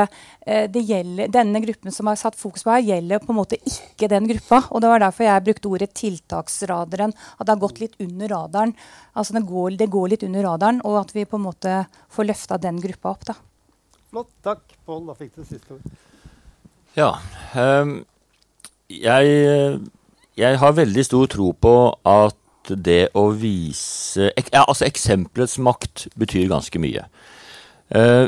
[0.46, 4.10] Eh, gjelder, denne gruppen som har satt fokus på her, gjelder på en måte ikke
[4.12, 4.62] den gruppa.
[4.70, 7.16] og Det var derfor jeg brukte ordet tiltaksradaren.
[7.38, 8.76] At det har gått litt under radaren.
[9.14, 11.82] Altså det går, det går litt under radaren, og at vi på en måte
[12.12, 13.28] får løfta den gruppa opp.
[13.32, 13.38] da.
[14.14, 14.30] Flott.
[14.46, 15.06] Takk, Pål.
[15.08, 15.94] Da fikk du siste ord.
[16.94, 17.16] Ja.
[17.58, 18.04] Um,
[18.86, 19.80] jeg,
[20.38, 21.74] jeg, har veldig stor tro på
[22.06, 22.36] at
[22.70, 27.04] det å vise ja, Altså, eksempelets makt betyr ganske mye.
[27.94, 28.26] Uh,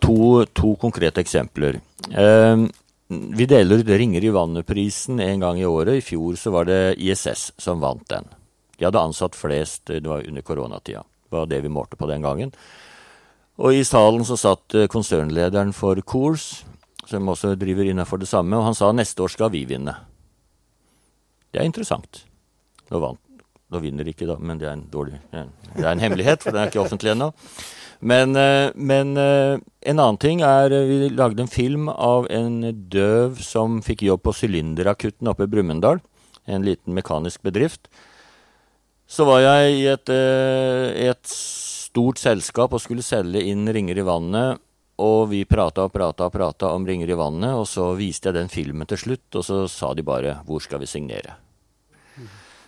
[0.00, 1.80] to, to, konkrete eksempler.
[2.12, 2.66] Uh,
[3.08, 5.98] vi deler ut Ringer i vannet-prisen en gang i året.
[5.98, 8.26] I fjor så var det ISS som vant den.
[8.78, 11.04] De hadde ansatt flest det var under koronatida.
[11.28, 12.54] Det var det vi målte på den gangen.
[13.62, 16.64] Og i salen så satt eh, konsernlederen for Coors,
[17.06, 19.94] som også driver innafor det samme, og han sa neste år skal vi vinne.
[21.52, 22.24] Det er interessant.
[22.90, 23.20] Nå, vant,
[23.74, 26.62] nå vinner ikke, da, men det er en dårlig Det er en hemmelighet, for den
[26.62, 27.32] er ikke offentlig ennå.
[28.04, 32.60] Men, eh, men, eh, en annen ting er eh, Vi lagde en film av en
[32.90, 36.02] døv som fikk jobb på Sylinderakutten oppe i Brumunddal.
[36.46, 37.88] En liten mekanisk bedrift.
[39.08, 44.60] Så var jeg i et, et stort selskap og skulle selge inn ringer i vannet
[45.02, 48.36] og vi prata og prata og prata om ringer i vannet, og så viste jeg
[48.36, 51.34] den filmen til slutt, og så sa de bare 'hvor skal vi signere'?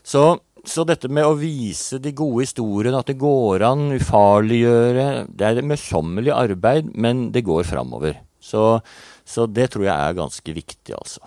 [0.02, 5.46] Så, så dette med å vise de gode historiene, at det går an, ufarliggjøre Det
[5.46, 8.18] er et møysommelig arbeid, men det går framover.
[8.42, 8.80] Så,
[9.26, 11.22] så, det tror jeg er ganske viktig, altså.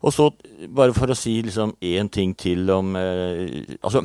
[0.00, 0.28] Og så,
[0.72, 1.74] bare for å si liksom
[2.10, 4.00] ting til om eh, Altså,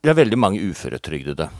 [0.00, 1.50] det er veldig mange uføretrygdede.